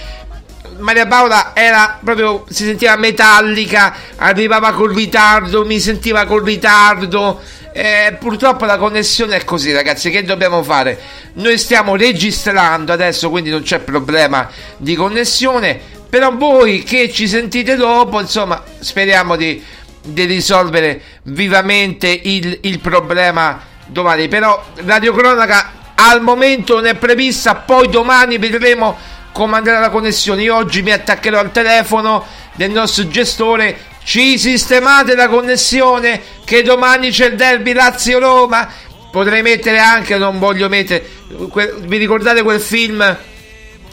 Maria 0.80 1.08
Paola 1.08 1.52
era 1.54 2.00
proprio 2.04 2.46
si 2.50 2.66
sentiva 2.66 2.96
metallica, 2.96 3.96
arrivava 4.16 4.72
con 4.74 4.88
ritardo, 4.88 5.66
mi 5.66 5.80
sentiva 5.80 6.26
con 6.26 6.44
ritardo. 6.44 7.42
Eh, 7.72 8.16
purtroppo 8.20 8.66
la 8.66 8.78
connessione 8.78 9.38
è 9.38 9.44
così, 9.44 9.74
ragazzi. 9.74 10.10
Che 10.12 10.24
dobbiamo 10.24 10.62
fare? 10.64 11.00
Noi 11.34 11.58
stiamo 11.58 11.96
registrando 11.96 12.94
adesso, 12.94 13.30
quindi 13.30 13.50
non 13.50 13.64
c'è 13.64 13.80
problema 13.80 14.50
di 14.78 14.96
connessione. 14.96 15.80
Però 16.10 16.36
voi 16.36 16.84
che 16.84 17.12
ci 17.12 17.28
sentite 17.28 17.76
dopo, 17.76 18.20
insomma, 18.20 18.64
speriamo 18.80 19.36
di, 19.36 19.64
di 20.04 20.26
risolvere 20.26 21.02
vivamente 21.24 22.08
il, 22.08 22.60
il 22.62 22.80
problema 22.80 23.60
domani. 23.88 24.28
Però 24.28 24.64
radiocronaca 24.76 25.82
al 25.96 26.22
momento 26.22 26.76
non 26.76 26.86
è 26.86 26.96
prevista, 26.96 27.56
poi 27.56 27.90
domani 27.90 28.38
vedremo 28.38 28.98
come 29.34 29.58
andrà 29.58 29.80
la 29.80 29.90
connessione. 29.90 30.44
Io 30.44 30.56
oggi 30.56 30.82
mi 30.82 30.92
attaccherò 30.92 31.40
al 31.40 31.52
telefono 31.52 32.26
del 32.54 32.72
nostro 32.72 33.08
gestore. 33.10 33.92
Ci 34.06 34.38
sistemate 34.38 35.16
la 35.16 35.28
connessione 35.28 36.22
che 36.46 36.62
domani 36.62 37.10
c'è 37.10 37.28
il 37.28 37.36
derby 37.36 37.74
Lazio-Roma. 37.74 38.70
Potrei 39.12 39.42
mettere 39.42 39.80
anche, 39.80 40.18
non 40.18 40.40
voglio 40.40 40.70
mettere. 40.70 41.06
Que, 41.50 41.74
vi 41.82 41.98
ricordate 41.98 42.42
quel 42.44 42.62
film 42.62 43.18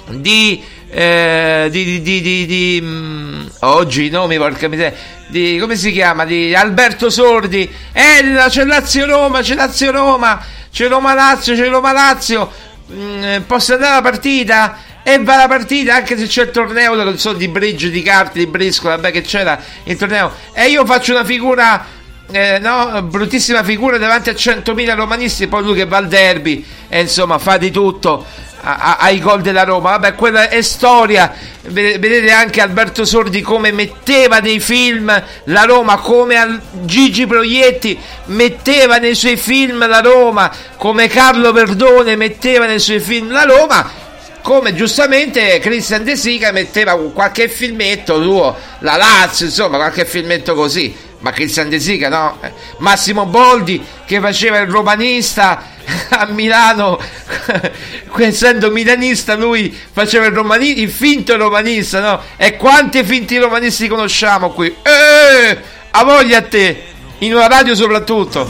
di. 0.08 0.62
Eh, 0.92 1.68
di, 1.70 1.84
di, 1.84 2.00
di, 2.02 2.20
di, 2.20 2.46
di 2.46 2.80
mm, 2.82 3.46
oggi 3.60 4.10
no 4.10 4.26
mi 4.26 4.36
porca 4.38 4.66
miseria 4.66 4.92
di 5.28 5.56
come 5.60 5.76
si 5.76 5.92
chiama 5.92 6.24
di 6.24 6.52
Alberto 6.52 7.08
Sordi 7.10 7.70
eh 7.92 8.44
c'è 8.48 8.64
Lazio 8.64 9.06
Roma 9.06 9.40
c'è 9.40 9.54
Lazio 9.54 9.92
Roma 9.92 10.44
c'è 10.72 10.88
Roma 10.88 11.14
Lazio 11.14 11.54
c'è 11.54 11.68
Roma 11.68 11.92
Lazio 11.92 12.50
mm, 12.92 13.42
posso 13.46 13.74
andare 13.74 13.92
alla 13.92 14.02
partita? 14.02 14.78
E 15.02 15.18
va 15.22 15.36
la 15.36 15.48
partita 15.48 15.94
anche 15.94 16.18
se 16.18 16.26
c'è 16.26 16.42
il 16.42 16.50
torneo 16.50 16.94
non 16.94 17.18
so, 17.18 17.32
di 17.32 17.48
bridge, 17.48 17.90
di 17.90 18.02
carte, 18.02 18.38
di 18.38 18.46
briscola, 18.46 18.96
vabbè 18.96 19.10
che 19.10 19.22
c'era 19.22 19.58
il 19.84 19.96
torneo. 19.96 20.32
E 20.52 20.68
io 20.68 20.84
faccio 20.84 21.12
una 21.12 21.24
figura, 21.24 21.84
eh, 22.30 22.58
no, 22.58 23.02
bruttissima 23.02 23.64
figura 23.64 23.96
davanti 23.96 24.28
a 24.28 24.34
100.000 24.34 24.94
romanisti, 24.94 25.46
poi 25.46 25.62
lui 25.62 25.74
che 25.74 25.86
va 25.86 25.96
al 25.96 26.08
derby 26.08 26.64
e 26.88 27.00
insomma 27.00 27.38
fa 27.38 27.56
di 27.56 27.70
tutto 27.70 28.24
ai 28.62 29.20
gol 29.20 29.40
della 29.40 29.64
Roma. 29.64 29.90
Vabbè, 29.90 30.14
quella 30.14 30.48
è 30.48 30.60
storia. 30.62 31.32
Ve- 31.62 31.98
Vedete 31.98 32.30
anche 32.30 32.60
Alberto 32.60 33.04
Sordi 33.04 33.40
come 33.40 33.72
metteva 33.72 34.38
nei 34.38 34.60
film 34.60 35.22
la 35.44 35.62
Roma, 35.62 35.96
come 35.96 36.60
Gigi 36.82 37.26
Proietti 37.26 37.98
metteva 38.26 38.98
nei 38.98 39.14
suoi 39.14 39.36
film 39.36 39.86
la 39.86 40.00
Roma, 40.00 40.50
come 40.76 41.08
Carlo 41.08 41.52
Verdone 41.52 42.16
metteva 42.16 42.66
nei 42.66 42.80
suoi 42.80 43.00
film 43.00 43.30
la 43.30 43.44
Roma. 43.44 44.08
Come 44.42 44.74
giustamente 44.74 45.58
Christian 45.58 46.04
De 46.04 46.16
Sica 46.16 46.50
metteva 46.52 46.96
qualche 47.12 47.48
filmetto 47.48 48.22
suo, 48.22 48.56
la 48.80 48.96
Lazio, 48.96 49.46
insomma, 49.46 49.76
qualche 49.76 50.04
filmetto 50.04 50.54
così. 50.54 51.08
Ma 51.20 51.32
Christian 51.32 51.68
De 51.68 51.78
Sica, 51.78 52.08
no? 52.08 52.38
Eh, 52.40 52.50
Massimo 52.78 53.26
Boldi 53.26 53.84
che 54.06 54.20
faceva 54.20 54.58
il 54.58 54.70
romanista 54.70 55.62
a 56.10 56.26
Milano, 56.26 56.98
essendo 58.18 58.70
milanista, 58.70 59.34
lui 59.34 59.76
faceva 59.92 60.26
il, 60.26 60.32
romani- 60.32 60.80
il 60.80 60.90
finto 60.90 61.36
romanista, 61.36 62.00
no? 62.00 62.22
E 62.36 62.56
quanti 62.56 63.04
finti 63.04 63.36
romanisti 63.36 63.88
conosciamo 63.88 64.50
qui? 64.50 64.74
Eh, 64.82 65.58
a 65.90 66.04
voglia 66.04 66.38
a 66.38 66.42
te, 66.42 66.84
in 67.18 67.34
una 67.34 67.48
radio 67.48 67.74
soprattutto. 67.74 68.48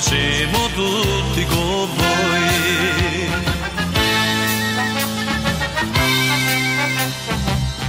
Siamo 0.00 0.68
tutti 0.74 1.44
con 1.46 1.88
voi. 1.96 3.30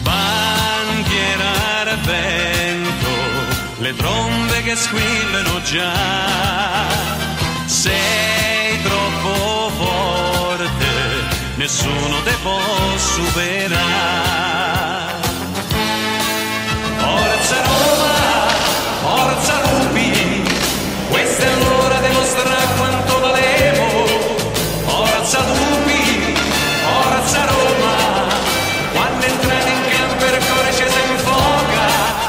Bandiera 0.01 1.51
al 1.81 1.99
vento 1.99 3.09
le 3.79 3.95
trombe 3.95 4.63
che 4.63 4.75
squillano 4.75 5.61
già. 5.63 6.87
Sei 7.65 8.81
troppo 8.81 9.69
forte 9.77 10.87
nessuno 11.55 12.21
te 12.23 12.35
può 12.41 12.97
superare 12.97 14.76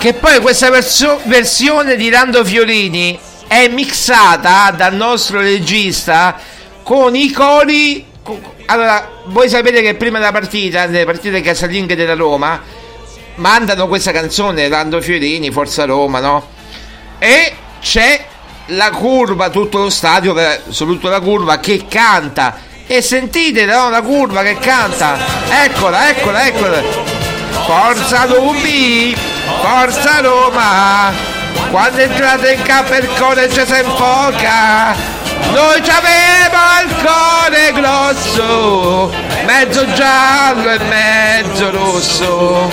Che 0.09 0.15
poi 0.15 0.41
questa 0.41 0.71
verso- 0.71 1.21
versione 1.25 1.95
di 1.95 2.09
Lando 2.09 2.43
Fiorini 2.43 3.21
è 3.47 3.69
mixata 3.69 4.71
dal 4.75 4.95
nostro 4.95 5.39
regista 5.41 6.35
con 6.83 7.15
i 7.15 7.31
cori. 7.31 8.07
con- 8.23 8.41
Allora, 8.65 9.07
voi 9.27 9.51
sapete 9.51 9.83
che 9.83 9.97
prima 9.97 10.17
della 10.17 10.33
partita, 10.33 10.87
nelle 10.87 11.05
partite 11.05 11.43
casalinghe 11.43 11.95
della 11.95 12.15
Roma, 12.15 12.59
mandano 13.35 13.87
questa 13.87 14.11
canzone 14.11 14.67
Lando 14.69 15.03
Fiorini, 15.03 15.51
Forza 15.51 15.85
Roma, 15.85 16.21
no? 16.21 16.47
E 17.19 17.55
c'è 17.83 18.25
la 18.69 18.89
curva, 18.89 19.51
tutto 19.51 19.77
lo 19.77 19.91
stadio, 19.91 20.35
soprattutto 20.71 21.11
la 21.11 21.21
curva, 21.21 21.59
che 21.61 21.85
canta. 21.87 22.57
E 22.87 23.03
sentite, 23.03 23.67
no? 23.67 23.91
La 23.91 24.01
curva 24.01 24.41
che 24.43 24.57
canta. 24.59 25.19
Eccola, 25.65 26.09
eccola, 26.09 26.47
eccola. 26.47 27.18
Forza 27.69 28.25
Rubi, 28.25 29.15
Forza 29.61 30.21
Roma. 30.23 31.13
Quando 31.71 32.01
entrate 32.01 32.53
in 32.53 32.63
campo 32.63 32.95
il 32.95 33.07
cuore 33.19 33.51
ci 33.51 33.61
si 33.63 33.79
infoca. 33.79 34.97
Noi 35.53 35.77
avevo 35.77 36.63
il 36.83 36.95
cuore 37.05 37.73
grosso, 37.75 39.13
mezzo 39.45 39.85
giallo 39.93 40.71
e 40.71 40.79
mezzo 40.79 41.71
rosso. 41.71 42.71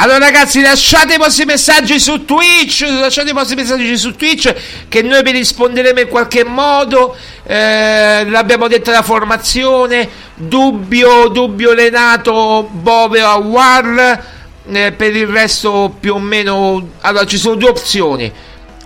Allora 0.00 0.18
ragazzi 0.18 0.60
lasciate 0.60 1.14
i 1.14 1.18
vostri 1.18 1.44
messaggi 1.44 1.98
su 1.98 2.24
Twitch, 2.24 2.82
lasciate 2.82 3.30
i 3.30 3.32
vostri 3.32 3.56
messaggi 3.56 3.98
su 3.98 4.14
Twitch 4.14 4.54
che 4.86 5.02
noi 5.02 5.24
vi 5.24 5.32
risponderemo 5.32 5.98
in 5.98 6.06
qualche 6.06 6.44
modo, 6.44 7.16
eh, 7.42 8.24
l'abbiamo 8.28 8.68
detto 8.68 8.92
la 8.92 9.02
formazione, 9.02 10.08
dubbio, 10.36 11.26
dubbio 11.30 11.72
Renato, 11.74 12.68
Bove 12.70 13.22
o 13.24 13.38
War, 13.38 14.24
eh, 14.70 14.92
per 14.92 15.16
il 15.16 15.26
resto 15.26 15.92
più 15.98 16.14
o 16.14 16.20
meno, 16.20 16.90
allora 17.00 17.26
ci 17.26 17.36
sono 17.36 17.56
due 17.56 17.70
opzioni, 17.70 18.32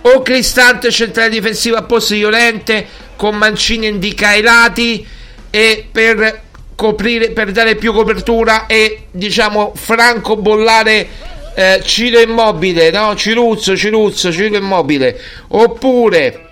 o 0.01 0.21
Cristante 0.23 0.89
centrale 0.89 1.29
difensivo 1.29 1.75
a 1.75 1.83
posto 1.83 2.15
di 2.15 2.21
Llorente 2.21 2.87
con 3.15 3.35
Mancini 3.35 3.85
indica 3.85 4.29
ai 4.29 4.41
lati 4.41 5.05
e 5.51 5.87
per 5.91 6.41
coprire 6.75 7.31
per 7.31 7.51
dare 7.51 7.75
più 7.75 7.93
copertura 7.93 8.65
e 8.65 9.05
diciamo 9.11 9.73
Franco 9.75 10.35
bollare 10.35 11.07
eh, 11.55 11.81
Ciro 11.83 12.19
Immobile 12.19 12.89
no? 12.91 13.15
Ciruzzo 13.15 13.75
Ciruzzo 13.75 14.31
Ciro 14.31 14.57
Immobile. 14.57 15.19
Oppure 15.49 16.49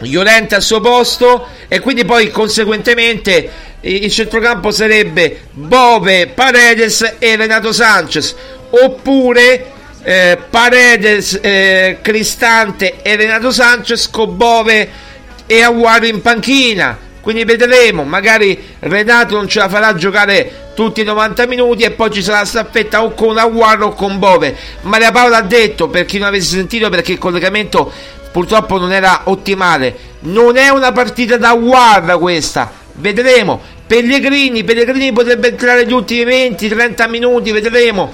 Llorente 0.00 0.54
al 0.54 0.62
suo 0.62 0.80
posto 0.80 1.46
e 1.66 1.80
quindi 1.80 2.04
poi 2.04 2.30
conseguentemente 2.30 3.50
il 3.80 4.10
centrocampo 4.10 4.70
sarebbe 4.70 5.42
Bove, 5.52 6.28
Paredes 6.28 7.16
e 7.18 7.36
Renato 7.36 7.72
Sanchez. 7.72 8.34
Oppure 8.70 9.72
eh, 10.02 10.38
Paredes, 10.48 11.38
eh, 11.42 11.98
Cristante 12.00 13.02
e 13.02 13.16
Renato 13.16 13.50
Sanchez 13.50 14.08
con 14.10 14.36
Bove 14.36 15.06
e 15.46 15.62
Aguaro 15.62 16.06
in 16.06 16.20
panchina 16.20 17.06
quindi 17.28 17.44
vedremo 17.44 18.04
magari 18.04 18.58
Renato 18.78 19.36
non 19.36 19.48
ce 19.48 19.58
la 19.58 19.68
farà 19.68 19.94
giocare 19.94 20.70
tutti 20.74 21.02
i 21.02 21.04
90 21.04 21.46
minuti 21.46 21.82
e 21.82 21.90
poi 21.90 22.10
ci 22.10 22.22
sarà 22.22 22.38
la 22.38 22.46
staffetta 22.46 23.04
o 23.04 23.12
con 23.12 23.36
Aguaro 23.36 23.88
o 23.88 23.92
con 23.92 24.18
Bove. 24.18 24.56
Maria 24.80 25.12
Paola 25.12 25.36
ha 25.36 25.42
detto 25.42 25.88
per 25.88 26.06
chi 26.06 26.16
non 26.16 26.28
avesse 26.28 26.56
sentito 26.56 26.88
perché 26.88 27.12
il 27.12 27.18
collegamento 27.18 27.92
purtroppo 28.32 28.78
non 28.78 28.92
era 28.92 29.24
ottimale 29.24 29.94
non 30.20 30.56
è 30.56 30.70
una 30.70 30.90
partita 30.92 31.36
da 31.36 31.54
guarda 31.54 32.16
questa. 32.16 32.72
Vedremo. 32.94 33.60
Pellegrini 33.86 34.64
Pellegrini 34.64 35.12
potrebbe 35.12 35.48
entrare 35.48 35.86
gli 35.86 35.92
ultimi 35.92 36.24
20-30 36.24 37.10
minuti 37.10 37.52
vedremo. 37.52 38.10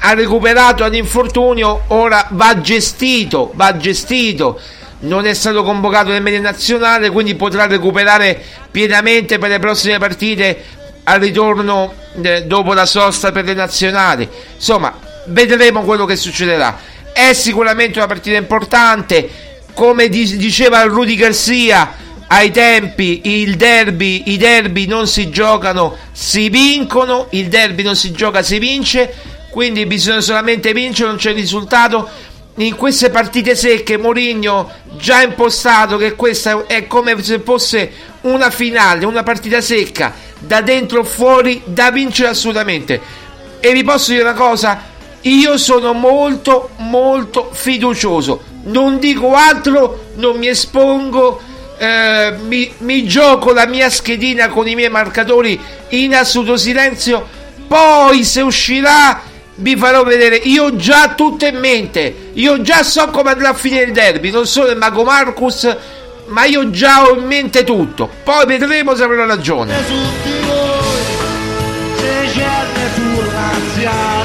Ha 0.00 0.12
recuperato 0.14 0.82
ad 0.82 0.96
infortunio 0.96 1.82
ora 1.86 2.26
va 2.30 2.60
gestito 2.60 3.52
va 3.54 3.76
gestito 3.76 4.60
non 5.00 5.26
è 5.26 5.34
stato 5.34 5.62
convocato 5.62 6.10
nel 6.10 6.22
media 6.22 6.40
nazionale 6.40 7.10
quindi 7.10 7.34
potrà 7.34 7.66
recuperare 7.66 8.42
pienamente 8.70 9.38
per 9.38 9.50
le 9.50 9.58
prossime 9.58 9.98
partite 9.98 10.78
al 11.04 11.20
ritorno 11.20 11.94
eh, 12.22 12.44
dopo 12.44 12.72
la 12.74 12.86
sosta 12.86 13.32
per 13.32 13.44
le 13.44 13.54
nazionali. 13.54 14.28
Insomma 14.54 14.96
vedremo 15.26 15.82
quello 15.82 16.04
che 16.04 16.16
succederà. 16.16 16.78
È 17.12 17.32
sicuramente 17.32 17.98
una 17.98 18.06
partita 18.06 18.36
importante. 18.36 19.48
Come 19.72 20.08
di- 20.08 20.36
diceva 20.36 20.82
Rudy 20.82 21.14
Garcia 21.14 22.08
ai 22.32 22.50
tempi 22.50 23.54
derby 23.56 24.22
i 24.26 24.36
derby 24.36 24.86
non 24.86 25.08
si 25.08 25.30
giocano 25.30 25.96
si 26.12 26.48
vincono 26.48 27.26
il 27.30 27.48
derby 27.48 27.82
non 27.82 27.96
si 27.96 28.12
gioca 28.12 28.42
si 28.42 28.58
vince. 28.58 29.12
Quindi 29.50 29.84
bisogna 29.84 30.20
solamente 30.20 30.72
vincere 30.72 31.08
non 31.08 31.18
c'è 31.18 31.32
risultato 31.32 32.08
in 32.56 32.76
queste 32.76 33.10
partite 33.10 33.54
secche 33.54 33.96
Mourinho 33.96 34.70
già 34.96 35.22
impostato 35.22 35.96
che 35.96 36.14
questa 36.14 36.66
è 36.66 36.86
come 36.86 37.22
se 37.22 37.40
fosse 37.40 37.90
una 38.22 38.50
finale, 38.50 39.06
una 39.06 39.22
partita 39.22 39.60
secca 39.60 40.12
da 40.38 40.60
dentro 40.60 41.04
fuori 41.04 41.62
da 41.64 41.90
vincere 41.90 42.28
assolutamente. 42.28 43.00
E 43.60 43.72
vi 43.72 43.84
posso 43.84 44.10
dire 44.10 44.22
una 44.22 44.34
cosa? 44.34 44.88
Io 45.22 45.56
sono 45.58 45.92
molto 45.92 46.70
molto 46.78 47.50
fiducioso. 47.52 48.42
Non 48.64 48.98
dico 48.98 49.34
altro 49.34 50.08
non 50.16 50.36
mi 50.36 50.48
espongo 50.48 51.40
eh, 51.78 52.34
mi, 52.46 52.70
mi 52.78 53.06
gioco 53.06 53.54
la 53.54 53.66
mia 53.66 53.88
schedina 53.88 54.48
con 54.48 54.68
i 54.68 54.74
miei 54.74 54.90
marcatori 54.90 55.58
in 55.90 56.14
assoluto 56.14 56.58
silenzio. 56.58 57.26
Poi 57.66 58.22
se 58.22 58.42
uscirà 58.42 59.22
vi 59.60 59.76
farò 59.76 60.02
vedere. 60.04 60.36
Io 60.36 60.76
già 60.76 61.14
tutto 61.14 61.46
in 61.46 61.58
mente. 61.58 62.30
Io 62.34 62.60
già 62.62 62.82
so 62.82 63.08
come 63.08 63.30
andrà 63.30 63.50
a 63.50 63.54
finire 63.54 63.84
il 63.84 63.92
derby. 63.92 64.30
Non 64.30 64.46
solo 64.46 64.70
il 64.70 64.76
Mago 64.76 65.04
Marcus, 65.04 65.76
ma 66.26 66.44
io 66.44 66.70
già 66.70 67.06
ho 67.06 67.14
in 67.14 67.24
mente 67.24 67.64
tutto. 67.64 68.08
Poi 68.22 68.46
vedremo 68.46 68.94
se 68.94 69.02
avrò 69.02 69.24
ragione. 69.26 69.74
Su 69.86 69.94
voi 70.46 70.90
se 73.74 74.19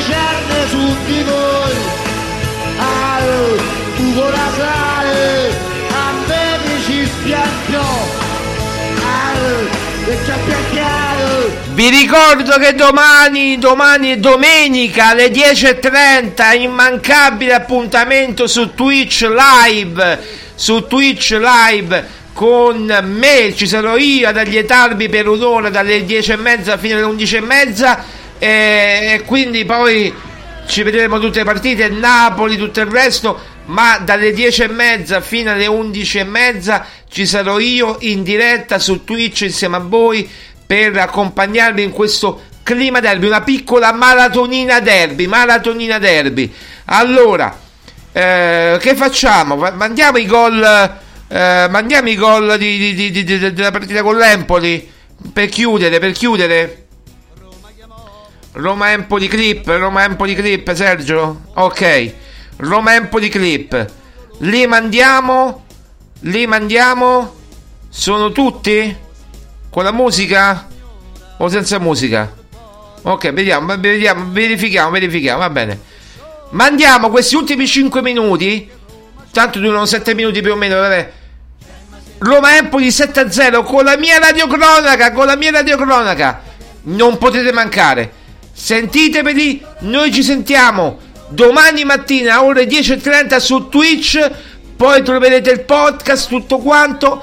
cerne 0.00 0.68
su 0.68 0.96
di 1.06 1.22
voi, 1.22 1.76
Ah, 2.78 3.20
Ugo 3.98 4.30
Nasale, 4.30 5.50
a 5.90 6.12
me 6.26 6.58
ci 6.84 7.08
piantato. 7.22 8.20
Vi 11.74 11.88
ricordo 11.88 12.58
che 12.58 12.74
domani, 12.74 13.58
domani 13.58 14.10
è 14.10 14.16
domenica 14.18 15.08
alle 15.08 15.28
10.30, 15.28 16.60
immancabile 16.60 17.54
appuntamento 17.54 18.46
su 18.46 18.74
Twitch 18.74 19.22
Live, 19.22 20.20
su 20.54 20.86
Twitch 20.86 21.38
Live 21.40 22.20
con 22.34 22.98
me, 23.02 23.54
ci 23.54 23.66
sarò 23.66 23.96
io 23.96 24.28
ad 24.28 24.36
allietarvi 24.36 25.08
per 25.08 25.28
un'ora 25.28 25.70
dalle 25.70 26.04
10.30 26.04 26.78
fino 26.78 26.96
alle 26.96 27.24
11.30 27.24 27.98
e, 28.42 29.12
e 29.14 29.22
quindi 29.24 29.64
poi 29.64 30.12
ci 30.66 30.82
vedremo 30.82 31.20
tutte 31.20 31.38
le 31.38 31.44
partite, 31.44 31.88
Napoli, 31.88 32.56
tutto 32.56 32.80
il 32.80 32.86
resto, 32.86 33.38
ma 33.66 33.98
dalle 33.98 34.32
10.30 34.32 35.22
fino 35.22 35.52
alle 35.52 35.66
11.30 35.66 36.82
ci 37.08 37.24
sarò 37.24 37.60
io 37.60 37.98
in 38.00 38.24
diretta 38.24 38.80
su 38.80 39.04
Twitch 39.04 39.42
insieme 39.42 39.76
a 39.76 39.78
voi 39.78 40.28
per 40.66 40.96
accompagnarvi 40.98 41.84
in 41.84 41.90
questo 41.92 42.42
clima 42.64 42.98
derby, 42.98 43.26
una 43.26 43.42
piccola 43.42 43.92
maratonina 43.92 44.80
derby, 44.80 45.26
maratonina 45.26 45.98
derby. 45.98 46.52
Allora, 46.86 47.56
eh, 48.10 48.76
che 48.80 48.96
facciamo? 48.96 49.54
Mandiamo 49.54 50.18
i 50.18 50.26
gol, 50.26 50.60
eh, 51.28 51.66
mandiamo 51.70 52.08
i 52.08 52.16
gol 52.16 52.58
di- 52.58 52.92
di- 52.94 53.10
di- 53.12 53.52
della 53.52 53.70
partita 53.70 54.02
con 54.02 54.16
l'Empoli 54.16 54.90
per 55.32 55.48
chiudere, 55.48 56.00
per 56.00 56.10
chiudere. 56.10 56.78
Roma 58.52 58.92
Empoli 58.92 59.28
clip, 59.28 59.66
Roma 59.66 60.04
Empoli 60.04 60.34
clip, 60.34 60.72
Sergio. 60.74 61.44
Ok. 61.54 62.14
Roma 62.56 62.94
Empoli 62.94 63.28
clip. 63.30 63.90
Li 64.38 64.66
mandiamo? 64.66 65.64
Li 66.20 66.46
mandiamo? 66.46 67.34
Sono 67.88 68.30
tutti? 68.30 68.94
Con 69.70 69.84
la 69.84 69.92
musica? 69.92 70.68
O 71.38 71.48
senza 71.48 71.78
musica? 71.78 72.30
Ok, 73.02 73.32
vediamo, 73.32 73.74
vediamo, 73.78 74.30
verifichiamo, 74.30 74.90
verifichiamo, 74.90 75.38
va 75.38 75.50
bene. 75.50 75.80
Mandiamo 76.50 77.08
questi 77.08 77.34
ultimi 77.34 77.66
5 77.66 78.02
minuti. 78.02 78.70
Tanto 79.32 79.58
durano 79.58 79.86
7 79.86 80.14
minuti 80.14 80.42
più 80.42 80.52
o 80.52 80.56
meno, 80.56 80.78
vabbè. 80.78 81.12
Roma 82.18 82.56
Empoli 82.56 82.88
7-0 82.88 83.64
con 83.64 83.84
la 83.84 83.96
mia 83.96 84.18
radiocronaca, 84.18 85.12
con 85.12 85.24
la 85.24 85.36
mia 85.36 85.52
radiocronaca. 85.52 86.42
Non 86.82 87.16
potete 87.16 87.50
mancare. 87.50 88.20
Sentiteveli, 88.52 89.64
noi 89.80 90.12
ci 90.12 90.22
sentiamo 90.22 90.98
domani 91.28 91.84
mattina 91.84 92.34
a 92.34 92.44
ore 92.44 92.64
10.30 92.64 93.36
su 93.38 93.68
Twitch, 93.68 94.30
poi 94.76 95.02
troverete 95.02 95.50
il 95.50 95.60
podcast, 95.60 96.28
tutto 96.28 96.58
quanto, 96.58 97.22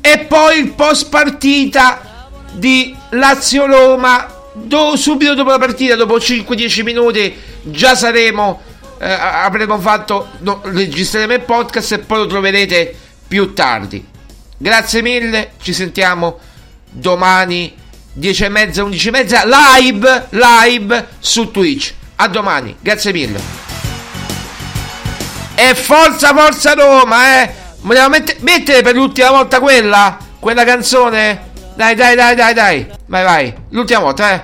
e 0.00 0.18
poi 0.20 0.58
il 0.58 0.72
post 0.72 1.08
partita 1.08 2.30
di 2.52 2.94
Lazio-Roma, 3.10 4.34
do- 4.52 4.96
subito 4.96 5.34
dopo 5.34 5.50
la 5.50 5.58
partita, 5.58 5.96
dopo 5.96 6.18
5-10 6.18 6.82
minuti, 6.82 7.34
già 7.62 7.94
saremo, 7.94 8.60
eh, 8.98 9.10
avremo 9.10 9.78
fatto, 9.78 10.28
no, 10.40 10.60
registreremo 10.64 11.32
il 11.32 11.40
podcast 11.40 11.92
e 11.92 11.98
poi 12.00 12.18
lo 12.18 12.26
troverete 12.26 12.94
più 13.26 13.52
tardi. 13.54 14.04
Grazie 14.58 15.02
mille, 15.02 15.52
ci 15.60 15.72
sentiamo 15.72 16.38
domani 16.90 17.74
10 18.18 18.44
e 18.44 18.48
mezza, 18.48 18.82
11 18.82 19.08
e 19.08 19.10
mezza, 19.10 19.42
live, 19.44 20.26
live 20.30 21.06
su 21.18 21.50
Twitch. 21.50 21.92
A 22.16 22.28
domani, 22.28 22.74
grazie 22.80 23.12
mille. 23.12 23.38
E 25.54 25.74
forza, 25.74 26.34
forza 26.34 26.72
Roma, 26.72 27.42
eh! 27.42 27.54
Vogliamo 27.80 28.08
mette- 28.08 28.36
mettere 28.40 28.80
per 28.82 28.94
l'ultima 28.94 29.30
volta 29.30 29.60
quella? 29.60 30.16
Quella 30.38 30.64
canzone? 30.64 31.52
Dai, 31.76 31.94
dai, 31.94 32.16
dai, 32.16 32.34
dai, 32.34 32.54
dai. 32.54 32.86
Vai, 33.06 33.24
vai. 33.24 33.54
L'ultima 33.70 34.00
volta, 34.00 34.32
eh. 34.32 34.42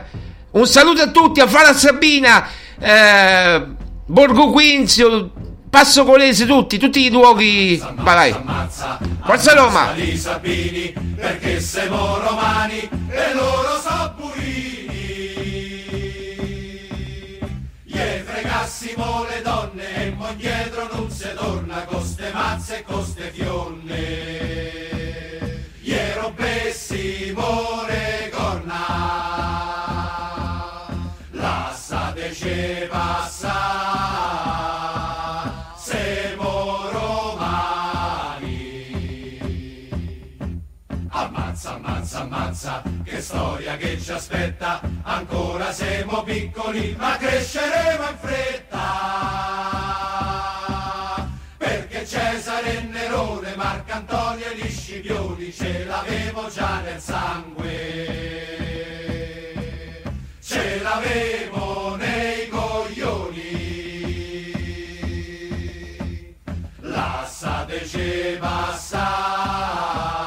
Un 0.52 0.66
saluto 0.66 1.00
a 1.02 1.08
tutti, 1.08 1.40
a 1.40 1.46
Fara 1.46 1.72
Sabina, 1.72 2.46
eh, 2.78 3.66
Borgo 4.04 4.50
Quinzio, 4.50 5.30
Passo 5.72 6.04
Colese, 6.04 6.44
tutti, 6.44 6.76
tutti 6.76 7.06
i 7.06 7.10
luoghi. 7.10 7.82
Vai, 7.94 8.30
vai. 8.30 8.68
Forza 9.24 9.54
Roma! 9.54 9.92
Di 9.94 10.18
Sabini, 10.18 10.92
perché 11.16 11.62
siamo 11.62 12.18
romani 12.18 12.86
e 13.08 13.32
loro 13.32 13.80
so 13.80 14.14
purini. 14.18 14.92
Gli 17.84 17.98
fregassimo 18.22 19.24
le 19.30 19.40
donne 19.40 19.94
e 19.94 20.10
mo 20.10 20.28
dietro 20.36 20.90
non 20.92 21.10
si 21.10 21.28
torna 21.34 21.84
con 21.86 22.04
ste 22.04 22.30
mazze 22.34 22.80
e 22.80 22.82
con 22.82 23.02
ste 23.02 23.30
fionne. 23.32 24.00
Gli 25.80 25.96
rompessimo 26.20 27.84
le 27.88 28.01
Ammazza, 42.22 42.82
che 43.02 43.20
storia 43.20 43.76
che 43.76 44.00
ci 44.00 44.12
aspetta, 44.12 44.80
ancora 45.02 45.72
siamo 45.72 46.22
piccoli 46.22 46.94
ma 46.96 47.16
cresceremo 47.16 48.10
in 48.10 48.16
fretta. 48.20 48.80
Perché 51.56 52.06
Cesare 52.06 52.78
e 52.78 52.82
Nerone, 52.82 53.56
Marcantonio 53.56 54.46
e 54.46 54.56
gli 54.56 54.70
Scipioni 54.70 55.52
ce 55.52 55.84
l'avevo 55.84 56.48
già 56.48 56.80
nel 56.82 57.00
sangue. 57.00 57.80
Ce 60.40 60.80
l'avevo 60.80 61.96
nei 61.96 62.48
coglioni. 62.48 63.40
Lasciateci 66.82 68.36
passare, 68.38 70.21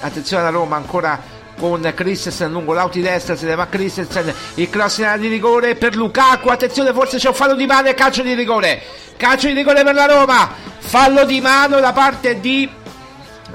Attenzione 0.00 0.46
a 0.46 0.50
Roma 0.50 0.76
ancora 0.76 1.38
con 1.58 1.92
Christensen 1.94 2.50
lungo 2.50 2.72
l'auti 2.72 3.00
destra 3.00 3.36
se 3.36 3.46
ne 3.46 3.54
va 3.54 3.66
Christensen. 3.66 4.32
Il 4.54 4.68
cross 4.70 4.98
in 4.98 5.04
area 5.04 5.16
di 5.18 5.28
rigore 5.28 5.74
per 5.74 5.96
Lukaku. 5.96 6.48
Attenzione 6.48 6.92
forse 6.92 7.18
c'è 7.18 7.28
un 7.28 7.34
fallo 7.34 7.54
di 7.54 7.66
mano 7.66 7.88
e 7.88 7.94
calcio 7.94 8.22
di 8.22 8.34
rigore. 8.34 8.82
Calcio 9.16 9.46
di 9.48 9.54
rigore 9.54 9.82
per 9.82 9.94
la 9.94 10.06
Roma. 10.06 10.50
Fallo 10.78 11.24
di 11.24 11.40
mano 11.40 11.80
da 11.80 11.92
parte 11.92 12.40
di 12.40 12.68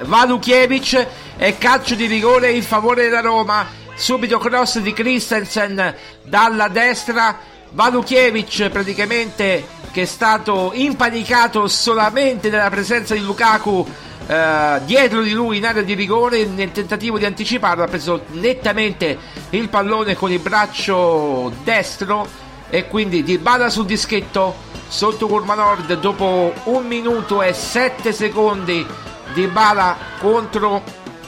Valukiewicz 0.01 1.05
e 1.37 1.57
calcio 1.57 1.95
di 1.95 2.05
rigore 2.05 2.51
in 2.51 2.63
favore 2.63 3.03
della 3.03 3.21
Roma. 3.21 3.67
Subito 3.95 4.37
cross 4.37 4.79
di 4.79 4.93
Christensen 4.93 5.95
dalla 6.23 6.67
destra. 6.67 7.37
Valukiewicz 7.71 8.69
praticamente 8.71 9.73
che 9.91 10.03
è 10.03 10.05
stato 10.05 10.71
impanicato 10.73 11.67
solamente 11.67 12.49
dalla 12.49 12.69
presenza 12.69 13.13
di 13.13 13.21
Lukaku 13.21 13.87
eh, 14.27 14.81
dietro 14.85 15.21
di 15.21 15.31
lui 15.31 15.57
in 15.57 15.65
area 15.65 15.83
di 15.83 15.93
rigore 15.93 16.45
nel 16.45 16.71
tentativo 16.71 17.17
di 17.17 17.25
anticiparlo 17.25 17.83
ha 17.83 17.87
preso 17.87 18.23
nettamente 18.31 19.17
il 19.51 19.69
pallone 19.69 20.15
con 20.15 20.31
il 20.31 20.39
braccio 20.39 21.51
destro 21.63 22.27
e 22.69 22.87
quindi 22.87 23.23
Di 23.23 23.37
Bala 23.37 23.69
sul 23.69 23.85
dischetto 23.85 24.55
sotto 24.87 25.27
curva 25.27 25.53
nord 25.53 25.99
dopo 25.99 26.53
un 26.65 26.85
minuto 26.85 27.41
e 27.41 27.53
sette 27.53 28.11
secondi 28.11 28.85
Di 29.33 29.47
Bala 29.47 29.95
contro 30.19 30.81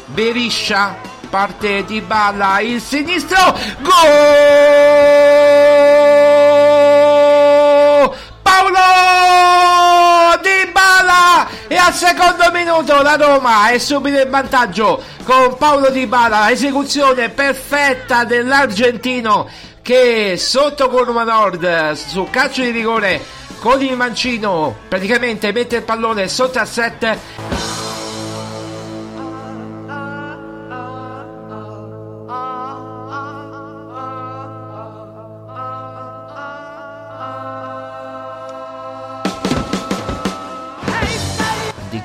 Beriscia 0.07 0.97
parte 1.29 1.85
Di 1.85 2.01
Bala 2.01 2.59
il 2.61 2.81
sinistro 2.81 3.55
gol 3.81 5.66
secondo 11.91 12.51
minuto 12.51 13.01
la 13.01 13.15
Roma 13.15 13.69
è 13.69 13.77
subito 13.77 14.19
in 14.19 14.29
vantaggio 14.29 15.01
con 15.23 15.57
Paolo 15.57 15.89
Di 15.89 16.05
Bala, 16.05 16.51
esecuzione 16.51 17.29
perfetta 17.29 18.23
dell'argentino 18.25 19.49
che 19.81 20.35
sotto 20.37 20.89
con 20.89 21.05
Roma 21.05 21.23
Nord 21.23 21.93
su 21.93 22.27
calcio 22.29 22.61
di 22.61 22.71
rigore 22.71 23.23
con 23.59 23.81
il 23.81 23.95
mancino 23.95 24.75
praticamente 24.87 25.51
mette 25.51 25.77
il 25.77 25.83
pallone 25.83 26.27
sotto 26.27 26.59
a 26.59 26.65
7 26.65 27.86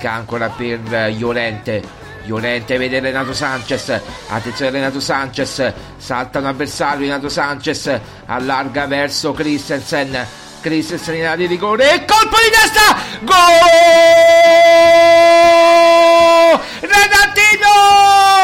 Dica 0.02 0.14
ancora 0.14 0.48
per 0.48 0.80
Llorente. 1.16 1.80
Llorente 2.24 2.76
vede 2.76 2.98
Renato 2.98 3.32
Sanchez. 3.32 4.00
Attenzione 4.26 4.72
Renato 4.72 4.98
Sanchez. 4.98 5.72
Salta 5.96 6.40
un 6.40 6.46
avversario 6.46 7.02
Renato 7.02 7.28
Sanchez. 7.28 8.00
Allarga 8.26 8.88
verso 8.88 9.30
Christensen. 9.30 10.26
Christensen 10.60 11.14
in 11.14 11.26
area 11.26 11.36
di 11.36 11.46
rigore. 11.46 11.92
E 11.92 12.04
colpo 12.04 12.36
di 12.36 12.50
testa! 12.50 12.96
Gol! 13.20 13.36
Renatino 16.80 17.70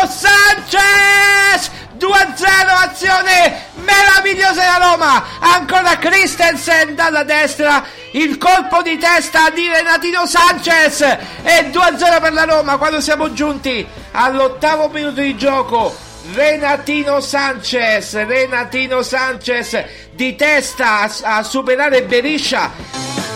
Sanchez 0.09 1.71
2-0 1.99 2.47
azione 2.83 3.67
meravigliosa 3.75 4.61
della 4.61 4.91
Roma. 4.91 5.25
Ancora 5.41 5.99
Christensen 5.99 6.95
dalla 6.95 7.25
destra. 7.25 7.85
Il 8.13 8.39
colpo 8.39 8.83
di 8.83 8.97
testa 8.97 9.51
di 9.51 9.69
Renatino 9.69 10.25
Sanchez. 10.27 11.01
E 11.01 11.71
2-0 11.71 12.21
per 12.21 12.33
la 12.33 12.45
Roma 12.45 12.77
quando 12.77 13.01
siamo 13.01 13.33
giunti 13.33 13.87
all'ottavo 14.13 14.89
minuto 14.89 15.21
di 15.21 15.37
gioco. 15.37 16.07
Renatino 16.35 17.21
Sanchez 17.21 18.13
Renatino 18.13 19.01
Sanchez 19.01 19.83
di 20.13 20.37
testa 20.37 21.01
a, 21.01 21.39
a 21.39 21.43
superare 21.43 22.03
Beriscia 22.03 23.28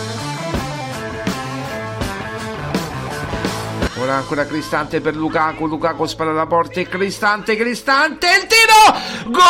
Ora 4.03 4.15
ancora 4.15 4.45
Cristante 4.45 4.99
per 4.99 5.15
Lukaku, 5.15 5.65
Lukaku 5.65 6.05
spara 6.05 6.31
alla 6.31 6.45
porta 6.45 6.81
e 6.81 6.89
Cristante, 6.89 7.55
Cristante, 7.55 8.27
il 8.27 8.47
tiro! 8.47 8.73
Gol! 9.27 9.41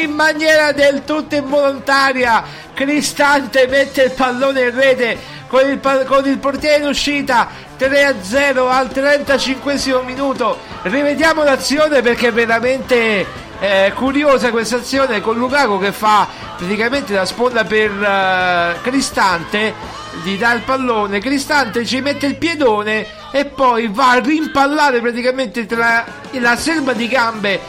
in 0.01 0.13
maniera 0.13 0.71
del 0.71 1.03
tutto 1.05 1.35
involontaria. 1.35 2.43
Cristante 2.73 3.67
mette 3.67 4.05
il 4.05 4.11
pallone 4.13 4.61
in 4.61 4.75
rete 4.75 5.19
con 5.45 5.69
il, 5.69 5.79
con 6.07 6.27
il 6.27 6.39
portiere 6.39 6.81
in 6.81 6.87
uscita 6.87 7.47
3-0 7.77 8.67
al 8.67 8.89
35 8.89 9.77
minuto. 10.03 10.57
Rivediamo 10.81 11.43
l'azione 11.43 12.01
perché 12.01 12.31
veramente 12.31 13.50
eh, 13.61 13.93
curiosa 13.95 14.49
questa 14.49 14.77
azione 14.77 15.21
con 15.21 15.37
Lukaku 15.37 15.79
che 15.79 15.91
fa 15.91 16.27
praticamente 16.57 17.13
la 17.13 17.25
sponda 17.25 17.63
per 17.63 17.91
uh, 17.91 18.81
Cristante 18.81 19.73
gli 20.23 20.35
dà 20.35 20.53
il 20.53 20.61
pallone 20.61 21.19
Cristante 21.19 21.85
ci 21.85 22.01
mette 22.01 22.25
il 22.25 22.37
piedone 22.37 23.05
e 23.31 23.45
poi 23.45 23.87
va 23.87 24.13
a 24.13 24.19
rimpallare 24.19 24.99
praticamente 24.99 25.67
tra 25.67 26.03
la 26.31 26.55
selva 26.55 26.93
di 26.93 27.07
gambe 27.07 27.59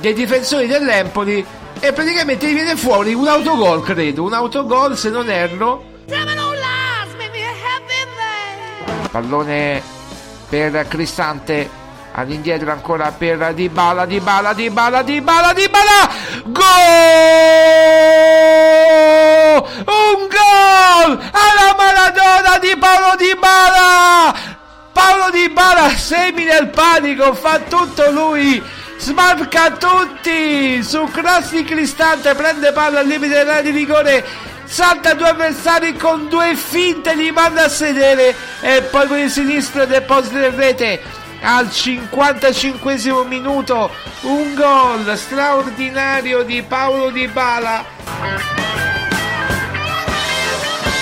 dei 0.00 0.14
difensori 0.14 0.66
dell'Empoli 0.66 1.44
e 1.78 1.92
praticamente 1.92 2.48
gli 2.48 2.54
viene 2.54 2.74
fuori 2.74 3.12
un 3.12 3.28
autogol 3.28 3.82
credo 3.82 4.22
un 4.22 4.32
autogol 4.32 4.96
se 4.96 5.10
non 5.10 5.28
erro. 5.28 5.84
Pallone 9.10 9.82
per 10.48 10.86
Cristante 10.88 11.81
all'indietro 12.12 12.70
ancora 12.70 13.12
per 13.12 13.54
Di 13.54 13.68
Bala, 13.68 14.04
Di 14.06 14.20
Bala, 14.20 14.52
Di 14.52 14.70
Bala, 14.70 15.02
Di 15.02 15.20
Bala, 15.20 15.52
Di 15.52 15.68
Bala, 15.68 16.08
gol! 16.44 16.62
Un 19.86 20.28
gol 20.28 21.20
alla 21.32 21.74
Maradona 21.76 22.58
di 22.60 22.76
Paolo 22.76 23.16
Di 23.16 23.34
Bala! 23.38 24.34
Paolo 24.92 25.30
Di 25.30 25.48
Bala 25.48 25.88
semi 25.90 26.44
nel 26.44 26.68
panico, 26.68 27.32
fa 27.34 27.58
tutto 27.60 28.10
lui, 28.10 28.62
smarca 28.98 29.70
tutti, 29.72 30.82
su 30.82 31.08
cross 31.10 31.50
di 31.50 31.64
Cristante, 31.64 32.34
prende 32.34 32.72
palla 32.72 33.00
al 33.00 33.06
limite 33.06 33.34
dell'area 33.34 33.62
di 33.62 33.70
rigore, 33.70 34.24
salta 34.64 35.14
due 35.14 35.28
avversari 35.28 35.96
con 35.96 36.28
due 36.28 36.54
finte, 36.54 37.14
li 37.14 37.30
manda 37.32 37.64
a 37.64 37.68
sedere 37.70 38.34
e 38.60 38.82
poi 38.82 39.06
con 39.06 39.18
il 39.18 39.30
sinistro 39.30 39.86
deposita 39.86 40.44
in 40.44 40.56
rete 40.56 41.20
al 41.42 41.70
55 41.70 43.24
minuto 43.24 43.90
un 44.22 44.54
gol 44.54 45.16
straordinario 45.16 46.42
di 46.42 46.62
Paolo 46.62 47.10
Di 47.10 47.26
Bala. 47.26 47.84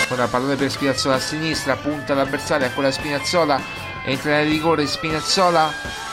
Ora 0.08 0.26
pallone 0.26 0.56
per 0.56 0.70
Spinazzola 0.70 1.16
a 1.16 1.20
sinistra 1.20 1.76
punta 1.76 2.14
l'avversario 2.14 2.66
ancora 2.66 2.90
Spinazzola 2.90 3.60
entra 4.04 4.32
nel 4.32 4.48
rigore 4.48 4.86
Spinazzola 4.86 5.72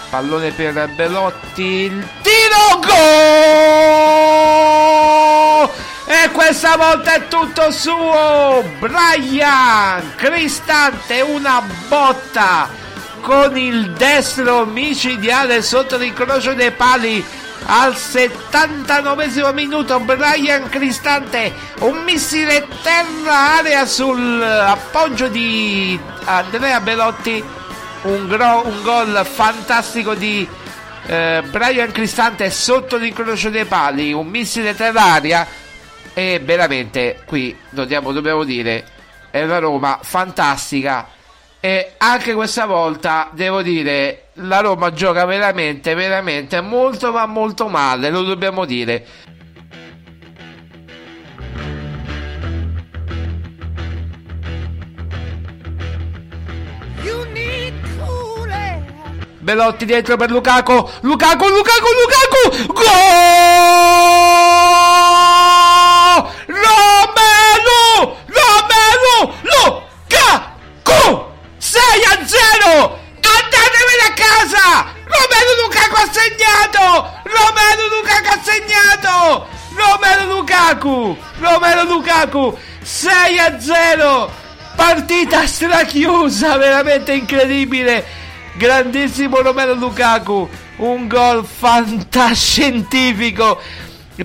pallone 0.09 0.51
per 0.51 0.89
Belotti 0.89 1.63
il 1.63 2.07
tiro 2.21 2.79
gol! 2.85 2.95
E 6.05 6.29
questa 6.31 6.77
volta 6.77 7.15
è 7.15 7.27
tutto 7.27 7.71
suo! 7.71 8.63
Brian 8.79 10.13
Cristante 10.15 11.21
una 11.21 11.63
botta 11.87 12.86
con 13.21 13.57
il 13.57 13.91
destro 13.91 14.65
micidiale 14.65 15.61
sotto 15.61 15.97
l'incrocio 15.97 16.53
dei 16.53 16.71
pali. 16.71 17.23
Al 17.69 17.97
79 17.97 19.51
minuto 19.53 19.99
Brian 19.99 20.69
Cristante 20.69 21.51
un 21.79 22.03
missile 22.03 22.65
terra 22.81 23.57
area 23.57 23.85
sull'appoggio 23.85 25.27
di 25.27 25.99
Andrea 26.25 26.79
Belotti. 26.79 27.43
Un, 28.03 28.27
gro- 28.27 28.65
un 28.65 28.81
gol 28.83 29.25
fantastico 29.25 30.13
di 30.13 30.47
eh, 31.07 31.43
Brian 31.49 31.91
Cristante 31.91 32.49
sotto 32.51 32.97
l'incrocio 32.97 33.49
dei 33.49 33.65
pali. 33.65 34.13
Un 34.13 34.27
missile 34.27 34.75
terra 34.75 35.03
aria 35.03 35.47
e 36.13 36.39
veramente 36.43 37.21
qui 37.25 37.55
dobbiamo, 37.69 38.11
dobbiamo 38.11 38.43
dire 38.43 38.85
è 39.29 39.45
la 39.45 39.59
Roma 39.59 39.99
fantastica 40.01 41.07
e 41.67 41.95
anche 41.97 42.33
questa 42.33 42.65
volta 42.65 43.29
devo 43.33 43.61
dire 43.61 44.29
la 44.35 44.61
Roma 44.61 44.93
gioca 44.93 45.25
veramente, 45.25 45.95
veramente 45.95 46.61
molto 46.61 47.11
ma 47.11 47.25
molto 47.25 47.67
male, 47.67 48.09
lo 48.09 48.23
dobbiamo 48.23 48.63
dire. 48.63 49.05
Belotti 59.39 59.83
dietro 59.83 60.15
per 60.15 60.31
Lukaku, 60.31 60.89
Lukaku, 61.01 61.47
Lukaku, 61.47 61.87
Lukaku, 61.99 62.73
gol! 62.73 64.76
Ha 75.97 76.05
segnato! 76.11 77.09
Romelu 77.23 77.87
Lukaku 77.89 78.29
ha 78.29 78.37
segnato! 78.43 79.47
Romelu 79.73 80.29
Lukaku! 80.35 81.17
Romelu 81.39 81.89
Lukaku! 81.89 82.55
6 82.83 83.39
a 83.39 83.59
0! 83.59 84.29
Partita 84.75 85.47
strachiusa, 85.47 86.57
veramente 86.57 87.13
incredibile! 87.13 88.05
Grandissimo 88.57 89.41
Romelu 89.41 89.73
Lukaku! 89.73 90.47
Un 90.77 91.07
gol 91.07 91.43
fantascientifico! 91.43 93.59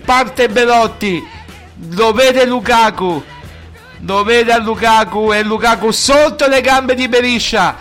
Parte 0.04 0.50
Belotti! 0.50 1.26
Lo 1.92 2.12
vede 2.12 2.44
Lukaku! 2.44 3.24
lo 4.04 4.24
vede 4.24 4.52
a 4.52 4.58
Lukaku 4.58 5.32
e 5.32 5.44
Lukaku 5.44 5.92
sotto 5.92 6.48
le 6.48 6.60
gambe 6.60 6.96
di 6.96 7.06
Beriscia 7.06 7.76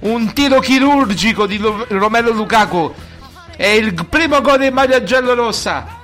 un 0.00 0.32
tiro 0.32 0.60
chirurgico 0.60 1.46
di 1.46 1.60
Romero 1.88 2.30
Lukaku 2.30 2.94
e 3.56 3.76
il 3.76 4.06
primo 4.06 4.40
gol 4.40 4.62
in 4.62 4.72
maglia 4.72 5.02
giallorossa 5.02 6.00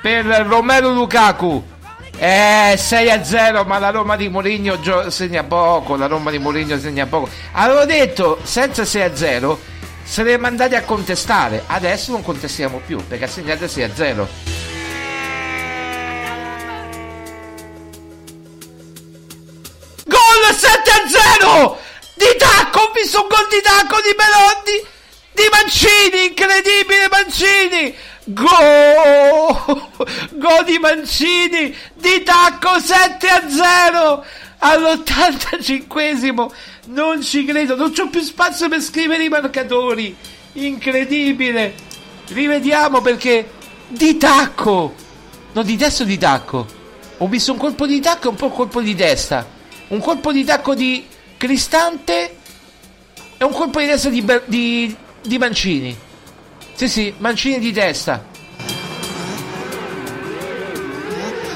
per 0.00 0.24
Romero 0.24 0.90
Lukaku. 0.92 1.76
Eh, 2.20 2.74
6 2.76 3.10
a 3.10 3.22
0, 3.22 3.64
ma 3.64 3.78
la 3.78 3.90
Roma 3.90 4.16
di 4.16 4.28
Mourinho 4.28 4.80
gio- 4.80 5.08
segna 5.10 5.44
poco. 5.44 5.96
La 5.96 6.06
Roma 6.06 6.30
di 6.30 6.38
Mourinho 6.38 6.78
segna 6.78 7.06
poco. 7.06 7.28
Avevo 7.52 7.84
detto 7.84 8.40
senza 8.42 8.84
6 8.84 9.02
a 9.02 9.14
0 9.14 9.60
saremmo 10.02 10.46
andati 10.46 10.74
a 10.74 10.82
contestare. 10.82 11.62
Adesso 11.66 12.10
non 12.10 12.22
contestiamo 12.22 12.80
più 12.84 12.98
perché 13.06 13.24
ha 13.24 13.28
segnato 13.28 13.68
6 13.68 13.82
a 13.84 13.90
0. 13.94 14.28
Gol 20.06 20.54
7 20.54 20.90
a 20.90 21.08
0 21.40 21.78
di 22.14 22.36
tacco. 22.38 22.80
Ho 22.80 22.92
visto 22.94 23.22
un 23.22 23.28
gol 23.28 23.46
di 23.50 23.60
tacco 23.62 24.00
di 24.00 24.14
Melotti 24.16 24.96
di 25.38 25.48
Mancini, 25.52 26.26
incredibile 26.26 27.08
Mancini, 27.08 27.94
Go! 28.24 29.88
Go 30.32 30.62
di 30.64 30.78
Mancini 30.78 31.74
di 31.94 32.22
tacco 32.24 32.78
7 32.80 33.28
a 33.28 33.48
0 33.48 34.24
all'85esimo. 34.58 36.50
Non 36.86 37.22
ci 37.22 37.44
credo, 37.44 37.76
non 37.76 37.92
c'ho 37.92 38.08
più 38.08 38.20
spazio 38.20 38.68
per 38.68 38.82
scrivere 38.82 39.24
i 39.24 39.28
marcatori. 39.28 40.14
Incredibile. 40.54 41.74
Rivediamo 42.26 43.00
perché 43.00 43.48
di 43.86 44.16
tacco. 44.16 44.94
No, 45.52 45.62
di 45.62 45.76
testa 45.76 46.02
o 46.02 46.06
di 46.06 46.18
tacco? 46.18 46.66
Ho 47.18 47.28
visto 47.28 47.52
un 47.52 47.58
colpo 47.58 47.86
di 47.86 48.00
tacco 48.00 48.26
e 48.26 48.30
un 48.30 48.36
po' 48.36 48.46
un 48.46 48.52
colpo 48.52 48.82
di 48.82 48.94
testa. 48.94 49.46
Un 49.88 50.00
colpo 50.00 50.32
di 50.32 50.44
tacco 50.44 50.74
di 50.74 51.06
Cristante 51.36 52.36
e 53.38 53.44
un 53.44 53.52
colpo 53.52 53.78
di 53.78 53.86
testa 53.86 54.08
di, 54.08 54.24
di, 54.46 54.96
di 55.22 55.38
Mancini. 55.38 55.96
Sì, 56.74 56.88
sì, 56.88 57.14
Mancini 57.18 57.58
di 57.58 57.72
testa. 57.72 58.24